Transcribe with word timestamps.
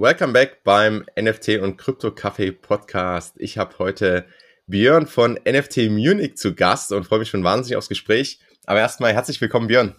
Welcome 0.00 0.32
back 0.32 0.62
beim 0.62 1.04
NFT 1.20 1.58
und 1.58 1.76
Krypto 1.76 2.10
Café 2.10 2.52
Podcast. 2.52 3.34
Ich 3.40 3.58
habe 3.58 3.80
heute 3.80 4.26
Björn 4.68 5.08
von 5.08 5.40
NFT 5.44 5.90
Munich 5.90 6.36
zu 6.36 6.54
Gast 6.54 6.92
und 6.92 7.02
freue 7.02 7.18
mich 7.18 7.30
schon 7.30 7.42
wahnsinnig 7.42 7.76
aufs 7.76 7.88
Gespräch. 7.88 8.38
Aber 8.64 8.78
erstmal 8.78 9.12
herzlich 9.12 9.40
willkommen, 9.40 9.66
Björn. 9.66 9.96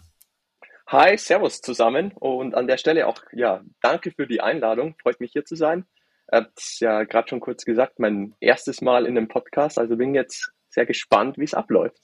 Hi, 0.88 1.18
Servus 1.18 1.60
zusammen 1.60 2.14
und 2.14 2.56
an 2.56 2.68
der 2.68 2.78
Stelle 2.78 3.08
auch, 3.08 3.22
ja, 3.34 3.62
danke 3.82 4.12
für 4.12 4.26
die 4.26 4.40
Einladung. 4.40 4.96
Freut 5.04 5.20
mich 5.20 5.34
hier 5.34 5.44
zu 5.44 5.58
sein. 5.58 5.84
Hab's 6.32 6.80
ja 6.80 7.04
gerade 7.04 7.28
schon 7.28 7.42
kurz 7.42 7.66
gesagt, 7.66 8.00
mein 8.00 8.36
erstes 8.40 8.80
Mal 8.80 9.06
in 9.06 9.18
einem 9.18 9.28
Podcast, 9.28 9.78
also 9.78 9.98
bin 9.98 10.16
jetzt 10.16 10.54
sehr 10.70 10.86
gespannt, 10.86 11.38
wie 11.38 11.44
es 11.44 11.54
abläuft. 11.54 11.98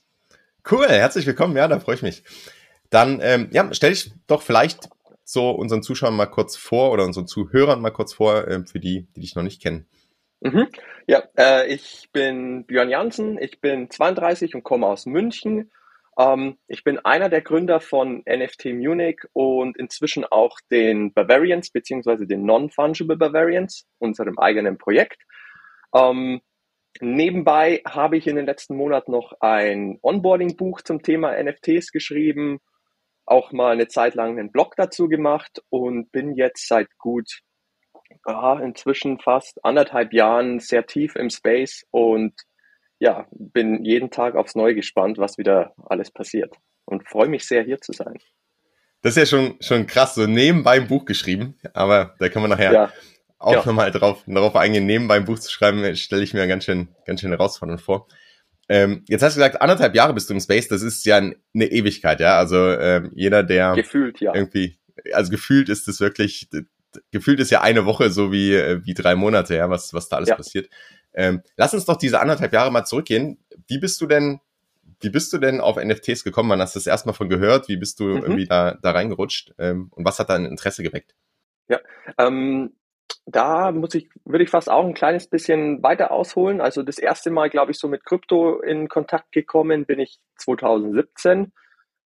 Cool, 0.70 0.90
herzlich 0.90 1.26
willkommen, 1.26 1.56
ja, 1.56 1.70
da 1.70 1.80
freue 1.80 1.96
ich 1.96 2.02
mich. 2.02 2.24
Dann, 2.90 3.22
ähm, 3.22 3.48
ja, 3.54 3.74
stell 3.74 3.92
dich 3.92 4.12
doch 4.28 4.42
vielleicht 4.42 4.90
so 5.26 5.50
unseren 5.50 5.82
Zuschauern 5.82 6.16
mal 6.16 6.28
kurz 6.28 6.56
vor 6.56 6.92
oder 6.92 7.04
unseren 7.04 7.28
Zuhörern 7.28 7.82
mal 7.82 7.90
kurz 7.90 8.14
vor, 8.14 8.48
äh, 8.48 8.64
für 8.66 8.80
die, 8.80 9.08
die 9.16 9.22
dich 9.22 9.36
noch 9.36 9.44
nicht 9.44 9.62
kennen. 9.62 9.88
Mhm. 10.40 10.68
Ja, 11.08 11.24
äh, 11.38 11.74
ich 11.74 12.10
bin 12.14 12.66
Björn 12.66 12.90
Jansen, 12.90 13.38
ich 13.40 13.60
bin 13.60 13.90
32 13.90 14.54
und 14.56 14.64
komme 14.64 14.86
aus 14.86 15.08
München. 15.08 15.72
Ähm, 16.18 16.58
ich 16.68 16.84
bin 16.84 17.00
einer 17.00 17.30
der 17.30 17.42
Gründer 17.42 17.80
von 17.80 18.24
NFT 18.30 18.66
Munich 18.66 19.22
und 19.34 19.78
inzwischen 19.78 20.26
auch 20.26 20.60
den 20.72 21.12
Bavarians 21.12 21.72
beziehungsweise 21.72 22.28
den 22.28 22.46
Non-Fungible 22.46 23.18
Bavarians, 23.18 23.88
unserem 23.98 24.38
eigenen 24.38 24.78
Projekt. 24.78 25.24
Ähm, 25.96 26.42
nebenbei 27.02 27.82
habe 27.88 28.18
ich 28.18 28.28
in 28.28 28.36
den 28.36 28.46
letzten 28.46 28.76
Monaten 28.76 29.12
noch 29.12 29.34
ein 29.40 29.98
Onboarding-Buch 30.04 30.82
zum 30.82 31.02
Thema 31.02 31.34
NFTs 31.42 31.92
geschrieben 31.92 32.60
auch 33.26 33.52
mal 33.52 33.74
eine 33.74 33.88
Zeit 33.88 34.16
lang 34.16 34.38
einen 34.38 34.52
Blog 34.52 34.76
dazu 34.76 35.08
gemacht 35.08 35.62
und 35.70 36.12
bin 36.12 36.36
jetzt 36.36 36.68
seit 36.68 36.88
gut 36.98 37.42
ja, 38.28 38.60
inzwischen 38.60 39.20
fast 39.20 39.64
anderthalb 39.64 40.14
Jahren 40.14 40.60
sehr 40.60 40.86
tief 40.86 41.16
im 41.16 41.30
Space 41.30 41.86
und 41.92 42.34
ja, 43.00 43.28
bin 43.32 43.84
jeden 43.84 44.10
Tag 44.10 44.36
aufs 44.36 44.56
Neue 44.56 44.76
gespannt, 44.76 45.18
was 45.18 45.38
wieder 45.38 45.74
alles 45.88 46.12
passiert 46.12 46.56
und 46.86 47.08
freue 47.08 47.28
mich 47.28 47.46
sehr, 47.46 47.64
hier 47.64 47.82
zu 47.82 47.92
sein. 47.92 48.18
Das 49.02 49.18
ist 49.18 49.18
ja 49.18 49.38
schon, 49.38 49.58
schon 49.60 49.86
krass, 49.86 50.16
so 50.16 50.26
nebenbei 50.26 50.78
ein 50.78 50.88
Buch 50.88 51.06
geschrieben, 51.06 51.58
aber 51.74 52.16
da 52.20 52.30
kann 52.30 52.42
man 52.42 52.52
nachher 52.52 52.74
ja. 52.74 52.94
auch 53.38 53.54
ja. 53.54 53.66
nochmal 53.66 53.92
drauf, 53.92 54.24
darauf 54.26 54.56
eingehen, 54.56 54.86
nebenbei 54.86 55.18
ein 55.18 55.26
Buch 55.26 55.40
zu 55.40 55.52
schreiben, 55.52 55.96
stelle 55.96 56.24
ich 56.24 56.34
mir 56.34 56.48
ganz 56.48 56.66
schön, 56.66 56.88
ganz 57.06 57.22
schön 57.22 57.32
herausfordernd 57.32 57.82
vor. 57.82 58.08
Ähm, 58.68 59.04
jetzt 59.08 59.22
hast 59.22 59.36
du 59.36 59.40
gesagt, 59.40 59.62
anderthalb 59.62 59.96
Jahre 59.96 60.14
bist 60.14 60.30
du 60.30 60.34
im 60.34 60.40
Space, 60.40 60.68
das 60.68 60.82
ist 60.82 61.06
ja 61.06 61.18
eine 61.18 61.36
Ewigkeit, 61.54 62.20
ja. 62.20 62.38
Also 62.38 62.58
ähm, 62.58 63.12
jeder, 63.14 63.44
der 63.44 63.76
gefühlt, 63.76 64.20
ja. 64.20 64.34
irgendwie, 64.34 64.78
also 65.14 65.30
gefühlt 65.30 65.70
ist 65.70 65.88
es 65.88 66.00
wirklich, 66.00 66.50
gefühlt 67.12 67.40
ist 67.40 67.52
ja 67.52 67.62
eine 67.62 67.86
Woche 67.86 68.10
so 68.10 68.32
wie, 68.32 68.54
äh, 68.54 68.84
wie 68.84 68.94
drei 68.94 69.16
Monate, 69.16 69.56
ja, 69.56 69.70
was, 69.70 69.94
was 69.94 70.10
da 70.10 70.18
alles 70.18 70.30
ja. 70.30 70.36
passiert. 70.36 70.70
Ähm, 71.14 71.42
lass 71.58 71.74
uns 71.74 71.86
doch 71.86 71.96
diese 71.96 72.20
anderthalb 72.20 72.54
Jahre 72.54 72.72
mal 72.72 72.86
zurückgehen. 72.86 73.38
Wie 73.68 73.78
bist 73.78 74.02
du 74.02 74.08
denn, 74.08 74.42
wie 75.00 75.10
bist 75.10 75.32
du 75.32 75.38
denn 75.38 75.62
auf 75.62 75.78
NFTs 75.78 76.24
gekommen? 76.24 76.50
Wann 76.50 76.62
hast 76.62 76.76
du 76.76 76.80
das 76.80 76.88
erstmal 76.88 77.16
von 77.16 77.30
gehört? 77.30 77.70
Wie 77.70 77.78
bist 77.78 78.00
du 78.00 78.06
mhm. 78.06 78.24
irgendwie 78.24 78.46
da, 78.46 78.78
da 78.82 78.92
reingerutscht? 78.92 79.54
Ähm, 79.60 79.90
und 79.92 80.06
was 80.06 80.20
hat 80.20 80.30
dein 80.30 80.46
Interesse 80.46 80.84
geweckt? 80.84 81.16
Ja, 81.68 81.80
ähm, 82.18 82.74
da 83.26 83.72
muss 83.72 83.96
ich, 83.96 84.10
würde 84.24 84.44
ich 84.44 84.50
fast 84.50 84.70
auch 84.70 84.86
ein 84.86 84.94
kleines 84.94 85.28
bisschen 85.28 85.82
weiter 85.82 86.12
ausholen. 86.12 86.62
Also 86.62 86.84
das 86.84 87.00
erste 87.00 87.32
Mal, 87.32 87.50
glaube 87.50 87.72
ich, 87.72 87.80
so 87.80 87.88
mit 87.88 88.06
Krypto 88.06 88.62
in 88.62 88.88
Kontakt 88.88 89.32
gekommen 89.32 89.86
bin 89.86 90.00
ich 90.00 90.20
2017, 90.38 91.52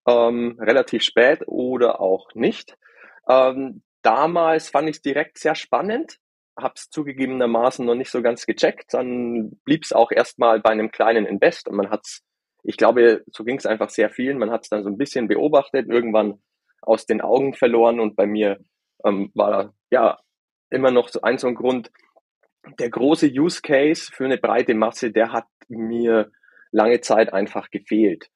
ähm, 0.07 0.57
relativ 0.59 1.03
spät 1.03 1.43
oder 1.45 1.99
auch 1.99 2.33
nicht. 2.35 2.77
Ähm, 3.27 3.83
damals 4.01 4.69
fand 4.69 4.89
ich 4.89 4.97
es 4.97 5.01
direkt 5.01 5.37
sehr 5.37 5.55
spannend, 5.55 6.17
habe 6.57 6.73
es 6.77 6.89
zugegebenermaßen 6.89 7.85
noch 7.85 7.95
nicht 7.95 8.11
so 8.11 8.21
ganz 8.21 8.45
gecheckt. 8.45 8.93
Dann 8.93 9.59
blieb 9.65 9.83
es 9.83 9.93
auch 9.93 10.11
erstmal 10.11 10.61
bei 10.61 10.69
einem 10.69 10.91
kleinen 10.91 11.25
Invest 11.25 11.67
und 11.67 11.75
man 11.75 11.89
hat 11.89 12.01
es, 12.05 12.21
ich 12.63 12.77
glaube, 12.77 13.23
so 13.31 13.43
ging 13.43 13.57
es 13.57 13.65
einfach 13.65 13.89
sehr 13.89 14.09
vielen. 14.09 14.37
Man 14.37 14.51
hat 14.51 14.63
es 14.63 14.69
dann 14.69 14.83
so 14.83 14.89
ein 14.89 14.97
bisschen 14.97 15.27
beobachtet, 15.27 15.89
irgendwann 15.89 16.41
aus 16.81 17.05
den 17.05 17.19
Augen 17.19 17.53
verloren 17.53 17.99
und 17.99 18.15
bei 18.15 18.25
mir 18.25 18.59
ähm, 19.03 19.31
war 19.33 19.73
ja 19.91 20.17
immer 20.69 20.91
noch 20.91 21.09
so 21.09 21.21
ein 21.21 21.37
so 21.37 21.47
ein 21.47 21.55
Grund. 21.55 21.91
Der 22.77 22.89
große 22.89 23.27
Use 23.27 23.61
Case 23.61 24.11
für 24.13 24.25
eine 24.25 24.37
breite 24.37 24.73
Masse, 24.73 25.11
der 25.11 25.31
hat 25.31 25.47
mir 25.67 26.31
lange 26.71 27.01
Zeit 27.01 27.33
einfach 27.33 27.69
gefehlt. 27.69 28.29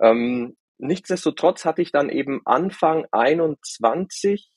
Ähm, 0.00 0.56
nichtsdestotrotz 0.78 1.64
hatte 1.64 1.82
ich 1.82 1.92
dann 1.92 2.10
eben 2.10 2.42
Anfang 2.44 3.06
21 3.12 4.50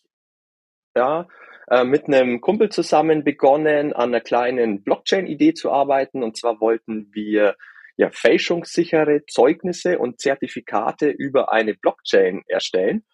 ja, 0.95 1.27
äh, 1.69 1.83
mit 1.83 2.07
einem 2.07 2.41
Kumpel 2.41 2.69
zusammen 2.69 3.23
begonnen, 3.23 3.93
an 3.93 4.09
einer 4.09 4.21
kleinen 4.21 4.83
Blockchain-Idee 4.83 5.53
zu 5.53 5.71
arbeiten. 5.71 6.23
Und 6.23 6.37
zwar 6.37 6.59
wollten 6.59 7.09
wir 7.13 7.55
ja 7.97 8.09
fälschungssichere 8.09 9.25
Zeugnisse 9.27 9.99
und 9.99 10.19
Zertifikate 10.19 11.09
über 11.09 11.51
eine 11.51 11.75
Blockchain 11.75 12.43
erstellen. 12.47 13.05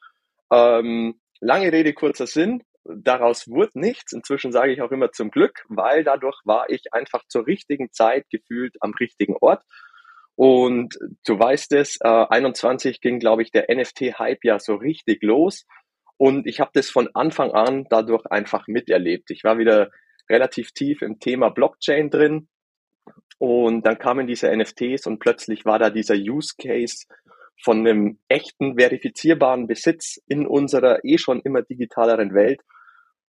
Ähm, 0.51 1.19
lange 1.39 1.71
Rede, 1.71 1.93
kurzer 1.93 2.27
Sinn 2.27 2.63
daraus 2.95 3.47
wurde 3.47 3.79
nichts. 3.79 4.13
Inzwischen 4.13 4.51
sage 4.51 4.71
ich 4.71 4.81
auch 4.81 4.91
immer 4.91 5.11
zum 5.11 5.31
Glück, 5.31 5.65
weil 5.69 6.03
dadurch 6.03 6.37
war 6.45 6.69
ich 6.69 6.93
einfach 6.93 7.23
zur 7.27 7.47
richtigen 7.47 7.91
Zeit 7.91 8.25
gefühlt 8.29 8.75
am 8.81 8.93
richtigen 8.93 9.35
Ort. 9.39 9.63
Und 10.35 10.97
du 11.25 11.39
weißt 11.39 11.73
es, 11.73 11.97
äh, 12.01 12.07
21 12.07 13.01
ging, 13.01 13.19
glaube 13.19 13.41
ich, 13.41 13.51
der 13.51 13.69
NFT-Hype 13.69 14.43
ja 14.43 14.59
so 14.59 14.75
richtig 14.75 15.23
los. 15.23 15.65
Und 16.17 16.47
ich 16.47 16.59
habe 16.59 16.71
das 16.73 16.89
von 16.89 17.09
Anfang 17.13 17.51
an 17.51 17.85
dadurch 17.89 18.25
einfach 18.27 18.67
miterlebt. 18.67 19.31
Ich 19.31 19.43
war 19.43 19.57
wieder 19.57 19.89
relativ 20.29 20.71
tief 20.71 21.01
im 21.01 21.19
Thema 21.19 21.49
Blockchain 21.49 22.09
drin. 22.09 22.49
Und 23.39 23.85
dann 23.85 23.97
kamen 23.97 24.27
diese 24.27 24.55
NFTs 24.55 25.05
und 25.05 25.19
plötzlich 25.19 25.65
war 25.65 25.79
da 25.79 25.89
dieser 25.89 26.15
Use 26.15 26.55
Case 26.59 27.05
von 27.63 27.79
einem 27.79 28.19
echten 28.27 28.77
verifizierbaren 28.77 29.67
Besitz 29.67 30.21
in 30.27 30.45
unserer 30.45 31.03
eh 31.03 31.17
schon 31.17 31.41
immer 31.41 31.61
digitaleren 31.61 32.33
Welt 32.33 32.61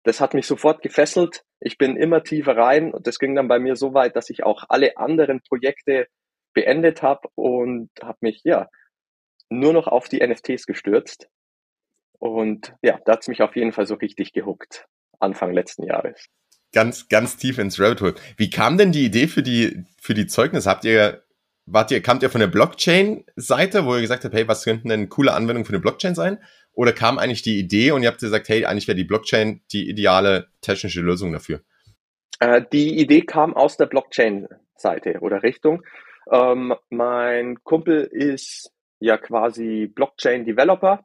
das 0.05 0.21
hat 0.21 0.35
mich 0.35 0.47
sofort 0.47 0.83
gefesselt. 0.83 1.45
Ich 1.61 1.79
bin 1.79 1.97
immer 1.97 2.23
tiefer 2.23 2.57
rein 2.57 2.93
und 2.93 3.07
das 3.07 3.19
ging 3.19 3.35
dann 3.35 3.49
bei 3.49 3.59
mir 3.59 3.75
so 3.75 3.95
weit, 3.95 4.17
dass 4.17 4.31
ich 4.31 4.45
auch 4.45 4.65
alle 4.69 4.97
anderen 4.97 5.41
Projekte 5.41 6.07
beendet 6.53 7.03
habe 7.03 7.29
und 7.35 7.91
habe 8.03 8.19
mich 8.21 8.43
ja 8.45 8.69
nur 9.51 9.73
noch 9.73 9.89
auf 9.89 10.09
die 10.09 10.25
NFTs 10.25 10.67
gestürzt. 10.67 11.29
Und 12.19 12.75
ja, 12.83 12.99
da 13.05 13.13
hat's 13.13 13.29
mich 13.29 13.43
auf 13.43 13.57
jeden 13.57 13.73
Fall 13.73 13.87
so 13.87 13.95
richtig 13.95 14.33
gehuckt, 14.33 14.87
Anfang 15.19 15.53
letzten 15.53 15.85
Jahres. 15.85 16.27
Ganz, 16.73 17.09
ganz 17.09 17.37
tief 17.37 17.59
ins 17.59 17.81
Rabbit 17.81 18.01
Hole. 18.01 18.15
Wie 18.37 18.51
kam 18.51 18.79
denn 18.79 18.93
die 18.93 19.05
Idee 19.05 19.27
für 19.27 19.43
die, 19.43 19.85
für 20.01 20.15
die 20.15 20.27
Zeugnisse? 20.27 20.69
Habt 20.69 20.85
ihr, 20.85 21.25
wart 21.67 21.91
ihr, 21.91 22.03
kamt 22.03 22.23
ihr 22.23 22.31
von 22.31 22.41
der 22.41 22.49
Blockchain-Seite, 22.49 23.85
wo 23.87 23.95
ihr 23.95 24.01
gesagt 24.01 24.25
habt, 24.25 24.35
hey, 24.35 24.49
was 24.49 24.65
könnten 24.65 24.89
denn 24.89 25.09
coole 25.09 25.33
Anwendungen 25.33 25.65
für 25.65 25.73
eine 25.73 25.81
Blockchain 25.81 26.15
sein? 26.15 26.43
Oder 26.75 26.93
kam 26.93 27.19
eigentlich 27.19 27.43
die 27.43 27.59
Idee 27.59 27.93
und 27.93 28.03
ihr 28.03 28.09
habt 28.09 28.21
gesagt, 28.21 28.49
hey, 28.49 28.65
eigentlich 28.65 28.89
wäre 28.89 28.97
die 28.97 29.05
Blockchain 29.05 29.63
die 29.73 29.89
ideale 29.89 30.49
technische 30.61 31.01
Lösung 31.01 31.33
dafür? 31.33 31.61
Äh, 32.41 32.63
die 32.73 32.99
Idee 32.99 33.23
kam 33.23 33.55
aus 33.55 33.77
der 33.77 33.87
Blockchain-Seite 33.87 35.19
oder 35.21 35.43
Richtung. 35.43 35.83
Ähm, 36.31 36.75
mein 36.91 37.63
Kumpel 37.63 38.03
ist 38.11 38.73
ja 38.99 39.17
quasi 39.19 39.87
Blockchain-Developer, 39.95 41.05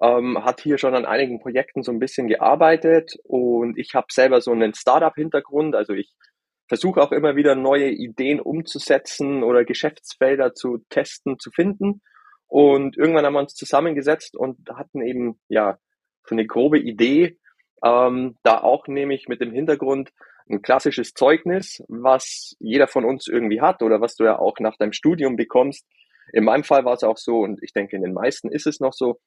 ähm, 0.00 0.44
hat 0.44 0.60
hier 0.60 0.78
schon 0.78 0.94
an 0.94 1.04
einigen 1.04 1.40
Projekten 1.40 1.82
so 1.82 1.92
ein 1.92 1.98
bisschen 1.98 2.26
gearbeitet 2.26 3.12
und 3.24 3.78
ich 3.78 3.94
habe 3.94 4.06
selber 4.10 4.40
so 4.40 4.50
einen 4.50 4.74
Startup-Hintergrund, 4.74 5.76
also 5.76 5.92
ich 5.92 6.12
versuche 6.66 7.02
auch 7.02 7.12
immer 7.12 7.36
wieder 7.36 7.54
neue 7.54 7.90
Ideen 7.90 8.40
umzusetzen 8.40 9.42
oder 9.42 9.64
Geschäftsfelder 9.64 10.54
zu 10.54 10.78
testen, 10.88 11.38
zu 11.38 11.50
finden. 11.50 12.00
Und 12.46 12.96
irgendwann 12.96 13.24
haben 13.24 13.34
wir 13.34 13.40
uns 13.40 13.54
zusammengesetzt 13.54 14.36
und 14.36 14.68
hatten 14.70 15.02
eben 15.02 15.40
ja 15.48 15.78
so 16.26 16.34
eine 16.34 16.46
grobe 16.46 16.78
Idee, 16.78 17.38
ähm, 17.84 18.36
da 18.42 18.60
auch 18.60 18.86
nämlich 18.86 19.28
mit 19.28 19.40
dem 19.40 19.52
Hintergrund 19.52 20.10
ein 20.48 20.62
klassisches 20.62 21.14
Zeugnis, 21.14 21.82
was 21.88 22.54
jeder 22.58 22.86
von 22.86 23.04
uns 23.04 23.28
irgendwie 23.28 23.60
hat 23.60 23.82
oder 23.82 24.00
was 24.00 24.14
du 24.14 24.24
ja 24.24 24.38
auch 24.38 24.58
nach 24.60 24.76
deinem 24.76 24.92
Studium 24.92 25.36
bekommst. 25.36 25.86
In 26.32 26.44
meinem 26.44 26.64
Fall 26.64 26.84
war 26.84 26.94
es 26.94 27.02
auch 27.02 27.18
so 27.18 27.40
und 27.40 27.62
ich 27.62 27.72
denke, 27.72 27.96
in 27.96 28.02
den 28.02 28.14
meisten 28.14 28.50
ist 28.50 28.66
es 28.66 28.80
noch 28.80 28.92
so. 28.92 29.20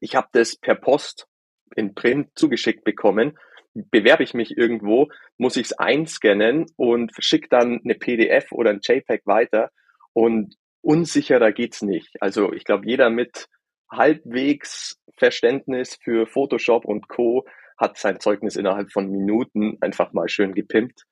Ich 0.00 0.14
habe 0.14 0.28
das 0.32 0.56
per 0.56 0.74
Post 0.74 1.26
in 1.74 1.94
Print 1.94 2.30
zugeschickt 2.34 2.84
bekommen. 2.84 3.38
Bewerbe 3.74 4.22
ich 4.22 4.34
mich 4.34 4.56
irgendwo, 4.56 5.08
muss 5.38 5.56
ich 5.56 5.66
es 5.66 5.72
einscannen 5.72 6.66
und 6.76 7.12
schicke 7.18 7.48
dann 7.48 7.80
eine 7.84 7.94
PDF 7.94 8.52
oder 8.52 8.70
ein 8.70 8.80
JPEG 8.82 9.22
weiter. 9.26 9.70
Und 10.12 10.56
unsicherer 10.82 11.52
geht's 11.52 11.82
nicht. 11.82 12.10
Also 12.20 12.52
ich 12.52 12.64
glaube, 12.64 12.86
jeder 12.86 13.10
mit 13.10 13.48
halbwegs 13.90 14.98
Verständnis 15.16 15.98
für 16.02 16.26
Photoshop 16.26 16.84
und 16.84 17.08
Co. 17.08 17.46
hat 17.78 17.98
sein 17.98 18.20
Zeugnis 18.20 18.56
innerhalb 18.56 18.90
von 18.92 19.10
Minuten 19.10 19.78
einfach 19.80 20.12
mal 20.12 20.28
schön 20.28 20.54
gepimpt. 20.54 21.04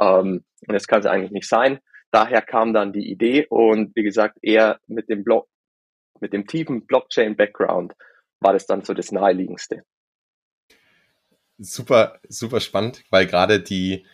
Ähm, 0.00 0.44
und 0.66 0.72
das 0.72 0.86
kann 0.86 1.00
es 1.00 1.06
eigentlich 1.06 1.30
nicht 1.30 1.48
sein. 1.48 1.78
Daher 2.10 2.42
kam 2.42 2.72
dann 2.72 2.92
die 2.92 3.10
Idee 3.10 3.46
und 3.48 3.94
wie 3.96 4.04
gesagt, 4.04 4.38
eher 4.42 4.78
mit 4.86 5.08
dem 5.08 5.24
Block, 5.24 5.48
mit 6.20 6.32
dem 6.32 6.46
tiefen 6.46 6.86
Blockchain-Background 6.86 7.94
war 8.40 8.52
das 8.52 8.66
dann 8.66 8.84
so 8.84 8.94
das 8.94 9.10
naheliegendste. 9.10 9.82
super, 11.58 12.20
super 12.28 12.60
spannend, 12.60 13.04
weil 13.10 13.26
gerade 13.26 13.60
die, 13.60 14.06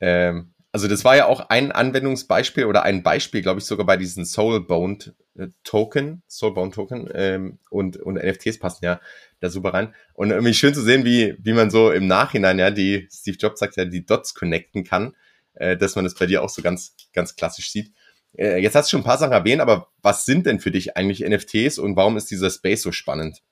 ähm, 0.00 0.54
also 0.78 0.86
das 0.86 1.04
war 1.04 1.16
ja 1.16 1.26
auch 1.26 1.48
ein 1.48 1.72
Anwendungsbeispiel 1.72 2.64
oder 2.64 2.84
ein 2.84 3.02
Beispiel, 3.02 3.42
glaube 3.42 3.58
ich, 3.58 3.66
sogar 3.66 3.84
bei 3.84 3.96
diesen 3.96 4.24
Soulbound 4.24 5.12
äh, 5.36 5.48
Token, 5.64 6.22
Soulbound 6.28 6.72
Token 6.72 7.10
ähm, 7.12 7.58
und, 7.68 7.96
und 7.96 8.14
NFTs 8.14 8.60
passen 8.60 8.84
ja 8.84 9.00
da 9.40 9.50
super 9.50 9.74
rein. 9.74 9.92
Und 10.14 10.30
irgendwie 10.30 10.54
schön 10.54 10.74
zu 10.74 10.82
sehen, 10.82 11.04
wie, 11.04 11.36
wie 11.40 11.52
man 11.52 11.70
so 11.70 11.90
im 11.90 12.06
Nachhinein, 12.06 12.60
ja, 12.60 12.70
die, 12.70 13.08
Steve 13.10 13.36
Jobs 13.40 13.58
sagt 13.58 13.76
ja, 13.76 13.86
die 13.86 14.06
Dots 14.06 14.34
connecten 14.36 14.84
kann, 14.84 15.16
äh, 15.54 15.76
dass 15.76 15.96
man 15.96 16.04
das 16.04 16.14
bei 16.14 16.26
dir 16.26 16.44
auch 16.44 16.48
so 16.48 16.62
ganz, 16.62 16.94
ganz 17.12 17.34
klassisch 17.34 17.72
sieht. 17.72 17.92
Äh, 18.36 18.62
jetzt 18.62 18.76
hast 18.76 18.86
du 18.86 18.90
schon 18.92 19.00
ein 19.00 19.08
paar 19.08 19.18
Sachen 19.18 19.32
erwähnt, 19.32 19.60
aber 19.60 19.88
was 20.00 20.26
sind 20.26 20.46
denn 20.46 20.60
für 20.60 20.70
dich 20.70 20.96
eigentlich 20.96 21.28
NFTs 21.28 21.80
und 21.80 21.96
warum 21.96 22.16
ist 22.16 22.30
dieser 22.30 22.50
Space 22.50 22.82
so 22.82 22.92
spannend? 22.92 23.42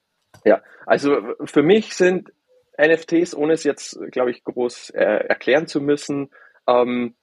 Ja, 0.45 0.63
also 0.87 1.17
für 1.45 1.65
mich 1.65 1.95
sind 1.95 2.31
NFTs, 2.79 3.35
ohne 3.35 3.55
es 3.55 3.65
jetzt, 3.65 3.99
glaube 4.13 4.31
ich, 4.31 4.45
groß 4.45 4.91
äh, 4.91 5.03
erklären 5.03 5.67
zu 5.67 5.81
müssen, 5.81 6.31
ähm, 6.67 7.15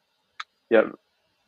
ja, 0.70 0.92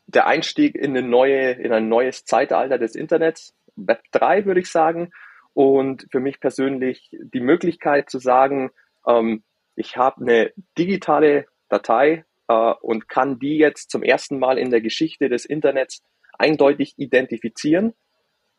der 0.07 0.27
Einstieg 0.27 0.75
in, 0.75 0.95
eine 0.95 1.07
neue, 1.07 1.51
in 1.51 1.71
ein 1.71 1.89
neues 1.89 2.25
Zeitalter 2.25 2.77
des 2.77 2.95
Internets, 2.95 3.55
Web 3.75 4.01
3 4.11 4.45
würde 4.45 4.59
ich 4.59 4.71
sagen. 4.71 5.11
Und 5.53 6.07
für 6.11 6.19
mich 6.19 6.39
persönlich 6.39 7.09
die 7.11 7.39
Möglichkeit 7.39 8.09
zu 8.09 8.19
sagen, 8.19 8.71
ähm, 9.07 9.43
ich 9.75 9.97
habe 9.97 10.21
eine 10.21 10.53
digitale 10.77 11.47
Datei 11.69 12.25
äh, 12.47 12.73
und 12.81 13.09
kann 13.09 13.39
die 13.39 13.57
jetzt 13.57 13.89
zum 13.89 14.03
ersten 14.03 14.39
Mal 14.39 14.57
in 14.57 14.69
der 14.69 14.81
Geschichte 14.81 15.29
des 15.29 15.45
Internets 15.45 16.03
eindeutig 16.37 16.93
identifizieren, 16.97 17.93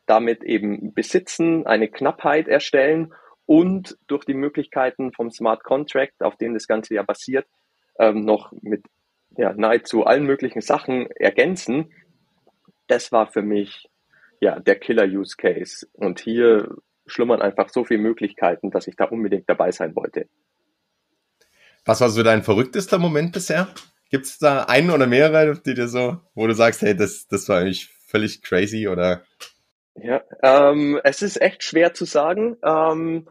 damit 0.06 0.42
eben 0.42 0.94
besitzen, 0.94 1.66
eine 1.66 1.88
Knappheit 1.88 2.48
erstellen 2.48 3.12
und 3.44 3.96
durch 4.06 4.24
die 4.24 4.34
Möglichkeiten 4.34 5.12
vom 5.12 5.30
Smart 5.30 5.62
Contract, 5.64 6.22
auf 6.22 6.36
dem 6.36 6.54
das 6.54 6.66
Ganze 6.66 6.94
ja 6.94 7.02
basiert, 7.02 7.46
ähm, 7.98 8.24
noch 8.24 8.52
mit 8.62 8.84
ja, 9.36 9.52
nahezu 9.54 10.04
allen 10.04 10.24
möglichen 10.24 10.60
Sachen 10.60 11.10
ergänzen. 11.12 11.92
Das 12.86 13.12
war 13.12 13.26
für 13.26 13.42
mich 13.42 13.88
ja 14.40 14.58
der 14.60 14.78
Killer-Use 14.78 15.36
Case. 15.36 15.86
Und 15.92 16.20
hier 16.20 16.76
schlummern 17.06 17.42
einfach 17.42 17.68
so 17.68 17.84
viele 17.84 18.00
Möglichkeiten, 18.00 18.70
dass 18.70 18.86
ich 18.86 18.96
da 18.96 19.04
unbedingt 19.04 19.48
dabei 19.48 19.70
sein 19.70 19.94
wollte. 19.94 20.28
Was 21.84 22.00
war 22.00 22.10
so 22.10 22.22
dein 22.22 22.42
verrücktester 22.42 22.98
Moment 22.98 23.32
bisher? 23.32 23.68
Gibt 24.10 24.26
es 24.26 24.38
da 24.38 24.64
einen 24.64 24.90
oder 24.90 25.06
mehrere, 25.06 25.60
die 25.60 25.74
dir 25.74 25.88
so, 25.88 26.18
wo 26.34 26.46
du 26.46 26.54
sagst, 26.54 26.82
hey, 26.82 26.96
das, 26.96 27.26
das 27.28 27.48
war 27.48 27.60
eigentlich 27.60 27.88
völlig 28.06 28.42
crazy 28.42 28.88
oder? 28.88 29.22
Ja, 29.94 30.22
ähm, 30.42 31.00
es 31.04 31.22
ist 31.22 31.40
echt 31.40 31.62
schwer 31.62 31.94
zu 31.94 32.04
sagen. 32.04 32.56
Ähm, 32.62 33.28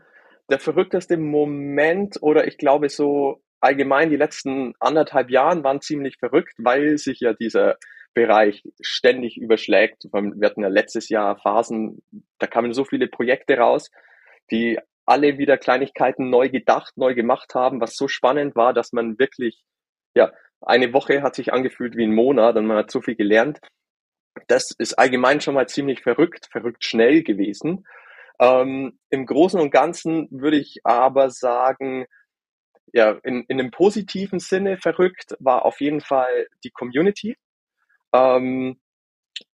der 0.50 0.60
verrückteste 0.60 1.18
Moment 1.18 2.22
oder 2.22 2.48
ich 2.48 2.58
glaube 2.58 2.90
so 2.90 3.42
allgemein 3.66 4.12
die 4.12 4.16
letzten 4.16 4.74
anderthalb 4.80 5.32
Jahren 5.32 5.64
waren 5.64 5.82
ziemlich 5.82 6.18
verrückt, 6.18 6.54
weil 6.58 6.98
sich 6.98 7.20
ja 7.20 7.34
dieser 7.34 7.78
Bereich 8.14 8.64
ständig 8.80 9.38
überschlägt. 9.38 10.06
Wir 10.12 10.46
hatten 10.48 10.62
ja 10.62 10.70
letztes 10.70 11.10
Jahr 11.10 11.38
Phasen, 11.38 12.02
da 12.38 12.48
kamen 12.48 12.74
so 12.74 12.86
viele 12.86 13.08
Projekte 13.08 13.58
raus, 13.58 13.90
die 14.52 14.80
alle 15.06 15.38
wieder 15.38 15.58
Kleinigkeiten 15.58 16.30
neu 16.30 16.50
gedacht, 16.50 16.94
neu 16.96 17.16
gemacht 17.16 17.56
haben, 17.56 17.82
was 17.82 17.96
so 17.96 18.08
spannend 18.08 18.56
war, 18.56 18.74
dass 18.74 18.94
man 18.94 19.20
wirklich, 19.20 19.64
ja, 20.16 20.32
eine 20.62 20.94
Woche 20.94 21.22
hat 21.22 21.36
sich 21.36 21.52
angefühlt 21.52 21.96
wie 21.98 22.06
ein 22.06 22.16
Monat 22.16 22.56
und 22.56 22.68
man 22.68 22.78
hat 22.78 22.92
so 22.92 23.02
viel 23.02 23.16
gelernt. 23.16 23.60
Das 24.48 24.72
ist 24.78 24.94
allgemein 24.98 25.42
schon 25.42 25.56
mal 25.56 25.68
ziemlich 25.68 26.02
verrückt, 26.02 26.48
verrückt 26.52 26.84
schnell 26.84 27.24
gewesen. 27.24 27.86
Ähm, 28.40 29.00
Im 29.10 29.26
Großen 29.26 29.60
und 29.60 29.72
Ganzen 29.72 30.28
würde 30.32 30.58
ich 30.58 30.82
aber 30.84 31.30
sagen, 31.30 32.06
ja, 32.94 33.12
in, 33.24 33.44
in 33.48 33.60
einem 33.60 33.72
positiven 33.72 34.40
Sinne 34.40 34.78
verrückt 34.78 35.36
war 35.40 35.66
auf 35.66 35.82
jeden 35.82 36.02
Fall 36.02 36.48
die 36.64 36.72
Community. 36.72 37.38
Ähm, 38.14 38.80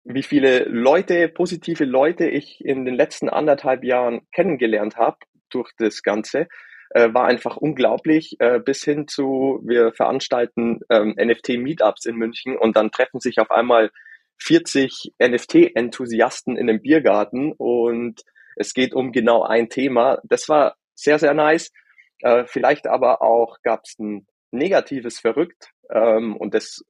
wie 0.05 0.23
viele 0.23 0.65
Leute, 0.65 1.29
positive 1.29 1.85
Leute 1.85 2.29
ich 2.29 2.65
in 2.65 2.85
den 2.85 2.95
letzten 2.95 3.29
anderthalb 3.29 3.85
Jahren 3.85 4.23
kennengelernt 4.33 4.97
habe 4.97 5.19
durch 5.51 5.71
das 5.79 6.03
Ganze, 6.03 6.49
äh, 6.91 7.13
war 7.13 7.27
einfach 7.27 7.57
unglaublich. 7.57 8.37
Äh, 8.39 8.61
bis 8.61 8.83
hin 8.83 9.07
zu, 9.07 9.61
wir 9.65 9.93
veranstalten 9.93 10.81
ähm, 10.91 11.15
NFT-Meetups 11.19 12.07
in 12.07 12.17
München 12.17 12.57
und 12.57 12.77
dann 12.77 12.91
treffen 12.91 13.21
sich 13.21 13.39
auf 13.39 13.51
einmal 13.51 13.91
40 14.39 15.13
NFT-Enthusiasten 15.19 16.57
in 16.57 16.69
einem 16.69 16.81
Biergarten 16.81 17.53
und 17.53 18.23
es 18.57 18.73
geht 18.73 18.95
um 18.95 19.13
genau 19.13 19.43
ein 19.43 19.69
Thema. 19.69 20.21
Das 20.25 20.49
war 20.49 20.77
sehr, 20.95 21.19
sehr 21.19 21.35
nice. 21.35 21.71
Äh, 22.21 22.45
vielleicht 22.47 22.87
aber 22.87 23.23
auch 23.23 23.59
gab 23.63 23.83
es 23.85 23.99
ein 23.99 24.27
negatives 24.51 25.21
Verrückt 25.21 25.71
ähm, 25.91 26.37
und 26.37 26.55
das 26.55 26.83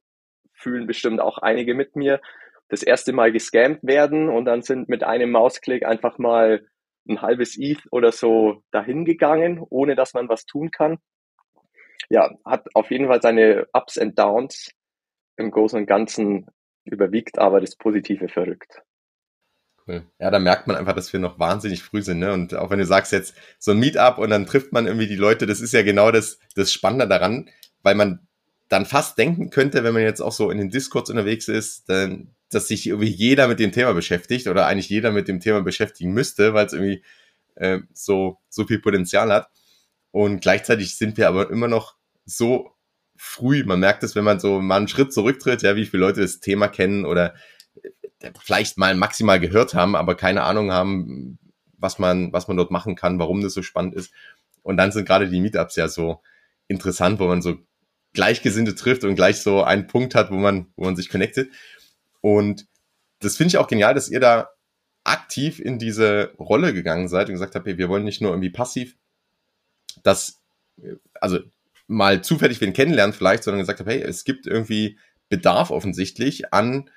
fühlen 0.53 0.87
bestimmt 0.87 1.21
auch 1.21 1.37
einige 1.37 1.73
mit 1.73 1.95
mir. 1.95 2.21
Das 2.69 2.83
erste 2.83 3.13
Mal 3.13 3.31
gescammt 3.31 3.79
werden 3.83 4.29
und 4.29 4.45
dann 4.45 4.61
sind 4.61 4.89
mit 4.89 5.03
einem 5.03 5.31
Mausklick 5.31 5.85
einfach 5.85 6.17
mal 6.17 6.67
ein 7.07 7.21
halbes 7.21 7.57
ETH 7.57 7.81
oder 7.91 8.11
so 8.11 8.63
dahingegangen, 8.71 9.59
ohne 9.69 9.95
dass 9.95 10.13
man 10.13 10.29
was 10.29 10.45
tun 10.45 10.69
kann. 10.69 10.99
Ja, 12.09 12.31
hat 12.45 12.67
auf 12.75 12.91
jeden 12.91 13.07
Fall 13.07 13.21
seine 13.21 13.67
Ups 13.73 13.97
und 13.97 14.17
Downs. 14.17 14.71
Im 15.37 15.51
Großen 15.51 15.79
und 15.79 15.85
Ganzen 15.85 16.47
überwiegt 16.83 17.39
aber 17.39 17.61
das 17.61 17.75
Positive 17.75 18.27
verrückt. 18.27 18.81
Ja, 20.19 20.29
da 20.29 20.39
merkt 20.39 20.67
man 20.67 20.75
einfach, 20.75 20.93
dass 20.93 21.11
wir 21.11 21.19
noch 21.19 21.39
wahnsinnig 21.39 21.83
früh 21.83 22.01
sind. 22.01 22.19
Ne? 22.19 22.31
Und 22.33 22.53
auch 22.55 22.69
wenn 22.69 22.79
du 22.79 22.85
sagst 22.85 23.11
jetzt 23.11 23.33
so 23.57 23.71
ein 23.71 23.79
Meetup 23.79 24.17
und 24.17 24.29
dann 24.29 24.45
trifft 24.45 24.71
man 24.71 24.85
irgendwie 24.85 25.07
die 25.07 25.15
Leute, 25.15 25.45
das 25.45 25.61
ist 25.61 25.73
ja 25.73 25.83
genau 25.83 26.11
das, 26.11 26.39
das 26.55 26.71
Spannende 26.71 27.07
daran, 27.07 27.49
weil 27.81 27.95
man 27.95 28.27
dann 28.67 28.85
fast 28.85 29.17
denken 29.17 29.49
könnte, 29.49 29.83
wenn 29.83 29.93
man 29.93 30.03
jetzt 30.03 30.21
auch 30.21 30.31
so 30.31 30.51
in 30.51 30.59
den 30.59 30.69
Discords 30.69 31.09
unterwegs 31.09 31.47
ist, 31.47 31.89
dann, 31.89 32.35
dass 32.51 32.67
sich 32.67 32.87
irgendwie 32.87 33.09
jeder 33.09 33.47
mit 33.47 33.59
dem 33.59 33.71
Thema 33.71 33.93
beschäftigt 33.93 34.47
oder 34.47 34.67
eigentlich 34.67 34.89
jeder 34.89 35.11
mit 35.11 35.27
dem 35.27 35.39
Thema 35.39 35.61
beschäftigen 35.61 36.13
müsste, 36.13 36.53
weil 36.53 36.67
es 36.67 36.73
irgendwie 36.73 37.03
äh, 37.55 37.79
so, 37.93 38.37
so 38.49 38.65
viel 38.65 38.79
Potenzial 38.79 39.31
hat. 39.33 39.49
Und 40.11 40.41
gleichzeitig 40.41 40.97
sind 40.97 41.17
wir 41.17 41.27
aber 41.27 41.49
immer 41.49 41.67
noch 41.67 41.95
so 42.25 42.71
früh. 43.15 43.63
Man 43.63 43.79
merkt 43.79 44.03
es, 44.03 44.15
wenn 44.15 44.23
man 44.23 44.39
so 44.39 44.61
mal 44.61 44.77
einen 44.77 44.87
Schritt 44.87 45.13
zurücktritt, 45.13 45.63
ja, 45.63 45.75
wie 45.75 45.85
viele 45.85 46.01
Leute 46.01 46.21
das 46.21 46.39
Thema 46.39 46.67
kennen 46.67 47.05
oder 47.05 47.33
vielleicht 48.41 48.77
mal 48.77 48.95
maximal 48.95 49.39
gehört 49.39 49.73
haben, 49.73 49.95
aber 49.95 50.15
keine 50.15 50.43
Ahnung 50.43 50.71
haben, 50.71 51.39
was 51.77 51.99
man, 51.99 52.33
was 52.33 52.47
man 52.47 52.57
dort 52.57 52.71
machen 52.71 52.95
kann, 52.95 53.19
warum 53.19 53.41
das 53.41 53.53
so 53.53 53.63
spannend 53.63 53.95
ist. 53.95 54.11
Und 54.61 54.77
dann 54.77 54.91
sind 54.91 55.05
gerade 55.05 55.29
die 55.29 55.39
Meetups 55.39 55.75
ja 55.75 55.87
so 55.87 56.21
interessant, 56.67 57.19
wo 57.19 57.27
man 57.27 57.41
so 57.41 57.57
Gleichgesinnte 58.13 58.75
trifft 58.75 59.03
und 59.03 59.15
gleich 59.15 59.41
so 59.41 59.63
einen 59.63 59.87
Punkt 59.87 60.15
hat, 60.15 60.31
wo 60.31 60.35
man, 60.35 60.67
wo 60.75 60.85
man 60.85 60.95
sich 60.95 61.09
connectet. 61.09 61.51
Und 62.21 62.67
das 63.19 63.37
finde 63.37 63.49
ich 63.49 63.57
auch 63.57 63.67
genial, 63.67 63.93
dass 63.93 64.09
ihr 64.09 64.19
da 64.19 64.49
aktiv 65.03 65.59
in 65.59 65.79
diese 65.79 66.33
Rolle 66.37 66.73
gegangen 66.73 67.07
seid 67.07 67.27
und 67.27 67.33
gesagt 67.33 67.55
habt, 67.55 67.65
hey, 67.65 67.77
wir 67.77 67.89
wollen 67.89 68.03
nicht 68.03 68.21
nur 68.21 68.31
irgendwie 68.31 68.49
passiv 68.49 68.95
das, 70.03 70.41
also 71.19 71.39
mal 71.87 72.21
zufällig 72.23 72.61
wen 72.61 72.73
kennenlernen 72.73 73.13
vielleicht, 73.13 73.43
sondern 73.43 73.59
gesagt 73.59 73.79
habt, 73.79 73.89
hey, 73.89 74.01
es 74.01 74.23
gibt 74.23 74.45
irgendwie 74.45 74.99
Bedarf 75.29 75.71
offensichtlich 75.71 76.53
an 76.53 76.89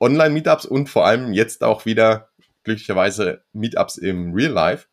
Online-Meetups 0.00 0.66
und 0.66 0.88
vor 0.88 1.06
allem 1.06 1.32
jetzt 1.32 1.62
auch 1.62 1.86
wieder 1.86 2.30
glücklicherweise 2.64 3.44
Meetups 3.52 3.96
im 3.96 4.32
Real 4.34 4.52
Life. 4.52 4.86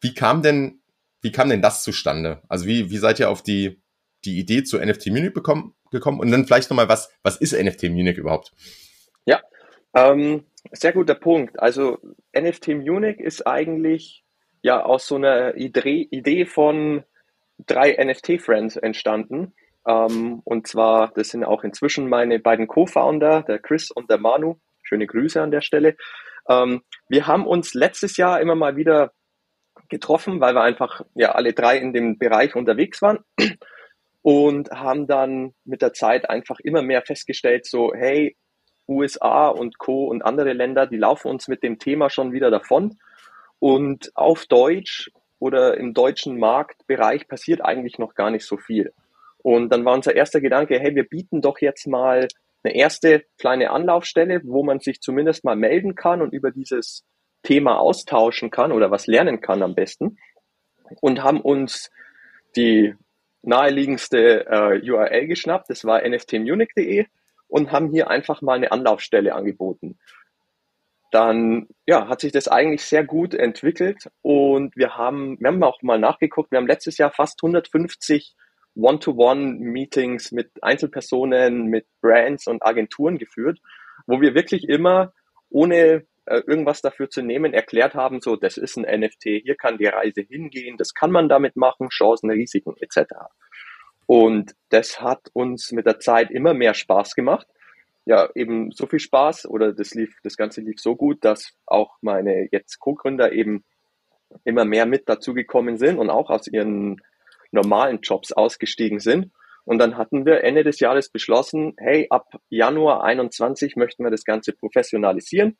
Wie 0.00 0.14
kam 0.14 0.42
denn, 0.42 0.80
wie 1.20 1.32
kam 1.32 1.48
denn 1.48 1.62
das 1.62 1.82
zustande? 1.82 2.42
Also 2.48 2.66
wie, 2.66 2.90
wie 2.90 2.98
seid 2.98 3.20
ihr 3.20 3.30
auf 3.30 3.42
die, 3.42 3.80
die 4.24 4.38
Idee 4.38 4.62
zu 4.62 4.78
NFT 4.78 5.06
Munich 5.06 5.32
gekommen? 5.34 5.74
Und 5.90 6.30
dann 6.30 6.46
vielleicht 6.46 6.70
nochmal, 6.70 6.88
was, 6.88 7.10
was 7.22 7.36
ist 7.36 7.52
NFT 7.52 7.84
Munich 7.84 8.18
überhaupt? 8.18 8.52
Ja, 9.24 9.40
ähm, 9.94 10.44
sehr 10.70 10.92
guter 10.92 11.14
Punkt. 11.14 11.58
Also 11.60 11.98
NFT 12.36 12.68
Munich 12.68 13.18
ist 13.18 13.46
eigentlich 13.46 14.24
ja 14.62 14.84
aus 14.84 15.06
so 15.06 15.16
einer 15.16 15.56
Idee, 15.56 16.08
Idee 16.10 16.46
von 16.46 17.04
drei 17.66 17.96
NFT-Friends 18.02 18.76
entstanden. 18.76 19.54
Ähm, 19.86 20.40
und 20.44 20.66
zwar, 20.66 21.12
das 21.14 21.30
sind 21.30 21.44
auch 21.44 21.64
inzwischen 21.64 22.08
meine 22.08 22.38
beiden 22.38 22.66
Co-Founder, 22.66 23.42
der 23.42 23.58
Chris 23.58 23.90
und 23.90 24.10
der 24.10 24.18
Manu. 24.18 24.56
Schöne 24.82 25.06
Grüße 25.06 25.40
an 25.40 25.50
der 25.50 25.60
Stelle. 25.60 25.96
Ähm, 26.48 26.82
wir 27.08 27.26
haben 27.26 27.46
uns 27.46 27.74
letztes 27.74 28.16
Jahr 28.16 28.40
immer 28.40 28.54
mal 28.54 28.76
wieder 28.76 29.12
getroffen, 29.88 30.40
weil 30.40 30.54
wir 30.54 30.62
einfach 30.62 31.02
ja 31.14 31.32
alle 31.32 31.52
drei 31.52 31.78
in 31.78 31.92
dem 31.92 32.18
Bereich 32.18 32.54
unterwegs 32.56 33.02
waren 33.02 33.18
und 34.22 34.70
haben 34.70 35.06
dann 35.06 35.54
mit 35.64 35.82
der 35.82 35.92
Zeit 35.92 36.28
einfach 36.28 36.60
immer 36.60 36.82
mehr 36.82 37.02
festgestellt, 37.02 37.66
so 37.66 37.92
hey, 37.94 38.36
USA 38.88 39.48
und 39.48 39.78
Co. 39.78 40.06
und 40.06 40.22
andere 40.22 40.52
Länder, 40.52 40.86
die 40.86 40.96
laufen 40.96 41.28
uns 41.28 41.48
mit 41.48 41.62
dem 41.62 41.78
Thema 41.78 42.10
schon 42.10 42.32
wieder 42.32 42.50
davon. 42.50 42.98
Und 43.58 44.10
auf 44.16 44.46
Deutsch 44.46 45.10
oder 45.38 45.76
im 45.76 45.94
deutschen 45.94 46.38
Marktbereich 46.38 47.28
passiert 47.28 47.64
eigentlich 47.64 47.98
noch 47.98 48.14
gar 48.14 48.30
nicht 48.30 48.44
so 48.44 48.56
viel. 48.56 48.92
Und 49.42 49.70
dann 49.70 49.84
war 49.84 49.94
unser 49.94 50.14
erster 50.14 50.40
Gedanke, 50.40 50.78
hey, 50.78 50.94
wir 50.94 51.04
bieten 51.04 51.40
doch 51.40 51.58
jetzt 51.60 51.86
mal 51.86 52.28
eine 52.62 52.76
erste 52.76 53.24
kleine 53.38 53.70
Anlaufstelle, 53.70 54.40
wo 54.44 54.62
man 54.62 54.78
sich 54.80 55.00
zumindest 55.00 55.44
mal 55.44 55.56
melden 55.56 55.94
kann 55.94 56.22
und 56.22 56.32
über 56.32 56.52
dieses 56.52 57.04
Thema 57.42 57.78
austauschen 57.78 58.50
kann 58.50 58.70
oder 58.70 58.90
was 58.90 59.06
lernen 59.06 59.40
kann 59.40 59.62
am 59.62 59.74
besten. 59.74 60.18
Und 61.00 61.22
haben 61.24 61.40
uns 61.40 61.90
die 62.54 62.94
naheliegendste 63.42 64.46
äh, 64.46 64.90
URL 64.90 65.26
geschnappt, 65.26 65.70
das 65.70 65.84
war 65.84 66.04
nftmunich.de 66.04 67.06
und 67.48 67.72
haben 67.72 67.90
hier 67.90 68.08
einfach 68.08 68.40
mal 68.42 68.54
eine 68.54 68.70
Anlaufstelle 68.70 69.34
angeboten. 69.34 69.98
Dann 71.10 71.66
ja, 71.86 72.08
hat 72.08 72.20
sich 72.20 72.32
das 72.32 72.46
eigentlich 72.48 72.84
sehr 72.84 73.04
gut 73.04 73.34
entwickelt 73.34 74.08
und 74.22 74.76
wir 74.76 74.96
haben, 74.96 75.38
wir 75.40 75.48
haben 75.48 75.62
auch 75.62 75.82
mal 75.82 75.98
nachgeguckt, 75.98 76.52
wir 76.52 76.58
haben 76.58 76.68
letztes 76.68 76.96
Jahr 76.98 77.10
fast 77.10 77.42
150 77.42 78.34
One-to-One-Meetings 78.74 80.32
mit 80.32 80.50
Einzelpersonen, 80.62 81.66
mit 81.66 81.86
Brands 82.00 82.46
und 82.46 82.62
Agenturen 82.62 83.18
geführt, 83.18 83.60
wo 84.06 84.20
wir 84.20 84.34
wirklich 84.34 84.68
immer 84.68 85.12
ohne 85.50 86.06
äh, 86.24 86.40
irgendwas 86.46 86.80
dafür 86.82 87.10
zu 87.10 87.22
nehmen, 87.22 87.52
erklärt 87.52 87.94
haben, 87.94 88.20
so, 88.20 88.36
das 88.36 88.56
ist 88.56 88.76
ein 88.76 89.00
NFT, 89.00 89.42
hier 89.44 89.56
kann 89.56 89.78
die 89.78 89.86
Reise 89.86 90.22
hingehen, 90.22 90.76
das 90.76 90.94
kann 90.94 91.10
man 91.10 91.28
damit 91.28 91.56
machen, 91.56 91.88
Chancen, 91.88 92.30
Risiken 92.30 92.74
etc. 92.78 93.14
Und 94.06 94.54
das 94.68 95.00
hat 95.00 95.30
uns 95.32 95.72
mit 95.72 95.86
der 95.86 95.98
Zeit 95.98 96.30
immer 96.30 96.54
mehr 96.54 96.74
Spaß 96.74 97.14
gemacht. 97.14 97.46
Ja, 98.04 98.28
eben 98.34 98.72
so 98.72 98.86
viel 98.86 98.98
Spaß 98.98 99.46
oder 99.46 99.72
das 99.72 99.94
lief, 99.94 100.16
das 100.22 100.36
Ganze 100.36 100.60
lief 100.60 100.80
so 100.80 100.96
gut, 100.96 101.24
dass 101.24 101.56
auch 101.66 101.96
meine 102.00 102.48
jetzt 102.50 102.78
Co-Gründer 102.78 103.32
eben 103.32 103.64
immer 104.44 104.64
mehr 104.64 104.86
mit 104.86 105.08
dazugekommen 105.08 105.76
sind 105.76 105.98
und 105.98 106.10
auch 106.10 106.30
aus 106.30 106.48
ihren 106.48 107.00
normalen 107.52 108.00
Jobs 108.02 108.32
ausgestiegen 108.32 108.98
sind. 108.98 109.30
Und 109.64 109.78
dann 109.78 109.96
hatten 109.96 110.26
wir 110.26 110.42
Ende 110.42 110.64
des 110.64 110.80
Jahres 110.80 111.08
beschlossen, 111.08 111.74
hey, 111.78 112.08
ab 112.10 112.26
Januar 112.48 113.04
21 113.04 113.76
möchten 113.76 114.02
wir 114.02 114.10
das 114.10 114.24
Ganze 114.24 114.52
professionalisieren. 114.52 115.56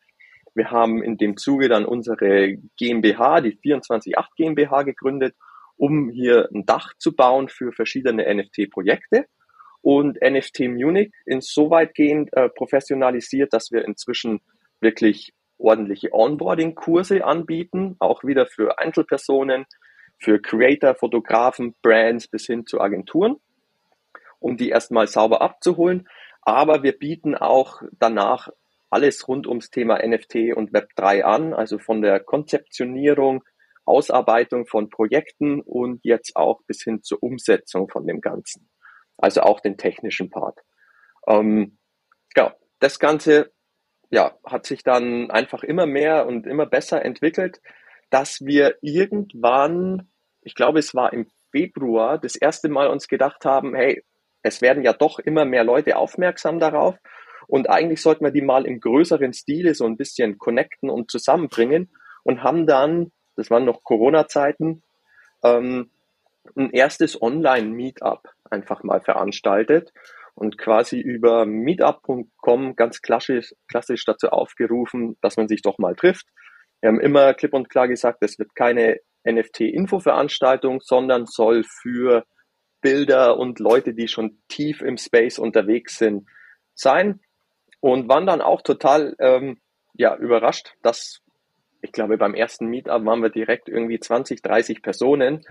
Wir 0.54 0.70
haben 0.70 1.02
in 1.02 1.16
dem 1.16 1.36
Zuge 1.36 1.68
dann 1.68 1.84
unsere 1.84 2.56
GmbH, 2.76 3.40
die 3.40 3.56
24.8 3.56 4.26
GmbH 4.36 4.82
gegründet, 4.82 5.34
um 5.76 6.10
hier 6.10 6.48
ein 6.52 6.66
Dach 6.66 6.92
zu 6.98 7.14
bauen 7.14 7.48
für 7.48 7.72
verschiedene 7.72 8.32
NFT-Projekte 8.34 9.26
und 9.80 10.18
NFT 10.20 10.60
Munich 10.68 11.12
insoweit 11.26 11.94
gehend 11.94 12.30
äh, 12.32 12.48
professionalisiert, 12.48 13.52
dass 13.52 13.72
wir 13.72 13.84
inzwischen 13.84 14.40
wirklich 14.80 15.32
ordentliche 15.58 16.12
Onboarding-Kurse 16.12 17.24
anbieten, 17.24 17.96
auch 17.98 18.24
wieder 18.24 18.46
für 18.46 18.78
Einzelpersonen, 18.78 19.64
für 20.22 20.40
Creator, 20.40 20.94
Fotografen, 20.94 21.74
Brands 21.82 22.28
bis 22.28 22.46
hin 22.46 22.66
zu 22.66 22.80
Agenturen, 22.80 23.36
um 24.38 24.56
die 24.56 24.70
erstmal 24.70 25.08
sauber 25.08 25.42
abzuholen. 25.42 26.08
Aber 26.42 26.82
wir 26.82 26.98
bieten 26.98 27.34
auch 27.34 27.82
danach 27.98 28.48
alles 28.90 29.26
rund 29.26 29.46
ums 29.46 29.70
Thema 29.70 29.98
NFT 30.06 30.54
und 30.54 30.72
Web3 30.72 31.22
an, 31.22 31.54
also 31.54 31.78
von 31.78 32.02
der 32.02 32.20
Konzeptionierung, 32.20 33.42
Ausarbeitung 33.84 34.66
von 34.66 34.90
Projekten 34.90 35.60
und 35.60 36.04
jetzt 36.04 36.36
auch 36.36 36.62
bis 36.66 36.82
hin 36.82 37.02
zur 37.02 37.22
Umsetzung 37.22 37.88
von 37.88 38.06
dem 38.06 38.20
Ganzen. 38.20 38.68
Also 39.16 39.42
auch 39.42 39.60
den 39.60 39.76
technischen 39.76 40.30
Part. 40.30 40.60
Ähm, 41.26 41.78
genau, 42.34 42.52
das 42.80 42.98
Ganze 42.98 43.52
ja, 44.10 44.36
hat 44.44 44.66
sich 44.66 44.82
dann 44.82 45.30
einfach 45.30 45.62
immer 45.64 45.86
mehr 45.86 46.26
und 46.26 46.46
immer 46.46 46.66
besser 46.66 47.04
entwickelt, 47.04 47.60
dass 48.10 48.42
wir 48.44 48.76
irgendwann, 48.82 50.11
ich 50.42 50.54
glaube, 50.54 50.78
es 50.78 50.94
war 50.94 51.12
im 51.12 51.26
Februar, 51.50 52.18
das 52.18 52.36
erste 52.36 52.68
Mal 52.68 52.88
uns 52.88 53.08
gedacht 53.08 53.44
haben, 53.44 53.74
hey, 53.74 54.04
es 54.42 54.60
werden 54.60 54.82
ja 54.82 54.92
doch 54.92 55.18
immer 55.18 55.44
mehr 55.44 55.64
Leute 55.64 55.96
aufmerksam 55.96 56.58
darauf 56.58 56.96
und 57.46 57.70
eigentlich 57.70 58.02
sollten 58.02 58.24
wir 58.24 58.32
die 58.32 58.42
mal 58.42 58.66
im 58.66 58.80
größeren 58.80 59.32
Stile 59.32 59.74
so 59.74 59.84
ein 59.84 59.96
bisschen 59.96 60.38
connecten 60.38 60.90
und 60.90 61.10
zusammenbringen 61.10 61.90
und 62.24 62.42
haben 62.42 62.66
dann, 62.66 63.12
das 63.36 63.50
waren 63.50 63.64
noch 63.64 63.82
Corona-Zeiten, 63.84 64.82
ähm, 65.44 65.90
ein 66.56 66.70
erstes 66.70 67.20
Online-Meetup 67.20 68.28
einfach 68.50 68.82
mal 68.82 69.00
veranstaltet 69.00 69.92
und 70.34 70.58
quasi 70.58 70.98
über 70.98 71.46
meetup.com 71.46 72.74
ganz 72.74 73.02
klassisch, 73.02 73.54
klassisch 73.68 74.04
dazu 74.04 74.30
aufgerufen, 74.30 75.16
dass 75.20 75.36
man 75.36 75.48
sich 75.48 75.62
doch 75.62 75.78
mal 75.78 75.94
trifft. 75.94 76.26
Wir 76.80 76.88
haben 76.88 77.00
immer 77.00 77.34
klipp 77.34 77.54
und 77.54 77.68
klar 77.68 77.86
gesagt, 77.86 78.18
es 78.22 78.38
wird 78.38 78.54
keine 78.54 78.98
NFT-Info-Veranstaltung, 79.24 80.80
sondern 80.80 81.26
soll 81.26 81.64
für 81.64 82.24
Bilder 82.80 83.38
und 83.38 83.58
Leute, 83.60 83.94
die 83.94 84.08
schon 84.08 84.42
tief 84.48 84.82
im 84.82 84.96
Space 84.96 85.38
unterwegs 85.38 85.98
sind, 85.98 86.28
sein. 86.74 87.20
Und 87.80 88.08
waren 88.08 88.26
dann 88.26 88.40
auch 88.40 88.62
total 88.62 89.16
ähm, 89.18 89.60
ja, 89.94 90.16
überrascht, 90.16 90.74
dass 90.82 91.22
ich 91.82 91.90
glaube, 91.90 92.16
beim 92.16 92.34
ersten 92.34 92.66
Meetup 92.68 93.04
waren 93.04 93.22
wir 93.22 93.28
direkt 93.28 93.68
irgendwie 93.68 93.98
20, 93.98 94.40
30 94.40 94.82
Personen. 94.82 95.44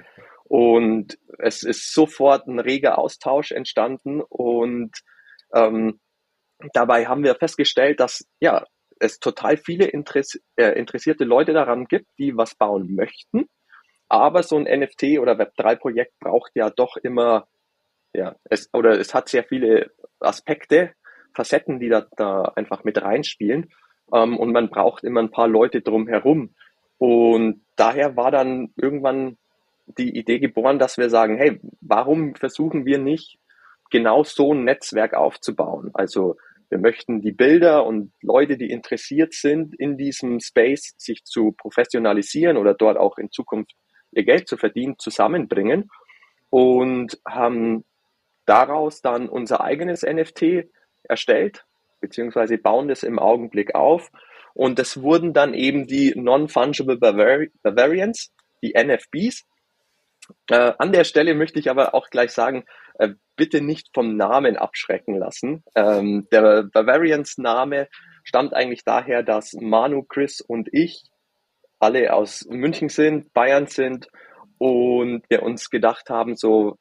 Und 0.46 1.18
es 1.40 1.64
ist 1.64 1.94
sofort 1.94 2.48
ein 2.48 2.60
reger 2.60 2.98
Austausch 2.98 3.52
entstanden. 3.52 4.22
Und 4.22 4.92
ähm, 5.54 6.00
dabei 6.74 7.06
haben 7.06 7.24
wir 7.24 7.36
festgestellt, 7.36 8.00
dass 8.00 8.26
ja 8.40 8.66
es 9.00 9.20
total 9.20 9.58
viele 9.58 9.86
Interess 9.86 10.40
äh, 10.56 10.78
interessierte 10.80 11.26
Leute 11.26 11.54
daran 11.54 11.86
gibt, 11.86 12.08
die 12.18 12.38
was 12.38 12.56
bauen 12.56 12.96
möchten, 12.96 13.48
aber 14.12 14.44
so 14.44 14.58
ein 14.58 14.64
NFT 14.64 15.20
oder 15.20 15.34
Web3 15.34 15.78
Projekt 15.78 16.20
braucht 16.20 16.52
ja 16.56 16.70
doch 16.70 16.98
immer 16.98 17.48
ja 18.14 18.36
es 18.44 18.70
oder 18.74 19.00
es 19.00 19.14
hat 19.14 19.30
sehr 19.30 19.44
viele 19.46 19.92
Aspekte 20.20 20.94
Facetten, 21.34 21.80
die 21.80 21.88
da, 21.88 22.06
da 22.18 22.44
einfach 22.56 22.84
mit 22.84 23.02
reinspielen. 23.02 23.72
Ähm, 24.14 24.38
und 24.38 24.52
man 24.52 24.70
braucht 24.70 25.04
immer 25.04 25.22
ein 25.22 25.32
paar 25.32 25.48
Leute 25.48 25.82
drumherum. 25.82 26.54
Und 26.98 27.62
daher 27.78 28.16
war 28.18 28.32
dann 28.32 28.74
irgendwann 28.76 29.38
die 29.98 30.16
Idee 30.16 30.40
geboren, 30.40 30.78
dass 30.78 30.98
wir 30.98 31.10
sagen, 31.10 31.38
hey, 31.38 31.60
warum 31.80 32.36
versuchen 32.36 32.86
wir 32.86 33.00
nicht 33.00 33.40
genau 33.90 34.24
so 34.24 34.54
ein 34.54 34.66
Netzwerk 34.66 35.14
aufzubauen? 35.14 35.92
Also 35.94 36.36
wir 36.70 36.80
möchten 36.80 37.22
die 37.22 37.32
Bilder 37.32 37.86
und 37.86 38.12
Leute, 38.22 38.58
die 38.58 38.70
interessiert 38.70 39.34
sind 39.34 39.74
in 39.78 39.98
diesem 39.98 40.40
Space, 40.40 40.94
sich 40.98 41.24
zu 41.24 41.54
professionalisieren 41.54 42.58
oder 42.58 42.74
dort 42.74 42.98
auch 42.98 43.18
in 43.18 43.32
Zukunft 43.32 43.74
ihr 44.12 44.24
Geld 44.24 44.48
zu 44.48 44.58
verdienen, 44.58 44.98
zusammenbringen 44.98 45.90
und 46.50 47.20
haben 47.28 47.86
daraus 48.46 49.02
dann 49.02 49.30
unser 49.30 49.62
eigenes 49.62 50.04
NFT 50.04 50.66
erstellt, 51.04 51.66
beziehungsweise 52.00 52.58
bauen 52.58 52.88
das 52.88 53.04
im 53.04 53.20
Augenblick 53.20 53.76
auf. 53.76 54.12
Und 54.54 54.80
das 54.80 55.02
wurden 55.02 55.34
dann 55.34 55.54
eben 55.54 55.88
die 55.88 56.14
Non-Fungible 56.16 56.98
Bavari 56.98 57.52
Bavarians, 57.64 58.34
die 58.62 58.74
NFBs. 58.74 59.46
Äh, 60.50 60.74
an 60.78 60.92
der 60.92 61.04
Stelle 61.04 61.34
möchte 61.34 61.60
ich 61.60 61.70
aber 61.70 61.96
auch 61.96 62.10
gleich 62.10 62.32
sagen, 62.32 62.66
äh, 62.96 63.10
bitte 63.36 63.62
nicht 63.62 63.90
vom 63.94 64.18
Namen 64.18 64.58
abschrecken 64.58 65.18
lassen. 65.18 65.64
Ähm, 65.76 66.28
der 66.32 66.64
Bavarians-Name 66.64 67.88
stammt 68.24 68.54
eigentlich 68.54 68.84
daher, 68.84 69.24
dass 69.24 69.54
Manu, 69.54 70.04
Chris 70.04 70.42
und 70.42 70.70
ich 70.74 71.11
alle 71.82 72.14
aus 72.14 72.46
München 72.50 72.90
sind, 72.90 73.34
Bayern 73.34 73.68
sind 73.68 74.08
und 74.58 75.24
wir 75.30 75.44
uns 75.44 75.70
gedacht 75.70 76.10
haben, 76.10 76.36
so 76.36 76.78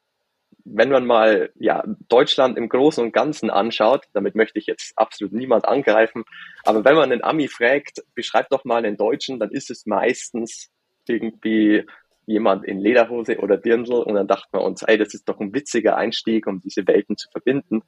wenn 0.65 0.91
man 0.91 1.07
mal 1.07 1.51
ja, 1.59 1.83
Deutschland 2.09 2.59
im 2.59 2.69
Großen 2.69 3.03
und 3.03 3.13
Ganzen 3.13 3.51
anschaut, 3.51 4.05
damit 4.13 4.35
möchte 4.35 4.59
ich 4.59 4.67
jetzt 4.67 4.93
absolut 4.97 5.33
niemand 5.33 5.67
angreifen, 5.67 6.25
aber 6.65 6.85
wenn 6.85 6.95
man 6.95 7.11
einen 7.11 7.25
Ami 7.25 7.49
fragt, 7.49 8.03
beschreib 8.15 8.51
doch 8.51 8.65
mal 8.65 8.85
einen 8.85 8.97
Deutschen, 8.97 9.39
dann 9.39 9.51
ist 9.51 9.71
es 9.71 9.87
meistens 9.87 10.71
irgendwie 11.09 11.87
jemand 12.27 12.65
in 12.65 12.79
Lederhose 12.79 13.39
oder 13.39 13.57
Dirndl 13.57 14.03
und 14.03 14.15
dann 14.15 14.29
dachten 14.29 14.57
wir 14.57 14.63
uns, 14.63 14.83
ey, 14.83 14.99
das 14.99 15.15
ist 15.15 15.29
doch 15.29 15.41
ein 15.41 15.53
witziger 15.55 15.97
Einstieg, 15.97 16.47
um 16.47 16.61
diese 16.61 16.87
Welten 16.87 17.17
zu 17.17 17.29
verbinden 17.31 17.83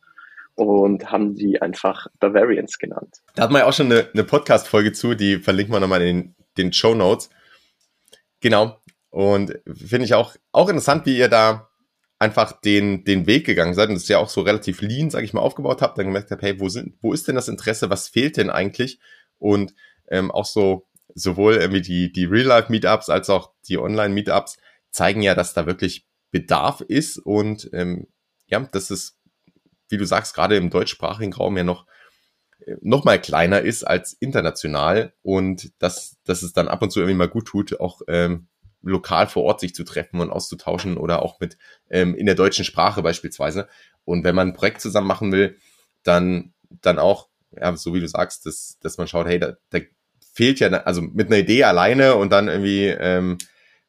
und 0.54 1.10
haben 1.10 1.34
die 1.34 1.62
einfach 1.62 2.06
Bavarians 2.18 2.78
genannt. 2.78 3.18
Da 3.34 3.44
hat 3.44 3.50
man 3.50 3.60
ja 3.60 3.68
auch 3.68 3.72
schon 3.72 3.92
eine, 3.92 4.08
eine 4.12 4.24
Podcast-Folge 4.24 4.92
zu, 4.92 5.14
die 5.14 5.36
verlinken 5.38 5.74
wir 5.74 5.80
nochmal 5.80 6.02
in 6.02 6.16
den 6.16 6.34
Show 6.72 6.94
Notes. 6.94 7.30
Genau. 8.40 8.78
Und 9.10 9.58
finde 9.66 10.04
ich 10.04 10.14
auch, 10.14 10.36
auch 10.52 10.68
interessant, 10.68 11.06
wie 11.06 11.18
ihr 11.18 11.28
da 11.28 11.68
einfach 12.18 12.60
den, 12.60 13.04
den 13.04 13.26
Weg 13.26 13.44
gegangen 13.44 13.74
seid 13.74 13.88
und 13.88 13.96
das 13.96 14.08
ja 14.08 14.18
auch 14.18 14.28
so 14.28 14.42
relativ 14.42 14.80
lean, 14.80 15.10
sage 15.10 15.24
ich 15.24 15.32
mal, 15.32 15.40
aufgebaut 15.40 15.82
habt, 15.82 15.98
dann 15.98 16.06
gemerkt 16.06 16.30
habt, 16.30 16.42
hey, 16.42 16.60
wo, 16.60 16.68
sind, 16.68 16.94
wo 17.02 17.12
ist 17.12 17.26
denn 17.26 17.34
das 17.34 17.48
Interesse, 17.48 17.90
was 17.90 18.08
fehlt 18.08 18.36
denn 18.36 18.48
eigentlich? 18.48 19.00
Und 19.38 19.74
ähm, 20.08 20.30
auch 20.30 20.46
so 20.46 20.86
sowohl 21.14 21.56
irgendwie 21.56 21.82
die, 21.82 22.12
die 22.12 22.24
Real-Life-Meetups 22.24 23.10
als 23.10 23.28
auch 23.28 23.52
die 23.68 23.78
Online-Meetups 23.78 24.56
zeigen 24.90 25.22
ja, 25.22 25.34
dass 25.34 25.54
da 25.54 25.66
wirklich 25.66 26.06
Bedarf 26.30 26.80
ist 26.80 27.18
und 27.18 27.68
ähm, 27.72 28.06
ja, 28.46 28.60
das 28.72 28.90
ist, 28.90 29.18
wie 29.88 29.98
du 29.98 30.06
sagst, 30.06 30.34
gerade 30.34 30.56
im 30.56 30.70
deutschsprachigen 30.70 31.32
Raum 31.32 31.56
ja 31.56 31.64
noch 31.64 31.86
noch 32.80 33.04
mal 33.04 33.20
kleiner 33.20 33.60
ist 33.60 33.84
als 33.84 34.12
international 34.14 35.12
und 35.22 35.72
dass, 35.80 36.18
dass 36.24 36.42
es 36.42 36.52
dann 36.52 36.68
ab 36.68 36.82
und 36.82 36.90
zu 36.90 37.00
irgendwie 37.00 37.16
mal 37.16 37.28
gut 37.28 37.46
tut, 37.46 37.80
auch 37.80 38.02
ähm, 38.08 38.48
lokal 38.82 39.26
vor 39.26 39.44
Ort 39.44 39.60
sich 39.60 39.74
zu 39.74 39.84
treffen 39.84 40.20
und 40.20 40.30
auszutauschen 40.30 40.96
oder 40.96 41.22
auch 41.22 41.40
mit 41.40 41.56
ähm, 41.90 42.14
in 42.14 42.26
der 42.26 42.34
deutschen 42.34 42.64
Sprache 42.64 43.02
beispielsweise. 43.02 43.68
Und 44.04 44.24
wenn 44.24 44.34
man 44.34 44.48
ein 44.48 44.54
Projekt 44.54 44.80
zusammen 44.80 45.06
machen 45.06 45.32
will, 45.32 45.56
dann, 46.02 46.52
dann 46.80 46.98
auch, 46.98 47.28
ja, 47.52 47.76
so 47.76 47.94
wie 47.94 48.00
du 48.00 48.08
sagst, 48.08 48.46
dass, 48.46 48.78
dass 48.80 48.98
man 48.98 49.06
schaut, 49.06 49.26
hey, 49.26 49.38
da, 49.38 49.56
da 49.70 49.78
fehlt 50.32 50.60
ja, 50.60 50.68
also 50.68 51.02
mit 51.02 51.28
einer 51.28 51.38
Idee 51.38 51.64
alleine 51.64 52.16
und 52.16 52.30
dann 52.30 52.48
irgendwie 52.48 52.86
ähm, 52.86 53.38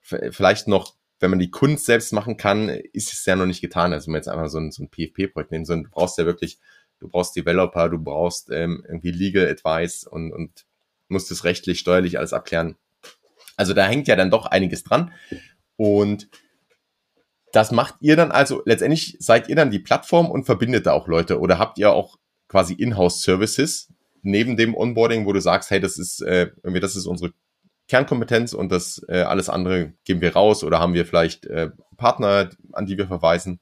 vielleicht 0.01 0.67
noch 0.67 0.95
wenn 1.23 1.29
man 1.29 1.39
die 1.39 1.51
Kunst 1.51 1.85
selbst 1.85 2.11
machen 2.11 2.35
kann, 2.35 2.67
ist 2.67 3.13
es 3.13 3.25
ja 3.25 3.37
noch 3.37 3.45
nicht 3.45 3.61
getan. 3.61 3.93
Also 3.93 4.07
wenn 4.07 4.11
man 4.11 4.19
jetzt 4.19 4.27
einfach 4.27 4.49
so 4.49 4.57
ein, 4.59 4.71
so 4.71 4.83
ein 4.83 4.89
PFP-Projekt 4.89 5.51
nimmt, 5.51 5.65
sondern 5.65 5.85
du 5.85 5.89
brauchst 5.89 6.17
ja 6.17 6.25
wirklich, 6.25 6.59
du 6.99 7.07
brauchst 7.07 7.35
Developer, 7.35 7.89
du 7.89 7.99
brauchst 7.99 8.49
ähm, 8.51 8.83
irgendwie 8.87 9.11
Legal 9.11 9.47
Advice 9.47 10.05
und, 10.05 10.31
und 10.31 10.65
musst 11.07 11.31
es 11.31 11.43
rechtlich, 11.43 11.79
steuerlich 11.79 12.17
alles 12.17 12.33
abklären. 12.33 12.75
Also 13.55 13.73
da 13.73 13.85
hängt 13.85 14.07
ja 14.07 14.15
dann 14.15 14.31
doch 14.31 14.45
einiges 14.45 14.83
dran. 14.83 15.11
Und 15.75 16.29
das 17.51 17.71
macht 17.71 17.95
ihr 18.01 18.15
dann 18.15 18.31
also, 18.31 18.63
letztendlich 18.65 19.17
seid 19.19 19.47
ihr 19.47 19.55
dann 19.55 19.71
die 19.71 19.79
Plattform 19.79 20.29
und 20.29 20.45
verbindet 20.45 20.87
da 20.87 20.93
auch 20.93 21.07
Leute 21.07 21.39
oder 21.39 21.59
habt 21.59 21.77
ihr 21.77 21.93
auch 21.93 22.17
quasi 22.47 22.73
Inhouse-Services 22.73 23.93
neben 24.23 24.57
dem 24.57 24.75
Onboarding, 24.75 25.25
wo 25.25 25.33
du 25.33 25.41
sagst, 25.41 25.69
hey, 25.69 25.79
das 25.79 25.97
ist 25.97 26.21
äh, 26.21 26.51
irgendwie, 26.63 26.79
das 26.79 26.95
ist 26.95 27.05
unsere 27.05 27.33
Kernkompetenz 27.87 28.53
und 28.53 28.71
das 28.71 29.05
äh, 29.07 29.21
alles 29.21 29.49
andere 29.49 29.93
geben 30.05 30.21
wir 30.21 30.33
raus 30.33 30.63
oder 30.63 30.79
haben 30.79 30.93
wir 30.93 31.05
vielleicht 31.05 31.45
äh, 31.45 31.69
Partner, 31.97 32.49
an 32.71 32.85
die 32.85 32.97
wir 32.97 33.07
verweisen? 33.07 33.59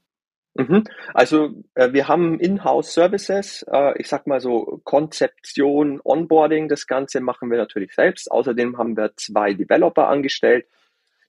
Mhm. 0.54 0.84
Also 1.14 1.64
äh, 1.76 1.94
wir 1.94 2.08
haben 2.08 2.40
Inhouse-Services, 2.40 3.66
äh, 3.72 3.98
ich 4.00 4.10
sag 4.10 4.28
mal 4.28 4.42
so 4.42 4.82
Konzeption, 4.84 6.02
Onboarding, 6.04 6.68
das 6.68 6.88
Ganze 6.88 7.22
machen 7.22 7.50
wir 7.50 7.58
natürlich 7.58 7.94
selbst. 7.94 8.30
Außerdem 8.30 8.78
haben 8.78 8.98
wir 8.98 9.14
zwei 9.16 9.54
Developer 9.54 10.08
angestellt, 10.08 10.66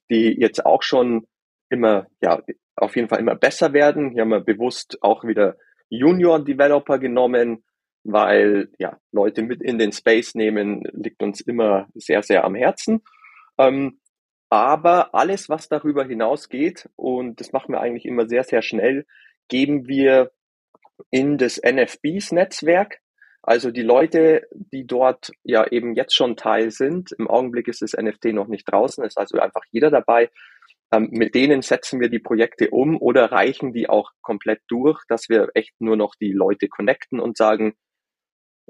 die 0.09 0.35
jetzt 0.39 0.65
auch 0.65 0.83
schon 0.83 1.27
immer, 1.69 2.07
ja, 2.21 2.41
auf 2.75 2.95
jeden 2.95 3.07
Fall 3.07 3.19
immer 3.19 3.35
besser 3.35 3.71
werden. 3.71 4.11
Hier 4.11 4.21
haben 4.23 4.29
wir 4.29 4.41
bewusst 4.41 4.97
auch 5.01 5.23
wieder 5.23 5.55
Junior-Developer 5.89 6.99
genommen, 6.99 7.63
weil 8.03 8.69
ja, 8.77 8.97
Leute 9.11 9.41
mit 9.43 9.61
in 9.61 9.77
den 9.77 9.93
Space 9.93 10.35
nehmen, 10.35 10.83
liegt 10.91 11.23
uns 11.23 11.39
immer 11.39 11.87
sehr, 11.93 12.23
sehr 12.23 12.43
am 12.43 12.55
Herzen. 12.55 13.01
Ähm, 13.57 13.99
aber 14.53 15.15
alles, 15.15 15.49
was 15.49 15.67
darüber 15.67 16.05
hinausgeht, 16.05 16.87
und 16.95 17.39
das 17.39 17.53
machen 17.53 17.73
wir 17.73 17.81
eigentlich 17.81 18.05
immer 18.05 18.27
sehr, 18.27 18.43
sehr 18.43 18.61
schnell, 18.61 19.07
geben 19.47 19.87
wir 19.87 20.31
in 21.09 21.39
das 21.39 21.59
NFBs-Netzwerk. 21.59 22.99
Also 23.41 23.71
die 23.71 23.81
Leute, 23.81 24.47
die 24.53 24.85
dort 24.85 25.31
ja 25.41 25.65
eben 25.71 25.95
jetzt 25.95 26.15
schon 26.15 26.37
Teil 26.37 26.69
sind, 26.69 27.13
im 27.13 27.27
Augenblick 27.27 27.67
ist 27.67 27.81
das 27.81 27.93
NFT 27.93 28.25
noch 28.25 28.47
nicht 28.47 28.71
draußen, 28.71 29.03
ist 29.03 29.17
also 29.17 29.39
einfach 29.39 29.63
jeder 29.71 29.89
dabei, 29.89 30.29
ähm, 30.91 31.09
mit 31.11 31.33
denen 31.33 31.63
setzen 31.63 31.99
wir 31.99 32.09
die 32.09 32.19
Projekte 32.19 32.69
um 32.69 33.01
oder 33.01 33.31
reichen 33.31 33.73
die 33.73 33.89
auch 33.89 34.11
komplett 34.21 34.61
durch, 34.67 35.01
dass 35.07 35.29
wir 35.29 35.49
echt 35.55 35.73
nur 35.79 35.97
noch 35.97 36.13
die 36.13 36.31
Leute 36.31 36.67
connecten 36.67 37.19
und 37.19 37.37
sagen, 37.37 37.73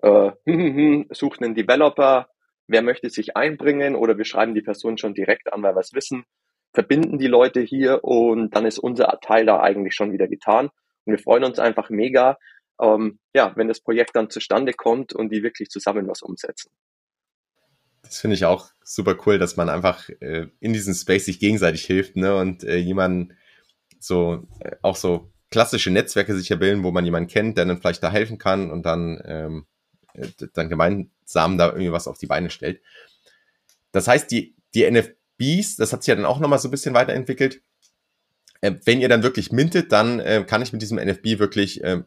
äh, 0.01 0.31
sucht 1.11 1.43
einen 1.43 1.55
Developer, 1.55 2.29
wer 2.67 2.81
möchte 2.81 3.09
sich 3.09 3.35
einbringen 3.35 3.95
oder 3.95 4.17
wir 4.17 4.25
schreiben 4.25 4.55
die 4.55 4.61
Person 4.61 4.97
schon 4.97 5.13
direkt 5.13 5.51
an, 5.51 5.63
weil 5.63 5.75
wir 5.75 5.81
es 5.81 5.93
wissen, 5.93 6.23
verbinden 6.73 7.17
die 7.17 7.27
Leute 7.27 7.61
hier 7.61 8.03
und 8.03 8.55
dann 8.55 8.65
ist 8.65 8.79
unser 8.79 9.19
Teil 9.21 9.45
da 9.45 9.59
eigentlich 9.59 9.95
schon 9.95 10.11
wieder 10.11 10.27
getan. 10.27 10.69
Und 11.05 11.13
wir 11.13 11.19
freuen 11.19 11.43
uns 11.43 11.59
einfach 11.59 11.89
mega, 11.89 12.37
ähm, 12.81 13.19
ja, 13.33 13.53
wenn 13.55 13.67
das 13.67 13.81
Projekt 13.81 14.15
dann 14.15 14.29
zustande 14.29 14.73
kommt 14.73 15.13
und 15.13 15.29
die 15.29 15.43
wirklich 15.43 15.69
zusammen 15.69 16.07
was 16.07 16.21
umsetzen 16.21 16.71
das 18.03 18.19
finde 18.19 18.35
ich 18.35 18.45
auch 18.45 18.69
super 18.83 19.17
cool, 19.25 19.39
dass 19.39 19.57
man 19.57 19.69
einfach 19.69 20.07
äh, 20.19 20.47
in 20.59 20.73
diesem 20.73 20.93
Space 20.93 21.25
sich 21.25 21.39
gegenseitig 21.39 21.85
hilft, 21.85 22.15
ne? 22.15 22.35
Und 22.35 22.63
äh, 22.63 22.77
jemanden 22.77 23.33
so 23.99 24.45
äh, 24.59 24.75
auch 24.81 24.97
so 24.97 25.31
klassische 25.49 25.89
Netzwerke 25.89 26.35
sich 26.35 26.51
erbilden, 26.51 26.83
wo 26.83 26.91
man 26.91 27.05
jemanden 27.05 27.29
kennt, 27.29 27.57
der 27.57 27.65
dann 27.65 27.79
vielleicht 27.79 28.03
da 28.03 28.11
helfen 28.11 28.37
kann 28.37 28.71
und 28.71 28.85
dann, 28.85 29.21
ähm, 29.25 29.65
äh, 30.13 30.27
dann 30.53 30.69
gemeinsam 31.33 31.57
da 31.57 31.67
irgendwie 31.67 31.91
was 31.91 32.07
auf 32.07 32.17
die 32.17 32.27
Beine 32.27 32.49
stellt. 32.49 32.81
Das 33.91 34.07
heißt, 34.07 34.31
die, 34.31 34.55
die 34.73 34.89
NFBs, 34.89 35.77
das 35.77 35.93
hat 35.93 36.03
sich 36.03 36.07
ja 36.07 36.15
dann 36.15 36.25
auch 36.25 36.39
nochmal 36.39 36.59
so 36.59 36.67
ein 36.67 36.71
bisschen 36.71 36.93
weiterentwickelt. 36.93 37.61
Äh, 38.61 38.73
wenn 38.85 39.01
ihr 39.01 39.09
dann 39.09 39.23
wirklich 39.23 39.51
mintet, 39.51 39.91
dann 39.91 40.19
äh, 40.19 40.43
kann 40.47 40.61
ich 40.61 40.73
mit 40.73 40.81
diesem 40.81 40.97
NFB 40.97 41.39
wirklich 41.39 41.83
äh, 41.83 42.03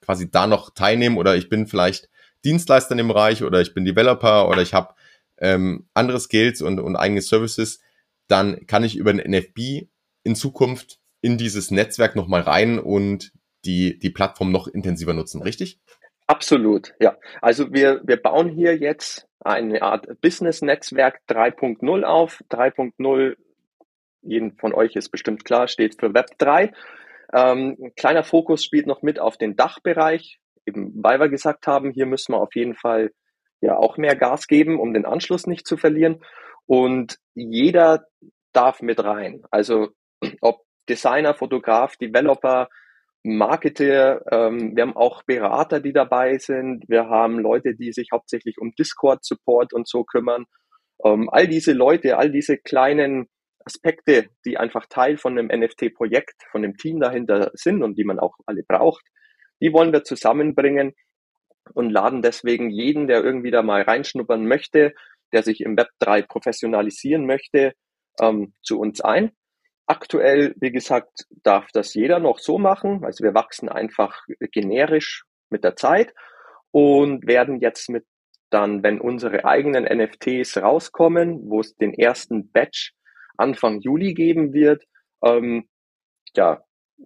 quasi 0.00 0.30
da 0.30 0.46
noch 0.46 0.70
teilnehmen 0.70 1.18
oder 1.18 1.36
ich 1.36 1.48
bin 1.48 1.66
vielleicht 1.66 2.08
Dienstleister 2.44 2.96
im 2.98 3.08
Bereich 3.08 3.42
oder 3.42 3.60
ich 3.60 3.74
bin 3.74 3.84
Developer 3.84 4.48
oder 4.48 4.62
ich 4.62 4.74
habe 4.74 4.94
ähm, 5.38 5.86
andere 5.94 6.20
Skills 6.20 6.62
und, 6.62 6.78
und 6.80 6.96
eigene 6.96 7.20
Services, 7.20 7.80
dann 8.28 8.66
kann 8.66 8.84
ich 8.84 8.96
über 8.96 9.12
den 9.12 9.30
NFB 9.30 9.88
in 10.22 10.34
Zukunft 10.34 10.98
in 11.20 11.38
dieses 11.38 11.70
Netzwerk 11.70 12.16
nochmal 12.16 12.42
rein 12.42 12.78
und 12.78 13.32
die, 13.64 13.98
die 13.98 14.10
Plattform 14.10 14.52
noch 14.52 14.68
intensiver 14.68 15.12
nutzen, 15.12 15.42
richtig? 15.42 15.80
Absolut, 16.26 16.94
ja. 17.00 17.16
Also 17.40 17.72
wir, 17.72 18.00
wir 18.04 18.16
bauen 18.16 18.48
hier 18.48 18.76
jetzt 18.76 19.28
eine 19.40 19.82
Art 19.82 20.20
Business-Netzwerk 20.20 21.20
3.0 21.28 22.02
auf. 22.02 22.42
3.0, 22.50 23.36
jeden 24.22 24.56
von 24.56 24.74
euch 24.74 24.96
ist 24.96 25.10
bestimmt 25.10 25.44
klar, 25.44 25.68
steht 25.68 26.00
für 26.00 26.14
Web 26.14 26.30
3. 26.38 26.72
Ähm, 27.32 27.76
ein 27.80 27.94
kleiner 27.94 28.24
Fokus 28.24 28.64
spielt 28.64 28.86
noch 28.86 29.02
mit 29.02 29.20
auf 29.20 29.36
den 29.36 29.56
Dachbereich, 29.56 30.40
eben 30.64 30.92
weil 30.96 31.20
wir 31.20 31.28
gesagt 31.28 31.66
haben, 31.66 31.92
hier 31.92 32.06
müssen 32.06 32.32
wir 32.32 32.40
auf 32.40 32.54
jeden 32.54 32.74
Fall 32.74 33.12
ja 33.60 33.76
auch 33.76 33.96
mehr 33.96 34.16
Gas 34.16 34.48
geben, 34.48 34.80
um 34.80 34.92
den 34.92 35.06
Anschluss 35.06 35.46
nicht 35.46 35.66
zu 35.66 35.76
verlieren. 35.76 36.22
Und 36.66 37.18
jeder 37.34 38.06
darf 38.52 38.82
mit 38.82 39.02
rein. 39.02 39.42
Also 39.50 39.90
ob 40.40 40.64
Designer, 40.88 41.34
Fotograf, 41.34 41.96
Developer, 41.96 42.68
Marketer, 43.26 44.22
ähm, 44.30 44.76
wir 44.76 44.82
haben 44.82 44.96
auch 44.96 45.24
Berater, 45.24 45.80
die 45.80 45.92
dabei 45.92 46.38
sind. 46.38 46.84
Wir 46.88 47.08
haben 47.08 47.40
Leute, 47.40 47.74
die 47.74 47.92
sich 47.92 48.08
hauptsächlich 48.12 48.58
um 48.58 48.72
Discord-Support 48.78 49.72
und 49.72 49.88
so 49.88 50.04
kümmern. 50.04 50.44
Ähm, 51.04 51.28
all 51.30 51.48
diese 51.48 51.72
Leute, 51.72 52.18
all 52.18 52.30
diese 52.30 52.56
kleinen 52.56 53.28
Aspekte, 53.64 54.28
die 54.44 54.58
einfach 54.58 54.86
Teil 54.86 55.16
von 55.18 55.36
einem 55.36 55.48
NFT-Projekt, 55.48 56.44
von 56.52 56.62
dem 56.62 56.76
Team 56.76 57.00
dahinter 57.00 57.50
sind 57.54 57.82
und 57.82 57.98
die 57.98 58.04
man 58.04 58.20
auch 58.20 58.36
alle 58.46 58.62
braucht, 58.62 59.04
die 59.60 59.72
wollen 59.72 59.92
wir 59.92 60.04
zusammenbringen 60.04 60.92
und 61.74 61.90
laden 61.90 62.22
deswegen 62.22 62.70
jeden, 62.70 63.08
der 63.08 63.24
irgendwie 63.24 63.50
da 63.50 63.62
mal 63.62 63.82
reinschnuppern 63.82 64.46
möchte, 64.46 64.94
der 65.32 65.42
sich 65.42 65.62
im 65.62 65.76
Web 65.76 65.88
3 65.98 66.22
professionalisieren 66.22 67.26
möchte, 67.26 67.72
ähm, 68.20 68.52
zu 68.62 68.78
uns 68.78 69.00
ein. 69.00 69.32
Aktuell, 69.86 70.54
wie 70.58 70.72
gesagt, 70.72 71.26
darf 71.42 71.68
das 71.72 71.94
jeder 71.94 72.18
noch 72.18 72.38
so 72.38 72.58
machen. 72.58 73.04
Also 73.04 73.22
wir 73.22 73.34
wachsen 73.34 73.68
einfach 73.68 74.24
generisch 74.52 75.24
mit 75.48 75.62
der 75.62 75.76
Zeit 75.76 76.12
und 76.72 77.26
werden 77.26 77.60
jetzt 77.60 77.88
mit 77.88 78.04
dann, 78.50 78.82
wenn 78.82 79.00
unsere 79.00 79.44
eigenen 79.44 79.84
NFTs 79.84 80.58
rauskommen, 80.58 81.48
wo 81.48 81.60
es 81.60 81.74
den 81.76 81.94
ersten 81.94 82.50
Batch 82.50 82.94
Anfang 83.36 83.80
Juli 83.80 84.14
geben 84.14 84.52
wird, 84.52 84.84
ähm, 85.22 85.68
ja, 86.34 86.62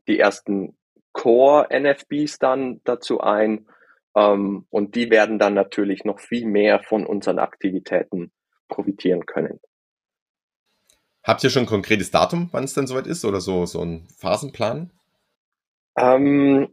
die 0.06 0.18
ersten 0.18 0.76
Core 1.12 1.68
NFBs 1.70 2.38
dann 2.38 2.80
dazu 2.84 3.20
ein 3.20 3.66
ähm, 4.14 4.66
und 4.70 4.94
die 4.94 5.10
werden 5.10 5.38
dann 5.38 5.54
natürlich 5.54 6.04
noch 6.04 6.20
viel 6.20 6.46
mehr 6.46 6.82
von 6.82 7.06
unseren 7.06 7.38
Aktivitäten 7.38 8.32
profitieren 8.68 9.26
können. 9.26 9.60
Habt 11.22 11.44
ihr 11.44 11.50
schon 11.50 11.64
ein 11.64 11.68
konkretes 11.68 12.11
Datum, 12.11 12.48
wann 12.52 12.64
es 12.64 12.74
denn 12.74 12.87
soweit 12.87 13.06
ist 13.06 13.24
oder 13.24 13.40
so, 13.40 13.66
so 13.66 13.83
ein 13.83 14.09
Phasenplan? 14.18 14.90
Ähm, 15.96 16.68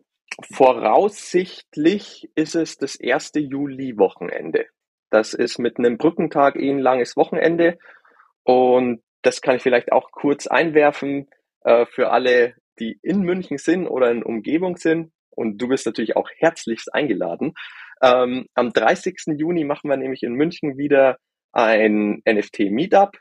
voraussichtlich 0.54 2.30
ist 2.36 2.56
es 2.56 2.78
das 2.78 2.96
erste 2.96 3.40
Juli-Wochenende. 3.40 4.68
Das 5.10 5.34
ist 5.34 5.58
mit 5.58 5.78
einem 5.78 5.98
Brückentag 5.98 6.56
eh 6.56 6.70
ein 6.70 6.80
langes 6.80 7.18
Wochenende. 7.18 7.78
Und 8.44 9.02
das 9.22 9.42
kann 9.42 9.58
ich 9.58 9.62
vielleicht 9.62 9.92
auch 9.92 10.12
kurz 10.12 10.48
einwerfen 10.48 11.28
äh, 11.64 11.86
für 11.86 12.12
alle, 12.12 12.56
die 12.80 13.00
in 13.02 13.22
München 13.22 13.58
sind 13.58 13.88
oder 13.88 14.12
in 14.12 14.24
Umgebung 14.24 14.78
sind 14.78 15.12
und 15.38 15.60
du 15.60 15.68
bist 15.68 15.86
natürlich 15.86 16.16
auch 16.16 16.30
herzlichst 16.38 16.94
eingeladen. 16.94 17.54
Ähm, 18.02 18.48
am 18.56 18.74
30. 18.74 19.38
Juni 19.38 19.64
machen 19.64 19.90
wir 19.90 19.98
nämlich 19.98 20.24
in 20.24 20.34
München 20.34 20.78
wieder 20.78 21.18
ein 21.52 22.22
NFT-Meetup, 22.28 23.18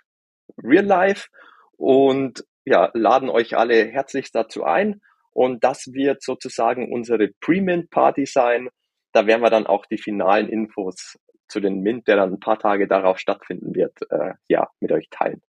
Real 0.63 0.85
Life, 0.85 1.29
und 1.77 2.45
ja, 2.65 2.91
laden 2.95 3.29
euch 3.29 3.57
alle 3.57 3.87
herzlichst 3.87 4.35
dazu 4.35 4.65
ein. 4.65 5.01
Und 5.33 5.65
das 5.65 5.93
wird 5.93 6.23
sozusagen 6.23 6.93
unsere 6.93 7.29
Pre-Mint-Party 7.41 8.27
sein. 8.27 8.69
Da 9.13 9.27
werden 9.27 9.43
wir 9.43 9.51
dann 9.51 9.67
auch 9.67 9.87
die 9.87 9.99
finalen 9.99 10.49
Infos 10.49 11.19
zu 11.49 11.61
den 11.61 11.81
Mint, 11.81 12.09
der 12.09 12.17
dann 12.17 12.35
ein 12.35 12.41
paar 12.41 12.59
Tage 12.59 12.89
darauf 12.89 13.19
stattfinden 13.19 13.75
wird, 13.75 13.93
äh, 14.11 14.33
ja, 14.49 14.69
mit 14.81 14.91
euch 14.93 15.09
teilen. 15.11 15.43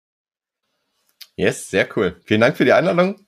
Yes, 1.35 1.69
sehr 1.69 1.87
cool. 1.95 2.19
Vielen 2.25 2.41
Dank 2.41 2.57
für 2.57 2.65
die 2.65 2.73
Einladung. 2.73 3.25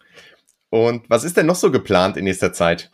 Und 0.70 1.10
was 1.10 1.24
ist 1.24 1.38
denn 1.38 1.46
noch 1.46 1.56
so 1.56 1.72
geplant 1.72 2.18
in 2.18 2.26
nächster 2.26 2.54
Zeit? 2.54 2.92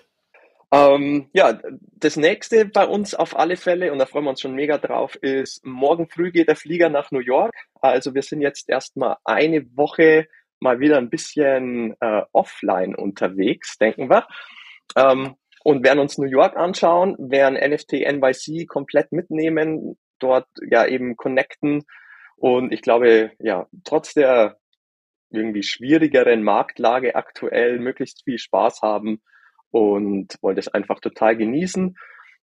Ähm, 0.72 1.30
ja, 1.34 1.60
das 1.98 2.18
nächste 2.18 2.66
bei 2.66 2.86
uns 2.86 3.14
auf 3.14 3.38
alle 3.38 3.56
Fälle, 3.56 3.92
und 3.92 4.00
da 4.00 4.06
freuen 4.06 4.26
wir 4.26 4.32
uns 4.32 4.42
schon 4.42 4.56
mega 4.56 4.78
drauf, 4.78 5.16
ist, 5.16 5.66
morgen 5.66 6.10
früh 6.10 6.32
geht 6.32 6.48
der 6.48 6.56
Flieger 6.56 6.90
nach 6.90 7.12
New 7.12 7.20
York. 7.20 7.54
Also 7.82 8.14
wir 8.14 8.22
sind 8.22 8.42
jetzt 8.42 8.70
erstmal 8.70 9.18
eine 9.24 9.66
Woche 9.76 10.28
mal 10.60 10.80
wieder 10.80 10.98
ein 10.98 11.10
bisschen 11.10 11.96
äh, 12.00 12.24
offline 12.32 12.96
unterwegs, 12.96 13.78
denken 13.78 14.10
wir. 14.10 14.28
Ähm, 14.96 15.36
und 15.64 15.84
werden 15.84 16.00
uns 16.00 16.18
New 16.18 16.28
York 16.28 16.56
anschauen, 16.56 17.16
werden 17.18 17.58
NFT 17.58 17.94
NYC 17.94 18.68
komplett 18.68 19.12
mitnehmen, 19.12 19.98
dort 20.20 20.48
ja 20.70 20.86
eben 20.86 21.16
connecten. 21.16 21.84
Und 22.36 22.72
ich 22.72 22.82
glaube, 22.82 23.32
ja, 23.40 23.68
trotz 23.84 24.14
der 24.14 24.58
irgendwie 25.32 25.64
schwierigeren 25.64 26.44
Marktlage 26.44 27.16
aktuell 27.16 27.80
möglichst 27.80 28.24
viel 28.24 28.38
Spaß 28.38 28.82
haben 28.82 29.22
und 29.76 30.38
wollte 30.42 30.62
es 30.62 30.70
einfach 30.70 31.02
total 31.02 31.36
genießen. 31.36 31.98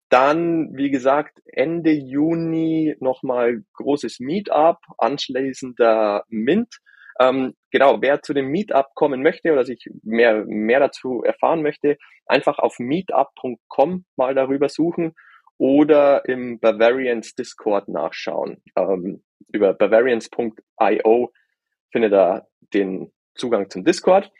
Dann, 0.08 0.76
wie 0.76 0.90
gesagt, 0.90 1.38
Ende 1.44 1.92
Juni 1.92 2.96
nochmal 2.98 3.62
großes 3.74 4.18
Meetup, 4.18 4.78
anschließender 4.98 6.24
Mint. 6.26 6.80
Ähm, 7.20 7.54
genau, 7.70 8.02
wer 8.02 8.20
zu 8.22 8.34
dem 8.34 8.48
Meetup 8.48 8.96
kommen 8.96 9.22
möchte 9.22 9.52
oder 9.52 9.64
sich 9.64 9.88
mehr, 10.02 10.44
mehr 10.44 10.80
dazu 10.80 11.22
erfahren 11.22 11.62
möchte, 11.62 11.98
einfach 12.26 12.58
auf 12.58 12.80
meetup.com 12.80 14.04
mal 14.16 14.34
darüber 14.34 14.68
suchen 14.68 15.14
oder 15.56 16.24
im 16.28 16.58
Bavarians 16.58 17.36
Discord 17.36 17.86
nachschauen. 17.88 18.60
Ähm, 18.74 19.22
über 19.52 19.72
bavarians.io 19.74 21.32
findet 21.92 22.12
er 22.12 22.48
den 22.74 23.12
Zugang 23.36 23.70
zum 23.70 23.84
Discord. 23.84 24.32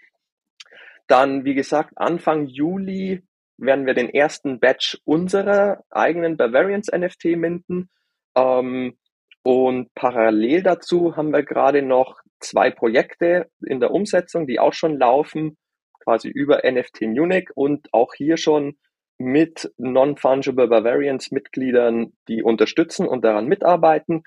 Dann, 1.10 1.44
wie 1.44 1.54
gesagt, 1.54 1.94
Anfang 1.96 2.46
Juli 2.46 3.24
werden 3.58 3.84
wir 3.84 3.94
den 3.94 4.10
ersten 4.10 4.60
Batch 4.60 4.96
unserer 5.04 5.82
eigenen 5.90 6.36
Bavarians 6.36 6.86
NFT 6.86 7.36
minten. 7.36 7.90
Ähm, 8.36 8.96
und 9.42 9.92
parallel 9.96 10.62
dazu 10.62 11.16
haben 11.16 11.32
wir 11.32 11.42
gerade 11.42 11.82
noch 11.82 12.20
zwei 12.38 12.70
Projekte 12.70 13.50
in 13.66 13.80
der 13.80 13.90
Umsetzung, 13.90 14.46
die 14.46 14.60
auch 14.60 14.72
schon 14.72 15.00
laufen, 15.00 15.56
quasi 16.04 16.28
über 16.28 16.60
NFT 16.64 17.02
Munich 17.02 17.48
und 17.56 17.88
auch 17.92 18.14
hier 18.14 18.36
schon 18.36 18.78
mit 19.18 19.68
Non-Fungible 19.78 20.68
Bavarians 20.68 21.32
Mitgliedern, 21.32 22.12
die 22.28 22.44
unterstützen 22.44 23.08
und 23.08 23.24
daran 23.24 23.46
mitarbeiten. 23.46 24.22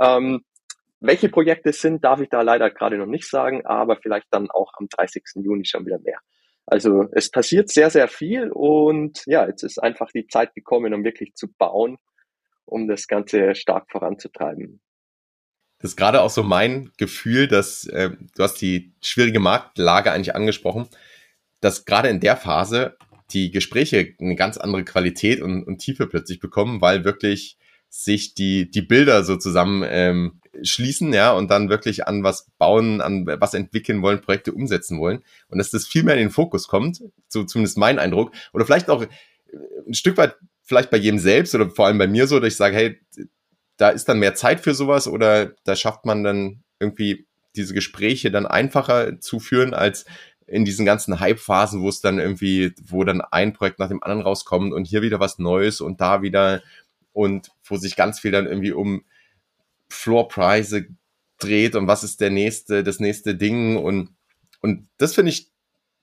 Ähm, 0.00 0.44
welche 1.00 1.28
Projekte 1.28 1.72
sind, 1.72 2.04
darf 2.04 2.20
ich 2.20 2.28
da 2.28 2.42
leider 2.42 2.70
gerade 2.70 2.98
noch 2.98 3.06
nicht 3.06 3.28
sagen, 3.28 3.64
aber 3.66 3.96
vielleicht 3.96 4.26
dann 4.30 4.50
auch 4.50 4.72
am 4.74 4.88
30. 4.88 5.22
Juni 5.36 5.64
schon 5.64 5.86
wieder 5.86 5.98
mehr. 6.00 6.18
Also 6.66 7.06
es 7.12 7.30
passiert 7.30 7.70
sehr, 7.70 7.88
sehr 7.88 8.08
viel 8.08 8.50
und 8.50 9.22
ja, 9.26 9.46
jetzt 9.46 9.62
ist 9.62 9.78
einfach 9.78 10.10
die 10.12 10.26
Zeit 10.26 10.54
gekommen, 10.54 10.92
um 10.92 11.04
wirklich 11.04 11.34
zu 11.34 11.48
bauen, 11.50 11.96
um 12.66 12.88
das 12.88 13.06
Ganze 13.06 13.54
stark 13.54 13.90
voranzutreiben. 13.90 14.80
Das 15.78 15.92
ist 15.92 15.96
gerade 15.96 16.20
auch 16.20 16.30
so 16.30 16.42
mein 16.42 16.90
Gefühl, 16.98 17.46
dass 17.46 17.86
äh, 17.86 18.10
du 18.36 18.42
hast 18.42 18.60
die 18.60 18.92
schwierige 19.00 19.40
Marktlage 19.40 20.12
eigentlich 20.12 20.34
angesprochen, 20.34 20.88
dass 21.60 21.84
gerade 21.84 22.08
in 22.08 22.20
der 22.20 22.36
Phase 22.36 22.96
die 23.30 23.50
Gespräche 23.50 24.14
eine 24.20 24.36
ganz 24.36 24.58
andere 24.58 24.84
Qualität 24.84 25.40
und, 25.40 25.62
und 25.64 25.78
Tiefe 25.78 26.06
plötzlich 26.06 26.40
bekommen, 26.40 26.80
weil 26.80 27.04
wirklich 27.04 27.58
sich 27.88 28.34
die, 28.34 28.70
die 28.70 28.82
Bilder 28.82 29.24
so 29.24 29.36
zusammen 29.36 29.84
ähm, 29.88 30.40
schließen, 30.62 31.12
ja, 31.12 31.32
und 31.32 31.50
dann 31.50 31.68
wirklich 31.68 32.06
an 32.06 32.22
was 32.22 32.48
bauen, 32.58 33.00
an 33.00 33.26
was 33.26 33.54
entwickeln 33.54 34.02
wollen, 34.02 34.20
Projekte 34.20 34.52
umsetzen 34.52 34.98
wollen. 34.98 35.22
Und 35.48 35.58
dass 35.58 35.70
das 35.70 35.86
viel 35.86 36.02
mehr 36.02 36.14
in 36.14 36.20
den 36.20 36.30
Fokus 36.30 36.68
kommt, 36.68 37.02
so 37.28 37.44
zumindest 37.44 37.78
mein 37.78 37.98
Eindruck. 37.98 38.32
Oder 38.52 38.64
vielleicht 38.64 38.90
auch 38.90 39.04
ein 39.86 39.94
Stück 39.94 40.16
weit, 40.16 40.36
vielleicht 40.62 40.90
bei 40.90 40.96
jedem 40.96 41.18
selbst 41.18 41.54
oder 41.54 41.70
vor 41.70 41.86
allem 41.86 41.98
bei 41.98 42.06
mir 42.06 42.26
so, 42.26 42.40
dass 42.40 42.52
ich 42.52 42.56
sage, 42.56 42.76
hey, 42.76 43.00
da 43.76 43.88
ist 43.90 44.08
dann 44.08 44.18
mehr 44.18 44.34
Zeit 44.34 44.60
für 44.60 44.74
sowas 44.74 45.06
oder 45.08 45.52
da 45.64 45.76
schafft 45.76 46.04
man 46.04 46.24
dann 46.24 46.62
irgendwie 46.78 47.26
diese 47.56 47.74
Gespräche 47.74 48.30
dann 48.30 48.46
einfacher 48.46 49.20
zu 49.20 49.40
führen 49.40 49.72
als 49.72 50.04
in 50.46 50.64
diesen 50.64 50.86
ganzen 50.86 51.20
Hype-Phasen, 51.20 51.82
wo 51.82 51.88
es 51.88 52.00
dann 52.00 52.18
irgendwie, 52.18 52.72
wo 52.82 53.04
dann 53.04 53.20
ein 53.20 53.52
Projekt 53.52 53.78
nach 53.78 53.88
dem 53.88 54.02
anderen 54.02 54.22
rauskommt 54.22 54.72
und 54.72 54.86
hier 54.86 55.02
wieder 55.02 55.20
was 55.20 55.38
Neues 55.38 55.80
und 55.80 56.00
da 56.00 56.22
wieder 56.22 56.62
und 57.12 57.50
wo 57.64 57.76
sich 57.76 57.96
ganz 57.96 58.20
viel 58.20 58.30
dann 58.30 58.46
irgendwie 58.46 58.72
um 58.72 59.04
Floorpreise 59.90 60.88
dreht 61.38 61.74
und 61.74 61.86
was 61.86 62.04
ist 62.04 62.20
der 62.20 62.30
nächste, 62.30 62.82
das 62.82 63.00
nächste 63.00 63.34
Ding 63.34 63.76
und, 63.76 64.16
und 64.60 64.88
das 64.98 65.14
finde 65.14 65.30
ich, 65.30 65.50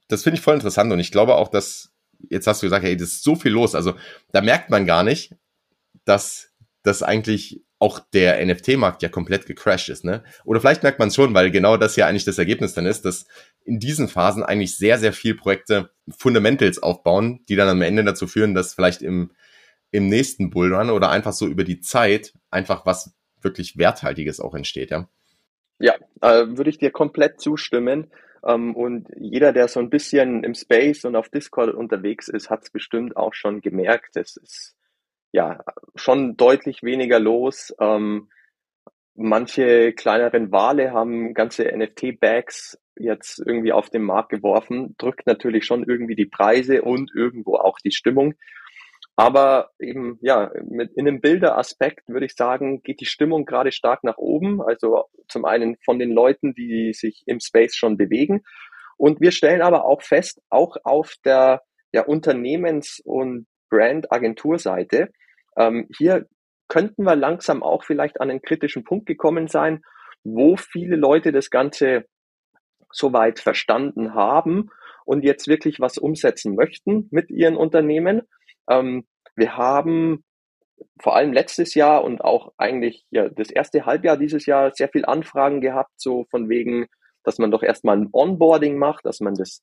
das 0.08 0.24
finde 0.24 0.38
ich 0.38 0.44
voll 0.44 0.56
interessant 0.56 0.92
und 0.92 1.00
ich 1.00 1.12
glaube 1.12 1.36
auch, 1.36 1.50
dass, 1.50 1.92
jetzt 2.30 2.48
hast 2.48 2.62
du 2.62 2.68
gesagt, 2.68 2.86
hey, 2.86 2.96
das 2.96 3.10
ist 3.10 3.24
so 3.24 3.36
viel 3.36 3.52
los, 3.52 3.76
also 3.76 3.96
da 4.32 4.42
merkt 4.42 4.70
man 4.70 4.86
gar 4.86 5.04
nicht, 5.04 5.36
dass 6.06 6.52
das 6.84 7.04
eigentlich 7.04 7.66
auch 7.80 8.00
der 8.14 8.44
NFT-Markt 8.46 9.02
ja 9.02 9.10
komplett 9.10 9.46
gecrashed 9.46 9.90
ist, 9.90 10.06
ne? 10.06 10.24
Oder 10.46 10.62
vielleicht 10.62 10.84
merkt 10.84 10.98
man 10.98 11.10
es 11.10 11.16
schon, 11.16 11.34
weil 11.34 11.52
genau 11.52 11.76
das 11.76 11.98
ja 11.98 12.08
eigentlich 12.08 12.24
das 12.24 12.38
Ergebnis 12.38 12.74
dann 12.74 12.86
ist, 12.86 13.04
dass 13.04 13.26
in 13.66 13.80
diesen 13.80 14.08
Phasen 14.08 14.44
eigentlich 14.44 14.78
sehr, 14.78 14.98
sehr 14.98 15.12
viel 15.12 15.36
Projekte 15.36 15.92
Fundamentals 16.10 16.82
aufbauen, 16.82 17.44
die 17.50 17.56
dann 17.56 17.68
am 17.68 17.82
Ende 17.82 18.04
dazu 18.06 18.28
führen, 18.28 18.54
dass 18.54 18.74
vielleicht 18.74 19.02
im, 19.02 19.32
im 19.92 20.08
nächsten 20.08 20.50
Bullrun 20.52 20.90
oder 20.90 21.10
einfach 21.10 21.34
so 21.34 21.48
über 21.48 21.66
die 21.66 21.82
Zeit 21.82 22.34
einfach 22.50 22.86
was 22.86 23.14
wirklich 23.46 23.78
Werthaltiges 23.78 24.42
auch 24.42 24.54
entsteht, 24.54 24.92
ja? 24.92 25.08
Ja, 25.80 25.96
äh, 26.22 26.46
würde 26.58 26.70
ich 26.70 26.78
dir 26.78 26.92
komplett 26.92 27.40
zustimmen. 27.40 28.12
Ähm, 28.46 28.76
und 28.76 29.08
jeder, 29.18 29.54
der 29.54 29.68
so 29.68 29.80
ein 29.80 29.90
bisschen 29.90 30.44
im 30.44 30.54
Space 30.54 31.06
und 31.06 31.16
auf 31.16 31.30
Discord 31.30 31.74
unterwegs 31.74 32.28
ist, 32.28 32.50
hat 32.50 32.64
es 32.64 32.70
bestimmt 32.70 33.16
auch 33.16 33.34
schon 33.34 33.62
gemerkt. 33.62 34.18
Es 34.18 34.36
ist 34.38 34.76
ja 35.32 35.64
schon 35.96 36.38
deutlich 36.38 36.84
weniger 36.84 37.20
los. 37.20 37.74
Ähm, 37.80 38.30
manche 39.16 39.94
kleineren 39.94 40.52
Wale 40.52 40.92
haben 40.92 41.34
ganze 41.34 41.66
NFT-Bags 41.66 42.78
jetzt 42.98 43.40
irgendwie 43.40 43.74
auf 43.74 43.90
den 43.90 44.04
Markt 44.04 44.30
geworfen, 44.30 44.96
drückt 44.98 45.28
natürlich 45.28 45.66
schon 45.66 45.84
irgendwie 45.84 46.16
die 46.16 46.26
Preise 46.26 46.82
und 46.82 47.12
irgendwo 47.14 47.56
auch 47.56 47.80
die 47.80 47.92
Stimmung. 47.92 48.36
Aber 49.16 49.72
eben, 49.80 50.18
ja, 50.22 50.52
mit, 50.68 50.92
in 50.96 51.08
einem 51.08 51.22
Bilderaspekt 51.22 52.10
würde 52.10 52.26
ich 52.26 52.36
sagen, 52.36 52.82
geht 52.84 53.00
die 53.00 53.06
Stimmung 53.06 53.46
gerade 53.46 53.72
stark 53.72 54.04
nach 54.04 54.18
oben. 54.18 54.62
Also 54.62 55.06
zum 55.30 55.46
einen 55.46 55.78
von 55.86 56.00
den 56.00 56.12
Leuten, 56.12 56.54
die 56.54 56.92
sich 56.94 57.24
im 57.26 57.40
Space 57.40 57.76
schon 57.76 57.98
bewegen. 57.98 58.44
Und 58.98 59.22
wir 59.22 59.32
stellen 59.32 59.62
aber 59.62 59.86
auch 59.86 60.02
fest, 60.02 60.42
auch 60.50 60.76
auf 60.84 61.16
der 61.24 61.62
ja, 61.94 62.04
Unternehmens- 62.06 63.02
und 63.04 63.48
Brand-Agenturseite, 63.70 65.10
ähm, 65.58 65.88
hier 65.98 66.28
könnten 66.68 67.04
wir 67.04 67.16
langsam 67.16 67.64
auch 67.64 67.84
vielleicht 67.84 68.20
an 68.22 68.30
einen 68.30 68.42
kritischen 68.42 68.84
Punkt 68.84 69.06
gekommen 69.06 69.48
sein, 69.48 69.82
wo 70.24 70.58
viele 70.58 70.96
Leute 70.96 71.32
das 71.32 71.50
Ganze 71.50 72.06
soweit 72.92 73.40
verstanden 73.40 74.14
haben 74.14 74.70
und 75.06 75.24
jetzt 75.24 75.48
wirklich 75.48 75.80
was 75.80 75.98
umsetzen 75.98 76.56
möchten 76.56 77.08
mit 77.12 77.30
ihren 77.30 77.56
Unternehmen. 77.56 78.24
Ähm, 78.70 79.06
wir 79.36 79.58
haben 79.58 80.24
vor 81.02 81.16
allem 81.16 81.34
letztes 81.34 81.74
Jahr 81.74 82.04
und 82.04 82.22
auch 82.24 82.54
eigentlich 82.58 83.06
ja, 83.10 83.30
das 83.30 83.50
erste 83.50 83.86
Halbjahr 83.86 84.18
dieses 84.18 84.46
Jahr 84.46 84.72
sehr 84.74 84.90
viel 84.90 85.06
Anfragen 85.06 85.62
gehabt, 85.62 85.92
so 85.98 86.26
von 86.30 86.50
wegen, 86.50 86.88
dass 87.24 87.38
man 87.38 87.52
doch 87.52 87.64
erstmal 87.64 87.98
ein 87.98 88.10
Onboarding 88.12 88.78
macht, 88.78 89.06
dass 89.06 89.20
man 89.20 89.36
das 89.36 89.62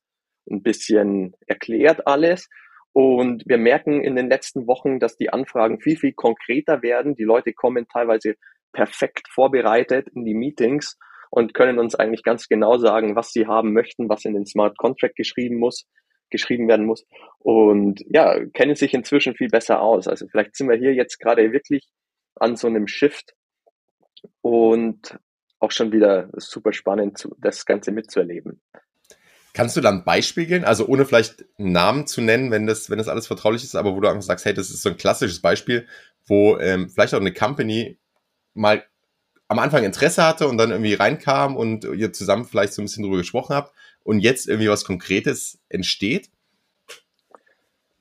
ein 0.50 0.62
bisschen 0.62 1.34
erklärt 1.46 2.06
alles. 2.06 2.48
Und 2.92 3.44
wir 3.46 3.58
merken 3.58 4.04
in 4.04 4.16
den 4.16 4.28
letzten 4.28 4.66
Wochen, 4.66 4.98
dass 4.98 5.16
die 5.16 5.32
Anfragen 5.32 5.80
viel, 5.80 5.96
viel 5.96 6.12
konkreter 6.12 6.82
werden. 6.82 7.14
Die 7.14 7.24
Leute 7.24 7.52
kommen 7.54 7.86
teilweise 7.88 8.34
perfekt 8.72 9.28
vorbereitet 9.30 10.08
in 10.14 10.24
die 10.24 10.34
Meetings 10.34 10.98
und 11.30 11.54
können 11.54 11.78
uns 11.78 11.94
eigentlich 11.94 12.22
ganz 12.22 12.48
genau 12.48 12.76
sagen, 12.76 13.16
was 13.16 13.32
sie 13.32 13.46
haben 13.46 13.72
möchten, 13.72 14.10
was 14.10 14.24
in 14.26 14.34
den 14.34 14.46
Smart 14.46 14.76
Contract 14.76 15.16
geschrieben 15.16 15.56
muss, 15.56 15.86
geschrieben 16.32 16.66
werden 16.66 16.86
muss. 16.86 17.06
Und 17.38 18.02
ja, 18.08 18.44
kennen 18.46 18.74
sich 18.74 18.94
inzwischen 18.94 19.34
viel 19.34 19.48
besser 19.48 19.80
aus. 19.80 20.08
Also 20.08 20.26
vielleicht 20.28 20.56
sind 20.56 20.68
wir 20.68 20.76
hier 20.76 20.94
jetzt 20.94 21.20
gerade 21.20 21.52
wirklich 21.52 21.88
an 22.34 22.56
so 22.56 22.66
einem 22.66 22.88
Shift 22.88 23.34
und 24.40 25.18
auch 25.60 25.70
schon 25.70 25.92
wieder 25.92 26.28
super 26.36 26.72
spannend, 26.72 27.28
das 27.38 27.66
Ganze 27.66 27.92
mitzuerleben. 27.92 28.60
Kannst 29.54 29.76
du 29.76 29.80
da 29.80 29.90
ein 29.90 30.04
Beispiel 30.04 30.46
geben? 30.46 30.64
Also 30.64 30.86
ohne 30.86 31.04
vielleicht 31.04 31.44
einen 31.58 31.72
Namen 31.72 32.06
zu 32.06 32.20
nennen, 32.22 32.50
wenn 32.50 32.66
das, 32.66 32.88
wenn 32.88 32.98
das 32.98 33.08
alles 33.08 33.26
vertraulich 33.26 33.62
ist, 33.62 33.76
aber 33.76 33.94
wo 33.94 34.00
du 34.00 34.08
einfach 34.08 34.22
sagst, 34.22 34.44
hey, 34.44 34.54
das 34.54 34.70
ist 34.70 34.82
so 34.82 34.88
ein 34.88 34.96
klassisches 34.96 35.40
Beispiel, 35.40 35.86
wo 36.26 36.58
ähm, 36.58 36.88
vielleicht 36.88 37.14
auch 37.14 37.20
eine 37.20 37.34
Company 37.34 37.98
mal 38.54 38.82
am 39.48 39.58
Anfang 39.58 39.84
Interesse 39.84 40.24
hatte 40.24 40.48
und 40.48 40.56
dann 40.56 40.70
irgendwie 40.70 40.94
reinkam 40.94 41.56
und 41.56 41.84
ihr 41.84 42.12
zusammen 42.12 42.46
vielleicht 42.46 42.72
so 42.72 42.80
ein 42.80 42.86
bisschen 42.86 43.02
drüber 43.02 43.18
gesprochen 43.18 43.54
habt 43.54 43.74
und 44.04 44.20
jetzt 44.20 44.48
irgendwie 44.48 44.68
was 44.68 44.84
Konkretes 44.84 45.58
entsteht? 45.68 46.30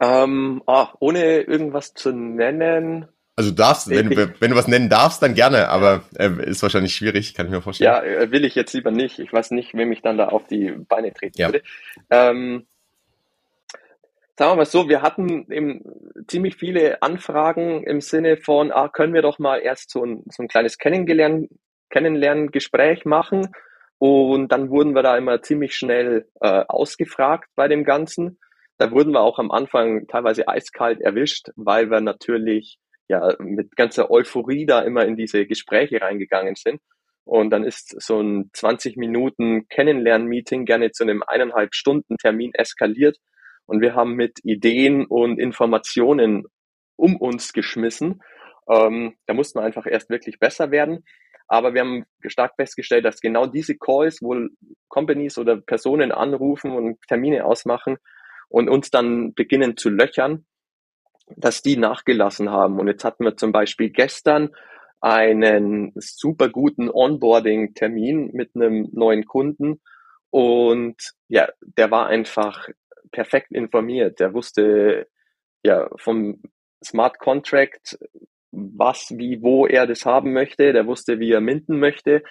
Ähm, 0.02 0.64
oh, 0.66 0.88
ohne 1.00 1.42
irgendwas 1.42 1.94
zu 1.94 2.12
nennen. 2.12 3.08
Also 3.36 3.52
darfst, 3.52 3.90
wenn, 3.90 4.10
wenn 4.10 4.52
du 4.52 4.58
was 4.58 4.68
nennen 4.68 4.90
darfst, 4.90 5.22
dann 5.22 5.36
gerne, 5.36 5.70
aber 5.70 6.04
äh, 6.18 6.30
ist 6.44 6.64
wahrscheinlich 6.64 6.94
schwierig, 6.94 7.34
kann 7.34 7.46
ich 7.46 7.52
mir 7.52 7.62
vorstellen. 7.62 7.92
Ja, 7.92 8.04
äh, 8.04 8.32
will 8.32 8.44
ich 8.44 8.56
jetzt 8.56 8.74
lieber 8.74 8.92
nicht. 8.92 9.20
Ich 9.20 9.32
weiß 9.32 9.52
nicht, 9.52 9.74
wem 9.74 9.92
ich 9.92 10.02
dann 10.02 10.18
da 10.18 10.28
auf 10.28 10.48
die 10.48 10.72
Beine 10.72 11.14
treten 11.14 11.40
ja. 11.40 11.48
würde. 11.48 11.64
Ähm, 12.10 12.66
sagen 14.38 14.52
wir 14.52 14.56
mal 14.58 14.66
so, 14.66 14.90
wir 14.90 15.02
hatten 15.02 15.52
eben 15.52 15.84
ziemlich 16.28 16.56
viele 16.56 17.02
Anfragen 17.02 17.84
im 17.84 18.02
Sinne 18.02 18.38
von, 18.38 18.72
ah, 18.72 18.90
können 18.90 19.14
wir 19.14 19.22
doch 19.22 19.40
mal 19.40 19.60
erst 19.60 19.92
so 19.92 20.04
ein, 20.04 20.24
so 20.30 20.44
ein 20.44 20.48
kleines 20.48 20.78
Kennengelernen, 20.78 21.48
Kennenlerngespräch 21.90 23.06
machen. 23.06 23.50
Und 24.02 24.48
dann 24.48 24.72
wurden 24.72 24.96
wir 24.96 25.04
da 25.04 25.16
immer 25.16 25.44
ziemlich 25.44 25.76
schnell 25.76 26.28
äh, 26.40 26.64
ausgefragt 26.68 27.52
bei 27.54 27.68
dem 27.68 27.84
Ganzen. 27.84 28.40
Da 28.80 28.90
wurden 28.90 29.12
wir 29.12 29.20
auch 29.20 29.38
am 29.38 29.52
Anfang 29.52 30.08
teilweise 30.08 30.48
eiskalt 30.48 31.02
erwischt, 31.02 31.50
weil 31.56 31.92
wir 31.92 32.02
natürlich 32.02 32.80
ja 33.08 33.36
mit 33.38 33.76
ganzer 33.76 34.10
Euphorie 34.10 34.66
da 34.66 34.80
immer 34.80 35.06
in 35.06 35.18
diese 35.18 35.46
Gespräche 35.46 36.02
reingegangen 36.02 36.56
sind. 36.56 36.82
Und 37.26 37.52
dann 37.52 37.64
ist 37.64 37.94
so 38.02 38.20
ein 38.20 38.50
20 38.54 38.98
Minuten 38.98 39.68
Kennenlern-Meeting 39.68 40.66
gerne 40.66 40.90
zu 40.90 41.04
einem 41.04 41.22
eineinhalb 41.22 41.76
Stunden 41.76 42.18
Termin 42.18 42.56
eskaliert. 42.56 43.18
Und 43.68 43.82
wir 43.82 43.94
haben 43.94 44.16
mit 44.16 44.40
Ideen 44.42 45.06
und 45.06 45.38
Informationen 45.40 46.46
um 46.96 47.18
uns 47.18 47.54
geschmissen. 47.54 48.24
Ähm, 48.68 49.14
da 49.28 49.36
mussten 49.36 49.60
wir 49.60 49.64
einfach 49.64 49.86
erst 49.86 50.10
wirklich 50.10 50.40
besser 50.40 50.72
werden. 50.72 51.06
Aber 51.52 51.74
wir 51.74 51.82
haben 51.82 52.06
stark 52.28 52.56
festgestellt, 52.56 53.04
dass 53.04 53.20
genau 53.20 53.46
diese 53.46 53.76
Calls, 53.76 54.22
wo 54.22 54.34
Companies 54.88 55.38
oder 55.38 55.60
Personen 55.60 56.14
anrufen 56.14 56.72
und 56.72 56.98
Termine 57.10 57.44
ausmachen 57.44 57.98
und 58.48 58.70
uns 58.70 58.90
dann 58.90 59.34
beginnen 59.34 59.76
zu 59.76 59.90
löchern, 59.90 60.46
dass 61.36 61.62
die 61.62 61.76
nachgelassen 61.76 62.50
haben. 62.52 62.80
Und 62.80 62.88
jetzt 62.88 63.04
hatten 63.04 63.26
wir 63.26 63.36
zum 63.36 63.52
Beispiel 63.52 63.90
gestern 63.90 64.56
einen 65.02 65.92
super 65.98 66.48
guten 66.48 66.90
Onboarding-Termin 66.90 68.32
mit 68.32 68.56
einem 68.56 68.88
neuen 68.94 69.26
Kunden. 69.26 69.82
Und 70.30 70.96
ja, 71.28 71.50
der 71.60 71.92
war 71.92 72.08
einfach 72.08 72.70
perfekt 73.12 73.52
informiert. 73.52 74.22
Der 74.22 74.34
wusste 74.34 75.10
ja 75.66 75.90
vom 75.98 76.42
Smart 76.82 77.20
Contract, 77.20 78.00
was, 78.52 79.14
wie, 79.18 79.42
wo 79.42 79.66
er 79.66 79.88
das 79.88 80.06
haben 80.06 80.34
möchte. 80.34 80.74
Der 80.74 80.88
wusste, 80.88 81.20
wie 81.20 81.32
er 81.32 81.42
minden 81.42 81.80
möchte. 81.80 82.24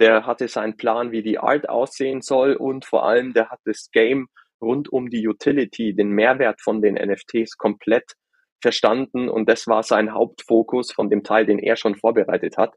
Der 0.00 0.26
hatte 0.26 0.48
seinen 0.48 0.76
Plan, 0.76 1.12
wie 1.12 1.22
die 1.22 1.38
Art 1.38 1.68
aussehen 1.68 2.20
soll. 2.22 2.54
Und 2.54 2.84
vor 2.84 3.06
allem, 3.06 3.32
der 3.32 3.50
hat 3.50 3.60
das 3.64 3.90
Game 3.92 4.28
rund 4.60 4.92
um 4.92 5.08
die 5.08 5.26
Utility, 5.26 5.94
den 5.94 6.10
Mehrwert 6.10 6.60
von 6.60 6.82
den 6.82 6.94
NFTs 6.94 7.56
komplett 7.56 8.14
verstanden 8.60 9.28
und 9.28 9.48
das 9.48 9.66
war 9.66 9.82
sein 9.82 10.12
Hauptfokus 10.12 10.92
von 10.92 11.10
dem 11.10 11.22
Teil, 11.22 11.46
den 11.46 11.58
er 11.58 11.76
schon 11.76 11.94
vorbereitet 11.94 12.56
hat. 12.56 12.74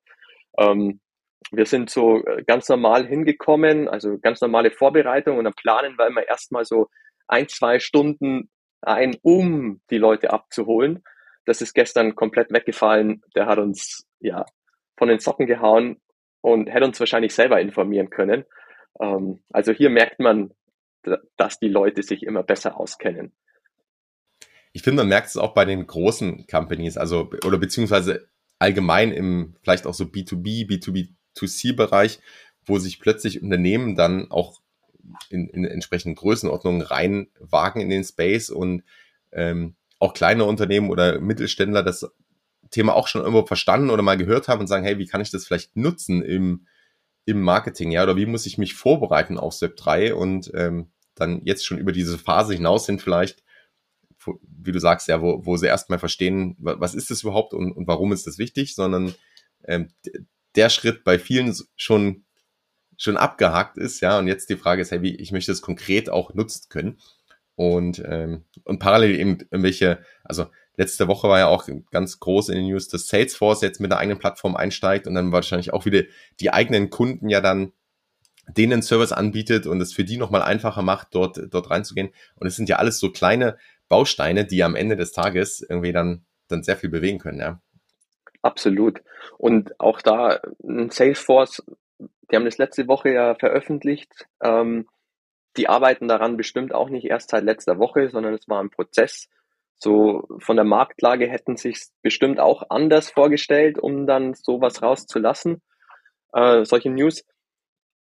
Ähm, 0.57 0.99
wir 1.51 1.65
sind 1.65 1.89
so 1.89 2.23
äh, 2.23 2.43
ganz 2.45 2.69
normal 2.69 3.07
hingekommen, 3.07 3.87
also 3.87 4.17
ganz 4.19 4.41
normale 4.41 4.71
Vorbereitung 4.71 5.37
und 5.37 5.45
dann 5.45 5.53
planen 5.53 5.97
wir 5.97 6.07
immer 6.07 6.27
erstmal 6.27 6.65
so 6.65 6.87
ein, 7.27 7.47
zwei 7.47 7.79
Stunden 7.79 8.49
ein, 8.81 9.15
um 9.23 9.81
die 9.89 9.97
Leute 9.97 10.31
abzuholen. 10.31 11.03
Das 11.45 11.61
ist 11.61 11.73
gestern 11.73 12.15
komplett 12.15 12.51
weggefallen. 12.51 13.23
Der 13.35 13.45
hat 13.47 13.57
uns 13.57 14.07
ja 14.19 14.45
von 14.97 15.07
den 15.07 15.19
Socken 15.19 15.47
gehauen 15.47 15.99
und 16.41 16.67
hätte 16.67 16.85
uns 16.85 16.99
wahrscheinlich 16.99 17.33
selber 17.33 17.59
informieren 17.59 18.09
können. 18.09 18.45
Ähm, 18.99 19.43
also 19.51 19.71
hier 19.71 19.89
merkt 19.89 20.19
man, 20.19 20.53
dass 21.37 21.59
die 21.59 21.69
Leute 21.69 22.03
sich 22.03 22.23
immer 22.23 22.43
besser 22.43 22.79
auskennen 22.79 23.33
ich 24.73 24.83
finde, 24.83 25.01
man 25.01 25.09
merkt 25.09 25.27
es 25.27 25.37
auch 25.37 25.53
bei 25.53 25.65
den 25.65 25.85
großen 25.85 26.47
Companies, 26.47 26.97
also 26.97 27.29
oder 27.45 27.57
beziehungsweise 27.57 28.27
allgemein 28.59 29.11
im 29.11 29.55
vielleicht 29.61 29.85
auch 29.85 29.93
so 29.93 30.05
B2B, 30.05 30.67
B2B2C-Bereich, 30.67 32.19
wo 32.65 32.77
sich 32.77 32.99
plötzlich 32.99 33.41
Unternehmen 33.41 33.95
dann 33.95 34.29
auch 34.31 34.61
in, 35.29 35.47
in 35.49 35.65
entsprechenden 35.65 36.15
Größenordnungen 36.15 36.81
reinwagen 36.81 37.81
in 37.81 37.89
den 37.89 38.03
Space 38.03 38.49
und 38.49 38.83
ähm, 39.31 39.75
auch 40.01 40.13
kleine 40.13 40.45
Unternehmen 40.45 40.89
oder 40.89 41.19
Mittelständler 41.19 41.83
das 41.83 42.09
Thema 42.69 42.95
auch 42.95 43.07
schon 43.07 43.21
irgendwo 43.21 43.45
verstanden 43.45 43.89
oder 43.89 44.01
mal 44.01 44.17
gehört 44.17 44.47
haben 44.47 44.61
und 44.61 44.67
sagen, 44.67 44.85
hey, 44.85 44.97
wie 44.97 45.07
kann 45.07 45.21
ich 45.21 45.31
das 45.31 45.45
vielleicht 45.45 45.75
nutzen 45.75 46.21
im, 46.21 46.67
im 47.25 47.41
Marketing, 47.41 47.91
ja, 47.91 48.03
oder 48.03 48.15
wie 48.15 48.25
muss 48.25 48.45
ich 48.45 48.57
mich 48.57 48.73
vorbereiten 48.73 49.37
auf 49.37 49.53
Step 49.53 49.77
3 49.77 50.15
und 50.15 50.51
ähm, 50.55 50.91
dann 51.15 51.41
jetzt 51.45 51.65
schon 51.65 51.77
über 51.77 51.91
diese 51.91 52.17
Phase 52.17 52.53
hinaus 52.53 52.85
sind 52.85 53.01
vielleicht 53.01 53.43
wie 54.41 54.71
du 54.71 54.79
sagst, 54.79 55.07
ja, 55.07 55.21
wo, 55.21 55.45
wo 55.45 55.57
sie 55.57 55.67
erstmal 55.67 55.99
verstehen, 55.99 56.55
was 56.59 56.93
ist 56.93 57.09
das 57.09 57.23
überhaupt 57.23 57.53
und, 57.53 57.71
und 57.71 57.87
warum 57.87 58.11
ist 58.11 58.27
das 58.27 58.37
wichtig, 58.37 58.75
sondern 58.75 59.13
ähm, 59.65 59.89
der 60.55 60.69
Schritt 60.69 61.03
bei 61.03 61.17
vielen 61.17 61.55
schon 61.75 62.25
schon 62.97 63.17
abgehakt 63.17 63.79
ist, 63.79 63.99
ja, 64.01 64.19
und 64.19 64.27
jetzt 64.27 64.47
die 64.51 64.57
Frage 64.57 64.83
ist, 64.83 64.91
hey, 64.91 65.01
wie 65.01 65.15
ich 65.15 65.31
möchte 65.31 65.51
es 65.51 65.63
konkret 65.63 66.07
auch 66.11 66.35
nutzen 66.35 66.69
können. 66.69 66.99
Und, 67.55 67.99
ähm, 68.05 68.43
und 68.65 68.79
parallel 68.79 69.19
eben 69.19 69.37
irgendwelche, 69.51 69.99
also 70.23 70.45
letzte 70.77 71.07
Woche 71.07 71.27
war 71.27 71.39
ja 71.39 71.47
auch 71.47 71.67
ganz 71.91 72.19
groß 72.19 72.49
in 72.49 72.55
den 72.55 72.65
News, 72.67 72.87
dass 72.87 73.07
Salesforce 73.07 73.61
jetzt 73.61 73.79
mit 73.79 73.91
einer 73.91 73.99
eigenen 73.99 74.19
Plattform 74.19 74.55
einsteigt 74.55 75.07
und 75.07 75.15
dann 75.15 75.31
wahrscheinlich 75.31 75.73
auch 75.73 75.85
wieder 75.85 76.03
die 76.39 76.51
eigenen 76.51 76.89
Kunden 76.89 77.29
ja 77.29 77.41
dann 77.41 77.73
denen 78.47 78.81
Service 78.81 79.11
anbietet 79.11 79.67
und 79.67 79.81
es 79.81 79.93
für 79.93 80.03
die 80.03 80.17
nochmal 80.17 80.41
einfacher 80.41 80.81
macht, 80.81 81.09
dort, 81.11 81.39
dort 81.49 81.69
reinzugehen. 81.69 82.09
Und 82.35 82.47
es 82.47 82.55
sind 82.55 82.69
ja 82.69 82.77
alles 82.77 82.99
so 82.99 83.11
kleine 83.11 83.57
Bausteine, 83.87 84.45
die 84.45 84.63
am 84.63 84.75
Ende 84.75 84.95
des 84.95 85.11
Tages 85.11 85.61
irgendwie 85.61 85.93
dann, 85.93 86.25
dann 86.47 86.63
sehr 86.63 86.77
viel 86.77 86.89
bewegen 86.89 87.19
können, 87.19 87.39
ja. 87.39 87.61
Absolut. 88.41 89.03
Und 89.37 89.79
auch 89.79 90.01
da 90.01 90.39
Salesforce, 90.89 91.63
die 91.99 92.35
haben 92.35 92.45
das 92.45 92.57
letzte 92.57 92.87
Woche 92.87 93.09
ja 93.09 93.35
veröffentlicht. 93.35 94.27
Ähm, 94.41 94.87
die 95.57 95.67
arbeiten 95.67 96.07
daran 96.07 96.37
bestimmt 96.37 96.73
auch 96.73 96.89
nicht 96.89 97.05
erst 97.05 97.29
seit 97.29 97.43
letzter 97.43 97.77
Woche, 97.79 98.09
sondern 98.09 98.33
es 98.33 98.47
war 98.47 98.61
ein 98.61 98.69
Prozess. 98.69 99.29
So 99.77 100.27
von 100.39 100.55
der 100.55 100.65
Marktlage 100.65 101.27
hätten 101.27 101.57
sich 101.57 101.87
bestimmt 102.01 102.39
auch 102.39 102.69
anders 102.69 103.09
vorgestellt, 103.09 103.79
um 103.79 104.05
dann 104.05 104.33
sowas 104.35 104.81
rauszulassen, 104.81 105.61
äh, 106.33 106.63
solche 106.65 106.89
News. 106.89 107.25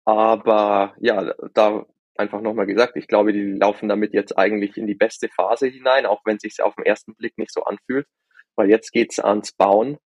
Aber 0.05 0.95
ja, 0.99 1.33
da 1.53 1.85
einfach 2.15 2.41
nochmal 2.41 2.65
gesagt, 2.65 2.95
ich 2.95 3.07
glaube, 3.07 3.33
die 3.33 3.51
laufen 3.51 3.89
damit 3.89 4.13
jetzt 4.13 4.37
eigentlich 4.37 4.77
in 4.77 4.87
die 4.87 4.95
beste 4.95 5.29
Phase 5.29 5.67
hinein, 5.67 6.05
auch 6.05 6.21
wenn 6.25 6.37
es 6.37 6.43
sich 6.43 6.61
auf 6.61 6.75
den 6.75 6.85
ersten 6.85 7.15
Blick 7.15 7.37
nicht 7.37 7.53
so 7.53 7.63
anfühlt, 7.63 8.07
weil 8.55 8.69
jetzt 8.69 8.91
geht's 8.91 9.19
ans 9.19 9.51
Bauen 9.51 9.97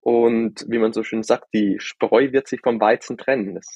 und 0.00 0.66
wie 0.68 0.78
man 0.78 0.92
so 0.92 1.02
schön 1.02 1.22
sagt, 1.22 1.48
die 1.54 1.76
Spreu 1.78 2.32
wird 2.32 2.48
sich 2.48 2.60
vom 2.60 2.80
Weizen 2.80 3.16
trennen. 3.16 3.54
Das 3.54 3.66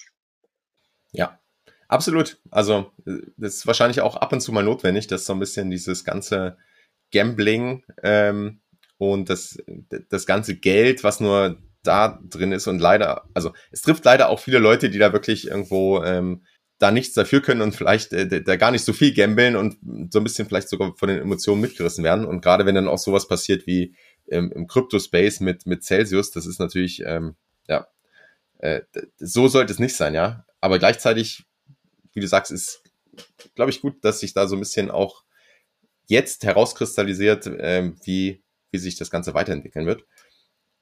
ja, 1.13 1.41
absolut. 1.89 2.39
Also 2.51 2.93
das 3.37 3.57
ist 3.57 3.67
wahrscheinlich 3.67 4.01
auch 4.01 4.17
ab 4.17 4.33
und 4.33 4.41
zu 4.41 4.53
mal 4.53 4.63
notwendig, 4.63 5.07
dass 5.07 5.27
so 5.27 5.33
ein 5.33 5.41
bisschen 5.41 5.71
dieses 5.71 6.05
ganze 6.05 6.57
Gambling 7.13 7.85
ähm, 8.03 8.61
und 8.99 9.31
das, 9.31 9.59
das 10.11 10.27
ganze 10.27 10.57
Geld, 10.57 11.05
was 11.05 11.21
nur 11.21 11.59
da 11.83 12.21
drin 12.29 12.53
ist 12.53 12.67
und 12.67 12.81
leider, 12.81 13.25
also 13.35 13.53
es 13.71 13.83
trifft 13.83 14.05
leider 14.05 14.29
auch 14.29 14.41
viele 14.41 14.59
Leute, 14.59 14.91
die 14.91 14.99
da 14.99 15.13
wirklich 15.13 15.49
irgendwo 15.49 16.03
ähm, 16.03 16.45
da 16.79 16.91
nichts 16.91 17.15
dafür 17.15 17.41
können 17.41 17.61
und 17.61 17.75
vielleicht 17.75 18.13
äh, 18.13 18.43
da 18.43 18.57
gar 18.57 18.71
nicht 18.71 18.85
so 18.85 18.93
viel 18.93 19.13
gambeln 19.13 19.57
und 19.57 19.79
so 20.13 20.21
ein 20.21 20.25
bisschen 20.25 20.47
vielleicht 20.47 20.69
sogar 20.69 20.95
von 20.97 21.09
den 21.09 21.19
Emotionen 21.19 21.61
mitgerissen 21.61 22.05
werden. 22.05 22.25
Und 22.25 22.41
gerade 22.41 22.67
wenn 22.67 22.75
dann 22.75 22.89
auch 22.89 22.99
sowas 22.99 23.27
passiert 23.27 23.67
wie 23.67 23.97
ähm, 24.29 24.53
im 24.55 24.67
Crypto-Space 24.67 25.41
mit, 25.41 25.67
mit 25.67 25.83
Celsius, 25.83 26.31
das 26.31 26.47
ist 26.47 26.61
natürlich, 26.61 27.03
ähm, 27.05 27.37
ja, 27.67 27.89
äh, 28.59 28.83
so 29.19 29.49
sollte 29.49 29.73
es 29.73 29.81
nicht 29.81 29.97
sein, 29.97 30.15
ja. 30.15 30.45
Aber 30.61 30.79
gleichzeitig, 30.79 31.47
wie 32.19 32.21
du 32.21 32.27
sagst, 32.27 32.51
ist, 32.51 32.83
glaube 33.55 33.71
ich, 33.71 33.81
gut, 33.81 34.05
dass 34.05 34.19
sich 34.19 34.35
da 34.35 34.49
so 34.49 34.57
ein 34.57 34.61
bisschen 34.61 34.91
auch 34.91 35.23
jetzt 36.07 36.45
herauskristallisiert, 36.45 37.47
äh, 37.47 37.93
wie, 38.05 38.43
wie 38.73 38.79
sich 38.79 38.97
das 38.97 39.11
Ganze 39.11 39.35
weiterentwickeln 39.35 39.87
wird. 39.87 40.05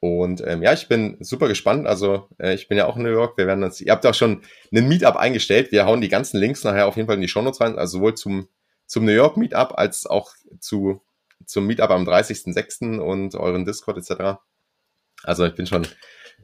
Und 0.00 0.42
ähm, 0.46 0.62
ja, 0.62 0.72
ich 0.72 0.88
bin 0.88 1.18
super 1.20 1.48
gespannt. 1.48 1.86
Also 1.86 2.28
äh, 2.38 2.54
ich 2.54 2.68
bin 2.68 2.78
ja 2.78 2.86
auch 2.86 2.96
in 2.96 3.02
New 3.02 3.10
York. 3.10 3.36
Wir 3.36 3.46
werden 3.46 3.64
uns, 3.64 3.80
ihr 3.80 3.92
habt 3.92 4.06
auch 4.06 4.14
schon 4.14 4.42
einen 4.72 4.88
Meetup 4.88 5.16
eingestellt. 5.16 5.72
Wir 5.72 5.84
hauen 5.84 6.00
die 6.00 6.08
ganzen 6.08 6.38
Links 6.38 6.64
nachher 6.64 6.86
auf 6.86 6.96
jeden 6.96 7.06
Fall 7.06 7.16
in 7.16 7.22
die 7.22 7.28
Shownotes 7.28 7.60
rein. 7.60 7.78
Also 7.78 7.98
sowohl 7.98 8.14
zum, 8.14 8.48
zum 8.86 9.04
New 9.04 9.12
York 9.12 9.36
Meetup 9.36 9.76
als 9.76 10.06
auch 10.06 10.32
zu, 10.60 11.02
zum 11.44 11.66
Meetup 11.66 11.90
am 11.90 12.06
30.06. 12.06 12.98
und 12.98 13.34
euren 13.34 13.64
Discord 13.64 13.98
etc. 13.98 14.38
Also 15.22 15.44
ich 15.44 15.54
bin 15.54 15.66
schon, 15.66 15.84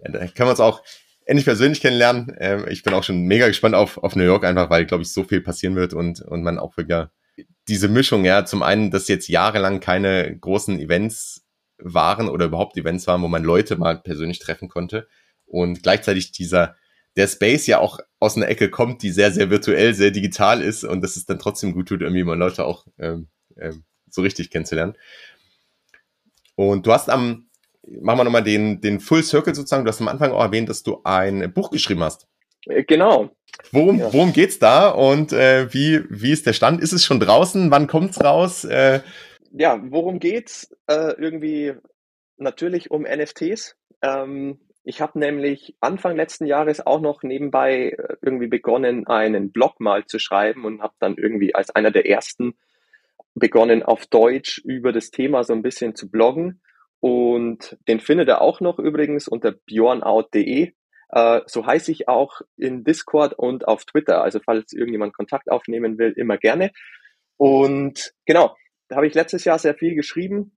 äh, 0.03 0.11
da 0.11 0.19
können 0.19 0.49
wir 0.49 0.51
uns 0.51 0.61
auch 0.61 0.83
endlich 1.25 1.45
persönlich 1.45 1.81
kennenlernen. 1.81 2.35
Ähm, 2.39 2.67
ich 2.69 2.83
bin 2.83 2.95
auch 2.95 3.05
schon 3.05 3.23
mega 3.23 3.47
gespannt 3.49 3.75
auf, 3.75 3.99
auf 3.99 4.17
New 4.17 4.25
York, 4.25 4.45
einfach 4.45 4.71
weil, 4.71 4.87
glaube 4.87 5.03
ich, 5.03 5.13
so 5.13 5.25
viel 5.25 5.41
passieren 5.41 5.77
wird 5.77 5.95
und, 5.95 6.21
und 6.23 6.43
man 6.43 6.59
auch 6.59 6.77
wieder 6.77 7.13
diese 7.69 7.89
Mischung, 7.89 8.25
ja, 8.25 8.45
zum 8.45 8.63
einen, 8.63 8.91
dass 8.91 9.09
jetzt 9.09 9.29
jahrelang 9.29 9.81
keine 9.81 10.37
großen 10.39 10.79
Events 10.81 11.47
waren 11.79 12.29
oder 12.29 12.47
überhaupt 12.47 12.77
Events 12.77 13.07
waren, 13.07 13.23
wo 13.23 13.29
man 13.29 13.45
Leute 13.45 13.77
mal 13.77 13.99
persönlich 13.99 14.39
treffen 14.39 14.69
konnte. 14.69 15.09
Und 15.47 15.83
gleichzeitig 15.83 16.33
dieser, 16.33 16.77
der 17.17 17.29
Space 17.29 17.67
ja 17.67 17.79
auch 17.79 17.99
aus 18.19 18.37
einer 18.37 18.49
Ecke 18.49 18.71
kommt, 18.71 19.03
die 19.03 19.11
sehr, 19.11 19.33
sehr 19.33 19.51
virtuell, 19.51 19.95
sehr 19.95 20.11
digital 20.11 20.63
ist 20.63 20.85
und 20.85 21.03
das 21.03 21.17
ist 21.17 21.29
dann 21.29 21.39
trotzdem 21.39 21.73
gut 21.73 21.89
tut, 21.89 22.03
irgendwie 22.03 22.25
mal 22.25 22.39
Leute 22.39 22.65
auch 22.65 22.87
ähm, 22.99 23.29
ähm, 23.57 23.85
so 24.09 24.23
richtig 24.23 24.51
kennenzulernen. 24.51 24.95
Und 26.55 26.87
du 26.87 26.93
hast 26.93 27.11
am, 27.11 27.49
machen 27.87 28.19
wir 28.19 28.25
nochmal 28.25 28.45
den, 28.45 28.81
den 28.81 29.01
Full 29.01 29.23
Circle 29.23 29.55
sozusagen, 29.55 29.85
du 29.85 29.89
hast 29.89 30.01
am 30.01 30.09
Anfang 30.09 30.33
auch 30.33 30.43
erwähnt, 30.43 30.69
dass 30.69 30.83
du 30.83 31.01
ein 31.05 31.53
Buch 31.53 31.71
geschrieben 31.71 32.03
hast. 32.03 32.27
Äh, 32.67 32.85
genau. 32.85 33.31
Worum, 33.71 33.99
ja. 33.99 34.13
worum 34.13 34.33
geht's 34.33 34.59
da 34.59 34.89
und 34.89 35.33
äh, 35.33 35.73
wie, 35.73 36.05
wie 36.09 36.33
ist 36.33 36.47
der 36.47 36.53
Stand? 36.53 36.81
Ist 36.81 36.93
es 36.93 37.05
schon 37.05 37.21
draußen? 37.21 37.71
Wann 37.71 37.87
kommt's 37.87 38.23
raus? 38.23 38.65
Äh, 38.65 39.01
ja, 39.53 39.81
worum 39.83 40.19
geht's? 40.19 40.75
Äh, 40.87 41.15
irgendwie 41.19 41.75
natürlich 42.37 42.91
um 42.91 43.03
NFTs. 43.03 43.77
Ähm, 44.03 44.59
ich 44.85 45.01
habe 45.01 45.19
nämlich 45.19 45.77
Anfang 45.81 46.17
letzten 46.17 46.47
Jahres 46.47 46.85
auch 46.85 47.01
noch 47.01 47.23
nebenbei 47.23 47.91
äh, 47.91 48.17
irgendwie 48.21 48.49
begonnen, 48.49 49.07
einen 49.07 49.53
Blog 49.53 49.79
mal 49.81 50.07
zu 50.07 50.19
schreiben 50.19 50.65
und 50.65 50.83
habe 50.83 50.95
dann 50.99 51.17
irgendwie 51.17 51.55
als 51.55 51.71
einer 51.71 51.91
der 51.91 52.09
ersten 52.09 52.55
begonnen, 53.35 53.83
auf 53.83 54.07
Deutsch 54.07 54.59
über 54.65 54.93
das 54.93 55.11
Thema 55.11 55.45
so 55.45 55.53
ein 55.53 55.63
bisschen 55.63 55.95
zu 55.95 56.11
bloggen. 56.11 56.61
Und 57.03 57.77
den 57.89 57.99
findet 57.99 58.29
er 58.29 58.41
auch 58.41 58.61
noch 58.61 58.79
übrigens 58.79 59.27
unter 59.27 59.51
bjornout.de. 59.51 60.73
Äh, 61.09 61.41
so 61.47 61.67
heiße 61.67 61.91
ich 61.91 62.07
auch 62.07 62.43
in 62.57 62.85
Discord 62.85 63.35
und 63.37 63.67
auf 63.67 63.85
Twitter. 63.85 64.23
Also 64.23 64.39
falls 64.39 64.73
irgendjemand 64.73 65.13
Kontakt 65.13 65.51
aufnehmen 65.51 65.99
will, 65.99 66.13
immer 66.17 66.39
gerne. 66.39 66.71
Und 67.37 68.15
genau, 68.25 68.57
da 68.87 68.97
habe 68.97 69.09
ich 69.09 69.15
letztes 69.15 69.45
Jahr 69.45 69.59
sehr 69.59 69.75
viel 69.75 69.97
geschrieben 69.97 70.57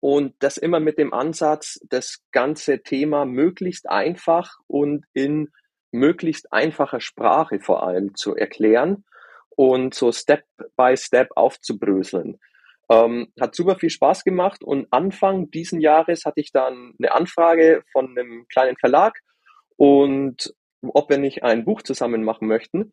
und 0.00 0.34
das 0.38 0.56
immer 0.56 0.80
mit 0.80 0.96
dem 0.98 1.12
Ansatz, 1.12 1.78
das 1.90 2.22
ganze 2.32 2.82
Thema 2.82 3.26
möglichst 3.26 3.86
einfach 3.86 4.56
und 4.66 5.04
in 5.12 5.50
möglichst 5.92 6.54
einfacher 6.54 7.00
Sprache 7.00 7.60
vor 7.60 7.82
allem 7.82 8.14
zu 8.14 8.34
erklären 8.34 9.04
und 9.50 9.92
so 9.92 10.10
Step 10.10 10.44
by 10.76 10.96
Step 10.96 11.28
aufzubröseln. 11.36 12.38
Ähm, 12.88 13.32
hat 13.40 13.54
super 13.54 13.76
viel 13.76 13.90
Spaß 13.90 14.22
gemacht 14.22 14.62
und 14.62 14.86
Anfang 14.92 15.50
diesen 15.50 15.80
Jahres 15.80 16.24
hatte 16.24 16.40
ich 16.40 16.52
dann 16.52 16.94
eine 16.98 17.12
Anfrage 17.12 17.82
von 17.90 18.10
einem 18.10 18.46
kleinen 18.48 18.76
Verlag 18.76 19.18
und 19.76 20.54
ob 20.82 21.10
wir 21.10 21.18
nicht 21.18 21.42
ein 21.42 21.64
Buch 21.64 21.82
zusammen 21.82 22.22
machen 22.22 22.46
möchten. 22.46 22.92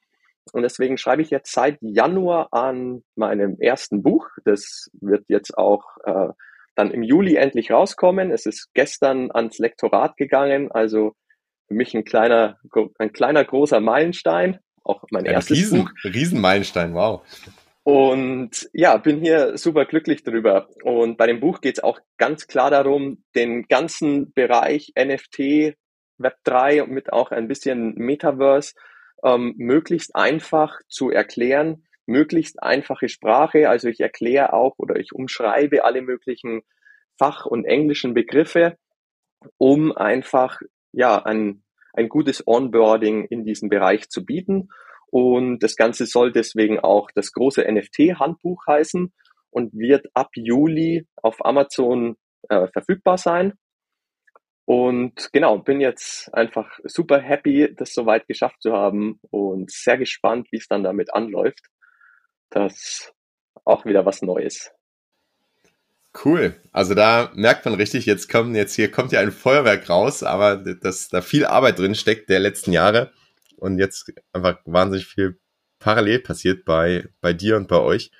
Und 0.52 0.64
deswegen 0.64 0.98
schreibe 0.98 1.22
ich 1.22 1.30
jetzt 1.30 1.52
seit 1.52 1.78
Januar 1.82 2.50
an 2.52 3.04
meinem 3.16 3.58
ersten 3.60 4.04
Buch. 4.04 4.28
Das 4.44 4.90
wird 5.00 5.26
jetzt 5.30 5.58
auch 5.58 5.84
äh, 6.06 6.30
dann 6.76 6.92
im 6.92 7.04
Juli 7.04 7.36
endlich 7.36 7.72
rauskommen. 7.72 8.32
Es 8.32 8.46
ist 8.46 8.70
gestern 8.74 9.32
ans 9.32 9.58
Lektorat 9.60 10.18
gegangen, 10.18 10.72
also 10.72 11.14
für 11.68 11.76
mich 11.76 11.94
ein 11.94 12.04
kleiner, 12.04 12.58
ein 13.00 13.14
kleiner 13.14 13.44
großer 13.46 13.80
Meilenstein. 13.80 14.60
Auch 14.84 15.04
mein 15.12 15.26
ein 15.26 15.34
erstes 15.34 15.58
Riesen, 15.58 15.86
Buch. 15.86 15.92
Riesenmeilenstein, 16.04 16.94
wow. 16.94 17.22
Und 17.84 18.70
ja, 18.72 18.96
bin 18.96 19.20
hier 19.20 19.58
super 19.58 19.86
glücklich 19.86 20.24
drüber. 20.24 20.70
Und 20.84 21.18
bei 21.18 21.28
dem 21.28 21.42
Buch 21.42 21.60
geht 21.60 21.78
es 21.78 21.84
auch 21.84 22.00
ganz 22.18 22.48
klar 22.48 22.72
darum, 22.72 23.24
den 23.36 23.68
ganzen 23.68 24.32
Bereich 24.32 24.94
NFT, 24.98 25.76
Web3 26.18 26.84
und 26.84 26.92
mit 26.92 27.12
auch 27.12 27.32
ein 27.32 27.50
bisschen 27.50 27.96
Metaverse 27.96 28.74
ähm, 29.24 29.54
möglichst 29.58 30.16
einfach 30.16 30.80
zu 30.88 31.10
erklären, 31.10 31.86
möglichst 32.06 32.64
einfache 32.64 33.10
Sprache. 33.10 33.70
Also 33.70 33.90
ich 33.90 34.00
erkläre 34.00 34.54
auch 34.54 34.76
oder 34.78 34.96
ich 34.96 35.14
umschreibe 35.14 35.84
alle 35.84 36.02
möglichen 36.02 36.62
Fach- 37.18 37.46
und 37.46 37.66
englischen 37.66 38.14
Begriffe, 38.14 38.78
um 39.58 39.92
einfach 39.92 40.62
ja 40.94 41.22
ein, 41.22 41.64
ein 41.94 42.08
gutes 42.08 42.48
Onboarding 42.48 43.26
in 43.26 43.44
diesem 43.44 43.68
Bereich 43.68 44.10
zu 44.10 44.26
bieten. 44.26 44.70
Und 45.14 45.60
das 45.60 45.76
Ganze 45.76 46.08
soll 46.08 46.32
deswegen 46.32 46.80
auch 46.80 47.12
das 47.14 47.34
große 47.34 47.64
NFT-Handbuch 47.72 48.66
heißen 48.66 49.14
und 49.52 49.74
wird 49.74 50.08
ab 50.16 50.30
Juli 50.34 51.06
auf 51.22 51.46
Amazon 51.46 52.16
äh, 52.50 52.66
verfügbar 52.70 53.20
sein. 53.20 53.54
Und 54.66 55.30
genau, 55.32 55.60
bin 55.60 55.82
jetzt 55.82 56.34
einfach 56.34 56.80
super 56.84 57.20
happy, 57.20 57.76
das 57.78 57.94
soweit 57.94 58.26
geschafft 58.26 58.60
zu 58.64 58.74
haben 58.74 59.20
und 59.30 59.70
sehr 59.70 60.00
gespannt, 60.00 60.48
wie 60.50 60.58
es 60.58 60.68
dann 60.68 60.84
damit 60.84 61.14
anläuft. 61.14 61.68
Das 62.50 63.14
auch 63.66 63.86
wieder 63.86 64.08
was 64.08 64.24
Neues. 64.24 64.72
Cool. 66.26 66.60
Also 66.72 66.96
da 66.96 67.32
merkt 67.36 67.66
man 67.66 67.76
richtig, 67.76 68.08
jetzt 68.08 68.32
kommt 68.32 68.56
jetzt 68.56 68.74
hier 68.74 68.90
kommt 68.90 69.12
ja 69.12 69.20
ein 69.20 69.32
Feuerwerk 69.32 69.88
raus, 69.92 70.24
aber 70.24 70.56
dass 70.56 71.10
da 71.10 71.22
viel 71.22 71.46
Arbeit 71.46 71.78
drin 71.78 71.94
steckt 71.94 72.32
der 72.32 72.40
letzten 72.40 72.72
Jahre 72.72 73.14
und 73.64 73.80
jetzt 73.80 74.12
einfach 74.34 74.60
wahnsinnig 74.66 75.06
viel 75.06 75.40
parallel 75.80 76.20
passiert 76.20 76.66
bei, 76.66 77.08
bei 77.22 77.32
dir 77.32 77.56
und 77.56 77.70
bei 77.70 77.80
euch. 77.80 78.12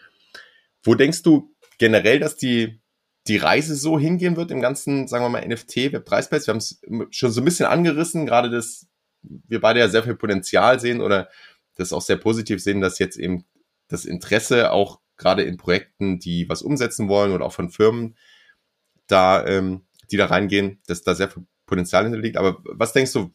Wo 0.84 0.96
denkst 0.96 1.22
du 1.22 1.54
generell, 1.78 2.20
dass 2.20 2.38
die, 2.38 2.82
die 3.28 3.38
Reise 3.38 3.76
so 3.76 4.00
hingehen 4.00 4.38
wird 4.38 4.52
im 4.52 4.62
ganzen, 4.62 5.08
sagen 5.10 5.26
wir 5.26 5.30
mal, 5.30 5.46
NFT, 5.46 5.92
Web3-Space? 5.92 6.48
Wir 6.48 6.54
haben 6.54 6.60
es 6.60 6.82
schon 7.12 7.32
so 7.32 7.42
ein 7.42 7.46
bisschen 7.46 7.66
angerissen, 7.66 8.26
gerade 8.26 8.50
dass 8.50 8.88
wir 9.22 9.60
beide 9.60 9.82
ja 9.82 9.90
sehr 9.90 10.04
viel 10.04 10.16
Potenzial 10.16 10.80
sehen 10.80 11.02
oder 11.02 11.30
das 11.76 11.92
auch 11.92 12.02
sehr 12.02 12.18
positiv 12.18 12.62
sehen, 12.62 12.80
dass 12.80 13.00
jetzt 13.00 13.18
eben 13.18 13.44
das 13.90 14.06
Interesse 14.06 14.72
auch 14.72 15.02
gerade 15.18 15.44
in 15.44 15.58
Projekten, 15.58 16.20
die 16.20 16.48
was 16.48 16.62
umsetzen 16.62 17.10
wollen 17.10 17.34
oder 17.34 17.46
auch 17.46 17.54
von 17.54 17.70
Firmen, 17.70 18.16
da, 19.08 19.46
ähm, 19.46 19.82
die 20.10 20.18
da 20.18 20.28
reingehen, 20.28 20.82
dass 20.88 21.02
da 21.02 21.16
sehr 21.16 21.30
viel 21.30 21.46
Potenzial 21.66 22.04
hinterliegt. 22.04 22.38
Aber 22.38 22.62
was 22.64 22.94
denkst 22.94 23.12
du, 23.12 23.32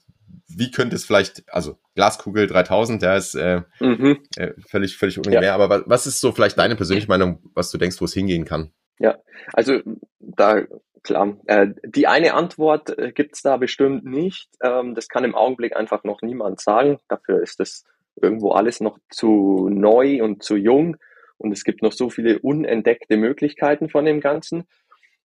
wie 0.49 0.71
könnte 0.71 0.97
es 0.97 1.05
vielleicht, 1.05 1.45
also 1.53 1.79
Glaskugel 1.95 2.47
3000, 2.47 3.03
der 3.03 3.17
ist 3.17 3.35
äh, 3.35 3.63
mhm. 3.81 4.19
äh, 4.37 4.53
völlig, 4.67 4.97
völlig 4.97 5.19
ungefähr. 5.19 5.43
Ja. 5.43 5.55
Aber 5.55 5.85
was 5.87 6.07
ist 6.07 6.21
so 6.21 6.33
vielleicht 6.33 6.59
deine 6.59 6.77
persönliche 6.77 7.09
Meinung, 7.09 7.41
was 7.55 7.71
du 7.71 7.79
denkst, 7.79 8.01
wo 8.01 8.07
es 8.07 8.15
hingehen 8.15 8.45
kann? 8.45 8.73
Ja, 8.99 9.17
also 9.53 9.81
da 10.19 10.65
klar. 11.03 11.37
Äh, 11.47 11.69
die 11.85 12.07
eine 12.07 12.35
Antwort 12.35 12.97
äh, 12.99 13.13
gibt's 13.13 13.43
da 13.43 13.57
bestimmt 13.57 14.05
nicht. 14.05 14.49
Ähm, 14.63 14.95
das 14.95 15.09
kann 15.09 15.25
im 15.25 15.35
Augenblick 15.35 15.77
einfach 15.77 16.05
noch 16.05 16.23
niemand 16.23 16.61
sagen. 16.61 16.99
Dafür 17.09 17.43
ist 17.43 17.61
das 17.61 17.85
irgendwo 18.21 18.51
alles 18.51 18.81
noch 18.81 18.99
zu 19.11 19.69
neu 19.71 20.23
und 20.23 20.43
zu 20.43 20.57
jung. 20.57 20.97
Und 21.37 21.53
es 21.53 21.65
gibt 21.65 21.83
noch 21.83 21.93
so 21.93 22.11
viele 22.11 22.41
unentdeckte 22.41 23.17
Möglichkeiten 23.17 23.89
von 23.89 24.05
dem 24.05 24.21
Ganzen. 24.21 24.65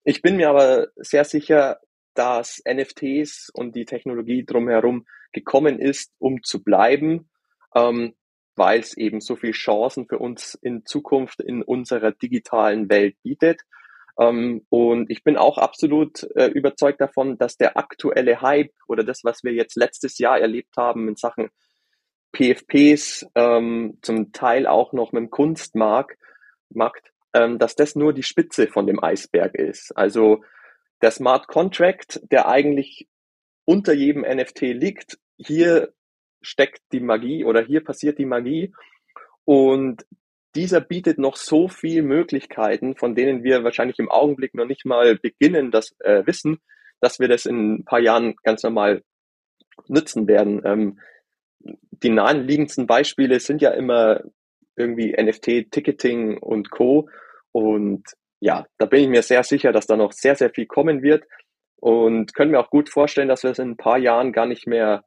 Ich 0.03 0.21
bin 0.21 0.37
mir 0.37 0.49
aber 0.49 0.87
sehr 0.95 1.25
sicher, 1.25 1.79
dass 2.13 2.61
NFTs 2.67 3.49
und 3.53 3.75
die 3.75 3.85
Technologie 3.85 4.45
drumherum 4.45 5.05
gekommen 5.31 5.79
ist, 5.79 6.11
um 6.19 6.43
zu 6.43 6.63
bleiben, 6.63 7.29
ähm, 7.75 8.13
weil 8.55 8.79
es 8.79 8.95
eben 8.95 9.19
so 9.19 9.35
viele 9.35 9.53
Chancen 9.53 10.07
für 10.07 10.19
uns 10.19 10.55
in 10.61 10.85
Zukunft 10.85 11.39
in 11.41 11.63
unserer 11.63 12.11
digitalen 12.11 12.89
Welt 12.89 13.15
bietet. 13.23 13.61
Ähm, 14.19 14.65
und 14.69 15.09
ich 15.09 15.23
bin 15.23 15.37
auch 15.37 15.57
absolut 15.57 16.23
äh, 16.35 16.47
überzeugt 16.47 17.01
davon, 17.01 17.37
dass 17.37 17.57
der 17.57 17.77
aktuelle 17.77 18.41
Hype 18.41 18.73
oder 18.87 19.03
das, 19.03 19.23
was 19.23 19.43
wir 19.43 19.53
jetzt 19.53 19.75
letztes 19.75 20.19
Jahr 20.19 20.39
erlebt 20.39 20.77
haben 20.77 21.07
in 21.07 21.15
Sachen 21.15 21.49
PFPs, 22.31 23.27
ähm, 23.35 23.97
zum 24.01 24.31
Teil 24.31 24.67
auch 24.67 24.93
noch 24.93 25.11
mit 25.11 25.21
dem 25.21 25.29
Kunstmarkt, 25.29 26.17
ähm, 27.33 27.57
dass 27.59 27.75
das 27.75 27.95
nur 27.95 28.13
die 28.13 28.23
Spitze 28.23 28.67
von 28.67 28.85
dem 28.85 29.03
Eisberg 29.03 29.55
ist. 29.55 29.95
Also 29.97 30.43
der 31.03 31.11
Smart 31.11 31.47
Contract, 31.47 32.21
der 32.31 32.47
eigentlich 32.47 33.07
unter 33.65 33.93
jedem 33.93 34.21
NFT 34.21 34.61
liegt, 34.61 35.19
hier 35.37 35.93
steckt 36.41 36.81
die 36.91 37.01
Magie 37.01 37.45
oder 37.45 37.61
hier 37.61 37.83
passiert 37.83 38.17
die 38.17 38.25
Magie 38.25 38.73
und 39.45 40.05
dieser 40.55 40.81
bietet 40.81 41.17
noch 41.17 41.35
so 41.35 41.67
viel 41.67 42.03
Möglichkeiten, 42.03 42.95
von 42.95 43.15
denen 43.15 43.43
wir 43.43 43.63
wahrscheinlich 43.63 43.99
im 43.99 44.09
Augenblick 44.09 44.53
noch 44.53 44.65
nicht 44.65 44.85
mal 44.85 45.17
beginnen, 45.17 45.71
das 45.71 45.95
äh, 45.99 46.25
wissen, 46.25 46.59
dass 47.01 47.19
wir 47.19 47.27
das 47.27 47.45
in 47.45 47.75
ein 47.75 47.85
paar 47.85 47.99
Jahren 47.99 48.35
ganz 48.43 48.63
normal 48.63 49.03
nutzen 49.87 50.27
werden. 50.27 50.61
Ähm, 50.63 50.99
die 51.91 52.09
naheliegendsten 52.09 52.87
Beispiele 52.87 53.39
sind 53.39 53.61
ja 53.61 53.71
immer 53.71 54.21
irgendwie 54.75 55.13
NFT-Ticketing 55.13 56.37
und 56.37 56.71
Co. 56.71 57.09
Und 57.51 58.03
ja, 58.43 58.65
da 58.77 58.85
bin 58.85 59.03
ich 59.03 59.07
mir 59.07 59.21
sehr 59.23 59.43
sicher, 59.43 59.71
dass 59.71 59.87
da 59.87 59.95
noch 59.95 60.11
sehr, 60.11 60.35
sehr 60.35 60.49
viel 60.49 60.65
kommen 60.65 61.01
wird 61.01 61.23
und 61.79 62.35
können 62.35 62.51
mir 62.51 62.59
auch 62.59 62.69
gut 62.69 62.89
vorstellen, 62.89 63.29
dass 63.29 63.43
wir 63.43 63.51
es 63.51 63.59
in 63.59 63.71
ein 63.71 63.77
paar 63.77 63.97
Jahren 63.97 64.33
gar 64.33 64.45
nicht 64.45 64.67
mehr 64.67 65.05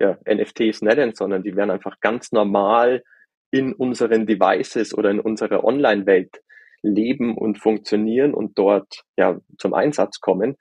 ja, 0.00 0.16
NFTs 0.26 0.80
nennen, 0.80 1.14
sondern 1.14 1.42
die 1.42 1.54
werden 1.56 1.70
einfach 1.70 2.00
ganz 2.00 2.32
normal 2.32 3.02
in 3.50 3.74
unseren 3.74 4.26
Devices 4.26 4.94
oder 4.94 5.10
in 5.10 5.20
unserer 5.20 5.62
Online-Welt 5.62 6.40
leben 6.80 7.36
und 7.36 7.58
funktionieren 7.58 8.32
und 8.32 8.58
dort 8.58 9.02
ja 9.18 9.38
zum 9.58 9.74
Einsatz 9.74 10.20
kommen. 10.20 10.56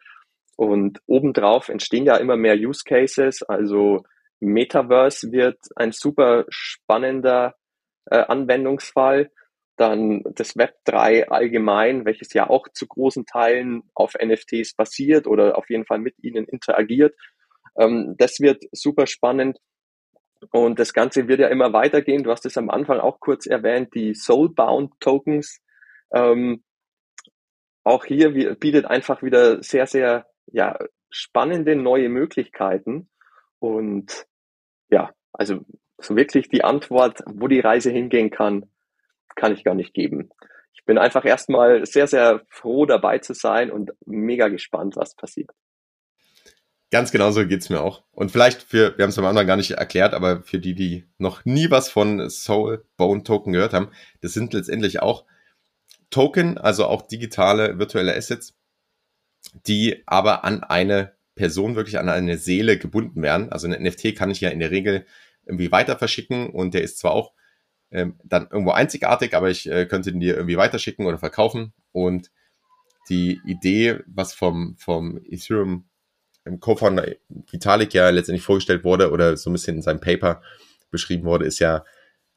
Und 0.58 1.00
obendrauf 1.06 1.70
entstehen 1.70 2.06
ja 2.06 2.18
immer 2.18 2.36
mehr 2.36 2.56
Use 2.56 2.84
Cases. 2.86 3.44
Also 3.44 4.04
Metaverse 4.42 5.32
wird 5.32 5.60
ein 5.78 5.94
super 5.94 6.44
spannender 6.50 7.56
äh, 8.12 8.18
Anwendungsfall. 8.18 9.32
Dann 9.80 10.24
das 10.36 10.58
Web 10.58 10.76
3 10.84 11.30
allgemein, 11.30 12.04
welches 12.04 12.34
ja 12.34 12.50
auch 12.50 12.68
zu 12.74 12.86
großen 12.86 13.26
Teilen 13.26 13.84
auf 13.94 14.14
NFTs 14.14 14.74
basiert 14.76 15.26
oder 15.26 15.58
auf 15.58 15.70
jeden 15.70 15.86
Fall 15.86 16.00
mit 16.00 16.16
ihnen 16.22 16.46
interagiert. 16.46 17.16
Ähm, 17.78 18.16
das 18.18 18.42
wird 18.42 18.66
super 18.74 19.08
spannend. 19.08 19.58
Und 20.52 20.80
das 20.80 20.94
Ganze 20.94 21.30
wird 21.30 21.40
ja 21.40 21.48
immer 21.48 21.72
weitergehen. 21.72 22.24
Du 22.24 22.32
hast 22.32 22.46
es 22.46 22.58
am 22.58 22.70
Anfang 22.70 23.00
auch 23.00 23.22
kurz 23.22 23.46
erwähnt, 23.46 23.94
die 23.94 24.14
Soulbound 24.14 24.94
Tokens. 25.00 25.62
Ähm, 26.12 26.64
auch 27.86 28.04
hier 28.04 28.56
bietet 28.56 28.86
einfach 28.86 29.24
wieder 29.24 29.64
sehr, 29.64 29.88
sehr 29.88 30.26
ja, 30.48 30.78
spannende 31.10 31.78
neue 31.78 32.10
Möglichkeiten. 32.10 33.10
Und 33.60 34.26
ja, 34.90 35.12
also 35.32 35.62
so 35.98 36.18
wirklich 36.18 36.50
die 36.50 36.66
Antwort, 36.66 37.22
wo 37.26 37.48
die 37.48 37.60
Reise 37.62 37.92
hingehen 37.92 38.30
kann, 38.30 38.70
kann 39.40 39.54
ich 39.54 39.64
gar 39.64 39.76
nicht 39.76 39.94
geben. 39.94 40.30
Ich 40.74 40.86
bin 40.86 40.98
einfach 40.98 41.26
erstmal 41.26 41.86
sehr, 41.86 42.08
sehr 42.08 42.42
froh 42.50 42.86
dabei 42.86 43.20
zu 43.20 43.34
sein 43.34 43.72
und 43.72 43.92
mega 44.06 44.48
gespannt, 44.50 44.96
was 44.96 45.16
passiert. 45.16 45.50
Ganz 46.92 47.12
genau 47.12 47.30
so 47.30 47.46
geht's 47.46 47.70
mir 47.70 47.82
auch. 47.82 48.04
Und 48.12 48.32
vielleicht 48.32 48.64
für, 48.64 48.98
wir 48.98 49.04
haben 49.04 49.12
es 49.12 49.18
am 49.20 49.26
Anfang 49.26 49.46
gar 49.46 49.58
nicht 49.58 49.72
erklärt, 49.72 50.14
aber 50.14 50.42
für 50.42 50.58
die, 50.58 50.74
die 50.74 51.06
noch 51.20 51.46
nie 51.46 51.70
was 51.70 51.90
von 51.90 52.30
Soul 52.30 52.84
Bone 52.98 53.24
Token 53.24 53.54
gehört 53.54 53.74
haben, 53.74 53.90
das 54.22 54.34
sind 54.34 54.54
letztendlich 54.54 55.02
auch 55.02 55.26
Token, 56.10 56.58
also 56.58 56.86
auch 56.86 57.04
digitale 57.04 57.78
virtuelle 57.78 58.16
Assets, 58.16 58.58
die 59.68 60.02
aber 60.08 60.44
an 60.44 60.64
eine 60.64 61.14
Person 61.36 61.76
wirklich 61.76 62.00
an 62.00 62.10
eine 62.10 62.38
Seele 62.38 62.80
gebunden 62.80 63.22
werden. 63.22 63.52
Also 63.52 63.68
ein 63.68 63.84
NFT 63.84 64.16
kann 64.16 64.32
ich 64.32 64.42
ja 64.42 64.50
in 64.50 64.60
der 64.60 64.72
Regel 64.72 65.06
irgendwie 65.46 65.72
weiter 65.72 65.98
verschicken 65.98 66.50
und 66.50 66.74
der 66.74 66.82
ist 66.82 66.98
zwar 66.98 67.12
auch 67.12 67.34
ähm, 67.92 68.20
dann 68.24 68.48
irgendwo 68.52 68.72
einzigartig, 68.72 69.36
aber 69.36 69.50
ich 69.50 69.70
äh, 69.70 69.86
könnte 69.86 70.12
ihn 70.12 70.20
dir 70.20 70.36
irgendwie 70.36 70.58
weiterschicken 70.58 71.06
oder 71.06 71.18
verkaufen. 71.18 71.74
Und 71.92 72.32
die 73.10 73.42
Idee, 73.46 74.00
was 74.06 74.34
vom, 74.34 74.76
vom 74.78 75.20
Ethereum 75.26 75.90
im 76.46 76.60
Co-Founder 76.60 77.08
Vitalik 77.28 77.94
ja 77.94 78.10
letztendlich 78.10 78.44
vorgestellt 78.44 78.84
wurde 78.84 79.12
oder 79.12 79.38
so 79.38 79.50
ein 79.50 79.54
bisschen 79.54 79.78
in 79.78 79.82
seinem 79.82 80.00
Paper 80.00 80.42
beschrieben 80.92 81.26
wurde, 81.26 81.46
ist 81.46 81.60
ja 81.60 81.84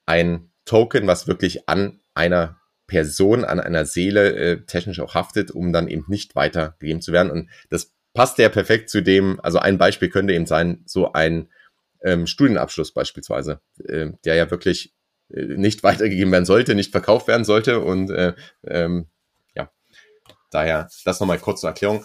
ein 0.07 0.51
Token, 0.65 1.07
was 1.07 1.27
wirklich 1.27 1.69
an 1.69 2.01
einer 2.15 2.61
Person, 2.87 3.45
an 3.45 3.61
einer 3.61 3.87
Seele 3.87 4.35
äh, 4.35 4.67
technisch 4.67 5.01
auch 5.01 5.15
haftet, 5.15 5.51
um 5.51 5.73
dann 5.73 5.89
eben 5.89 6.05
nicht 6.09 6.35
weitergegeben 6.35 7.01
zu 7.01 7.13
werden. 7.13 7.31
Und 7.31 7.49
das 7.71 7.95
passt 8.13 8.39
ja 8.39 8.49
perfekt 8.49 8.91
zu 8.91 9.03
dem, 9.03 9.41
also 9.41 9.59
ein 9.59 9.79
Beispiel 9.79 10.09
könnte 10.09 10.35
eben 10.35 10.47
sein, 10.47 10.83
so 10.87 11.13
ein 11.13 11.49
ähm, 12.03 12.27
Studienabschluss 12.27 12.93
beispielsweise, 12.93 13.61
äh, 13.85 14.11
der 14.25 14.35
ja 14.35 14.51
wirklich 14.51 14.95
nicht 15.33 15.83
weitergegeben 15.83 16.33
werden 16.33 16.45
sollte, 16.45 16.75
nicht 16.75 16.93
verkauft 16.93 17.29
werden 17.29 17.45
sollte. 17.45 17.81
Und 17.81 18.11
äh, 18.11 18.35
ähm, 18.67 19.07
ja, 19.55 19.71
daher 20.51 20.89
das 21.05 21.21
nochmal 21.21 21.39
kurz 21.39 21.61
zur 21.61 21.71
Erklärung. 21.71 22.05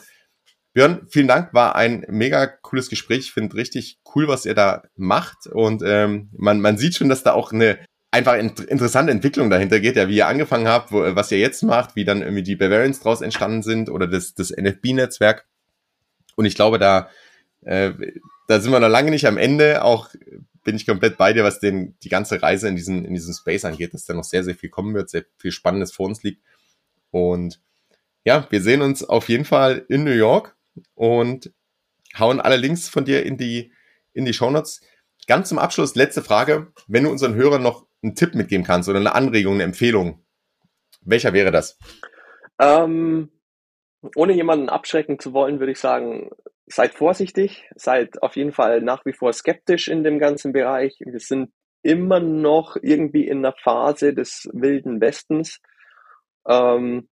Björn, 0.73 1.07
vielen 1.09 1.27
Dank, 1.27 1.53
war 1.53 1.75
ein 1.75 2.05
mega 2.07 2.45
cooles 2.45 2.89
Gespräch. 2.89 3.19
Ich 3.19 3.31
finde 3.31 3.55
richtig 3.55 3.99
cool, 4.13 4.27
was 4.27 4.45
ihr 4.45 4.53
da 4.53 4.83
macht. 4.95 5.47
Und 5.47 5.81
ähm, 5.83 6.29
man, 6.33 6.61
man 6.61 6.77
sieht 6.77 6.95
schon, 6.95 7.09
dass 7.09 7.23
da 7.23 7.33
auch 7.33 7.51
eine 7.51 7.79
einfach 8.11 8.35
interessante 8.35 9.11
Entwicklung 9.11 9.49
dahinter 9.49 9.79
geht, 9.79 9.95
ja, 9.95 10.07
wie 10.07 10.17
ihr 10.17 10.27
angefangen 10.27 10.67
habt, 10.67 10.91
wo, 10.91 10.99
was 11.15 11.31
ihr 11.31 11.39
jetzt 11.39 11.63
macht, 11.63 11.95
wie 11.95 12.05
dann 12.05 12.21
irgendwie 12.21 12.43
die 12.43 12.55
Bavarians 12.55 12.99
draus 12.99 13.21
entstanden 13.21 13.63
sind 13.63 13.89
oder 13.89 14.07
das, 14.07 14.33
das 14.33 14.51
NFB-Netzwerk. 14.51 15.45
Und 16.35 16.45
ich 16.45 16.55
glaube, 16.55 16.79
da, 16.79 17.09
äh, 17.61 17.91
da 18.47 18.59
sind 18.59 18.71
wir 18.71 18.79
noch 18.79 18.87
lange 18.87 19.11
nicht 19.11 19.27
am 19.27 19.37
Ende. 19.37 19.83
Auch 19.83 20.09
bin 20.67 20.75
ich 20.75 20.85
komplett 20.85 21.15
bei 21.15 21.31
dir, 21.31 21.45
was 21.45 21.61
den, 21.61 21.97
die 22.03 22.09
ganze 22.09 22.41
Reise 22.43 22.67
in 22.67 22.75
diesen, 22.75 23.05
in 23.05 23.13
diesem 23.13 23.33
Space 23.33 23.63
angeht, 23.63 23.93
dass 23.93 24.03
da 24.03 24.13
noch 24.13 24.25
sehr, 24.25 24.43
sehr 24.43 24.53
viel 24.53 24.69
kommen 24.69 24.93
wird, 24.93 25.09
sehr 25.09 25.23
viel 25.37 25.53
Spannendes 25.53 25.93
vor 25.93 26.07
uns 26.07 26.23
liegt. 26.23 26.43
Und 27.09 27.61
ja, 28.25 28.45
wir 28.49 28.61
sehen 28.61 28.81
uns 28.81 29.01
auf 29.01 29.29
jeden 29.29 29.45
Fall 29.45 29.85
in 29.87 30.03
New 30.03 30.11
York 30.11 30.57
und 30.93 31.53
hauen 32.19 32.41
alle 32.41 32.57
Links 32.57 32.89
von 32.89 33.05
dir 33.05 33.25
in 33.25 33.37
die, 33.37 33.71
in 34.11 34.25
die 34.25 34.33
Shownotes. 34.33 34.81
Ganz 35.25 35.47
zum 35.47 35.57
Abschluss, 35.57 35.95
letzte 35.95 36.21
Frage. 36.21 36.67
Wenn 36.89 37.05
du 37.05 37.11
unseren 37.11 37.35
Hörern 37.35 37.63
noch 37.63 37.85
einen 38.03 38.15
Tipp 38.15 38.35
mitgeben 38.35 38.65
kannst 38.65 38.89
oder 38.89 38.99
eine 38.99 39.15
Anregung, 39.15 39.53
eine 39.53 39.63
Empfehlung, 39.63 40.21
welcher 40.99 41.31
wäre 41.31 41.51
das? 41.51 41.79
Ähm, 42.59 43.29
ohne 44.15 44.33
jemanden 44.33 44.67
abschrecken 44.67 45.17
zu 45.17 45.31
wollen, 45.31 45.59
würde 45.59 45.71
ich 45.71 45.79
sagen, 45.79 46.29
seid 46.67 46.93
vorsichtig, 46.93 47.69
seid 47.75 48.21
auf 48.21 48.35
jeden 48.35 48.51
Fall 48.51 48.81
nach 48.81 49.05
wie 49.05 49.13
vor 49.13 49.33
skeptisch 49.33 49.87
in 49.87 50.03
dem 50.03 50.19
ganzen 50.19 50.51
Bereich. 50.51 50.97
Wir 50.99 51.19
sind 51.19 51.51
immer 51.81 52.19
noch 52.19 52.75
irgendwie 52.81 53.27
in 53.27 53.39
einer 53.39 53.55
Phase 53.55 54.13
des 54.13 54.49
wilden 54.51 54.99
Westens. 54.99 55.61
Ähm, 56.47 57.07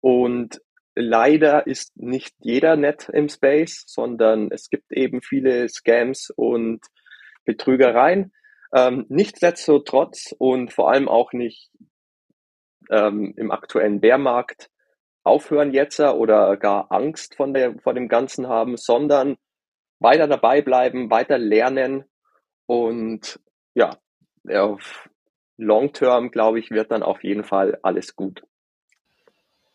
und 0.00 0.60
leider 0.94 1.66
ist 1.66 1.96
nicht 1.96 2.34
jeder 2.40 2.76
nett 2.76 3.08
im 3.10 3.28
Space, 3.28 3.84
sondern 3.86 4.50
es 4.50 4.68
gibt 4.68 4.92
eben 4.92 5.22
viele 5.22 5.68
Scams 5.68 6.30
und 6.34 6.84
Betrügereien. 7.44 8.32
Ähm, 8.74 9.06
nichtsdestotrotz 9.08 10.34
und 10.36 10.72
vor 10.72 10.90
allem 10.90 11.08
auch 11.08 11.32
nicht 11.32 11.70
ähm, 12.90 13.32
im 13.36 13.50
aktuellen 13.50 14.00
Bärmarkt 14.00 14.70
aufhören 15.26 15.72
jetzt 15.72 16.00
oder 16.00 16.56
gar 16.56 16.90
Angst 16.92 17.34
von 17.36 17.52
der, 17.52 17.78
vor 17.80 17.94
dem 17.94 18.08
Ganzen 18.08 18.48
haben, 18.48 18.76
sondern 18.76 19.36
weiter 19.98 20.28
dabei 20.28 20.62
bleiben, 20.62 21.10
weiter 21.10 21.38
lernen 21.38 22.04
und 22.66 23.40
ja, 23.74 23.98
auf 24.48 25.08
Long 25.56 25.92
Term, 25.92 26.30
glaube 26.30 26.58
ich, 26.58 26.70
wird 26.70 26.90
dann 26.90 27.02
auf 27.02 27.24
jeden 27.24 27.44
Fall 27.44 27.78
alles 27.82 28.14
gut. 28.14 28.42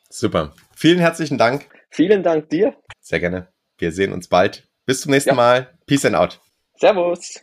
Super. 0.09 0.53
Vielen 0.75 0.99
herzlichen 0.99 1.37
Dank. 1.37 1.67
Vielen 1.89 2.23
Dank 2.23 2.49
dir. 2.49 2.75
Sehr 2.99 3.19
gerne. 3.19 3.51
Wir 3.77 3.91
sehen 3.91 4.13
uns 4.13 4.27
bald. 4.27 4.67
Bis 4.85 5.01
zum 5.01 5.11
nächsten 5.11 5.31
ja. 5.31 5.35
Mal. 5.35 5.79
Peace 5.85 6.05
and 6.05 6.15
out. 6.15 6.41
Servus. 6.75 7.39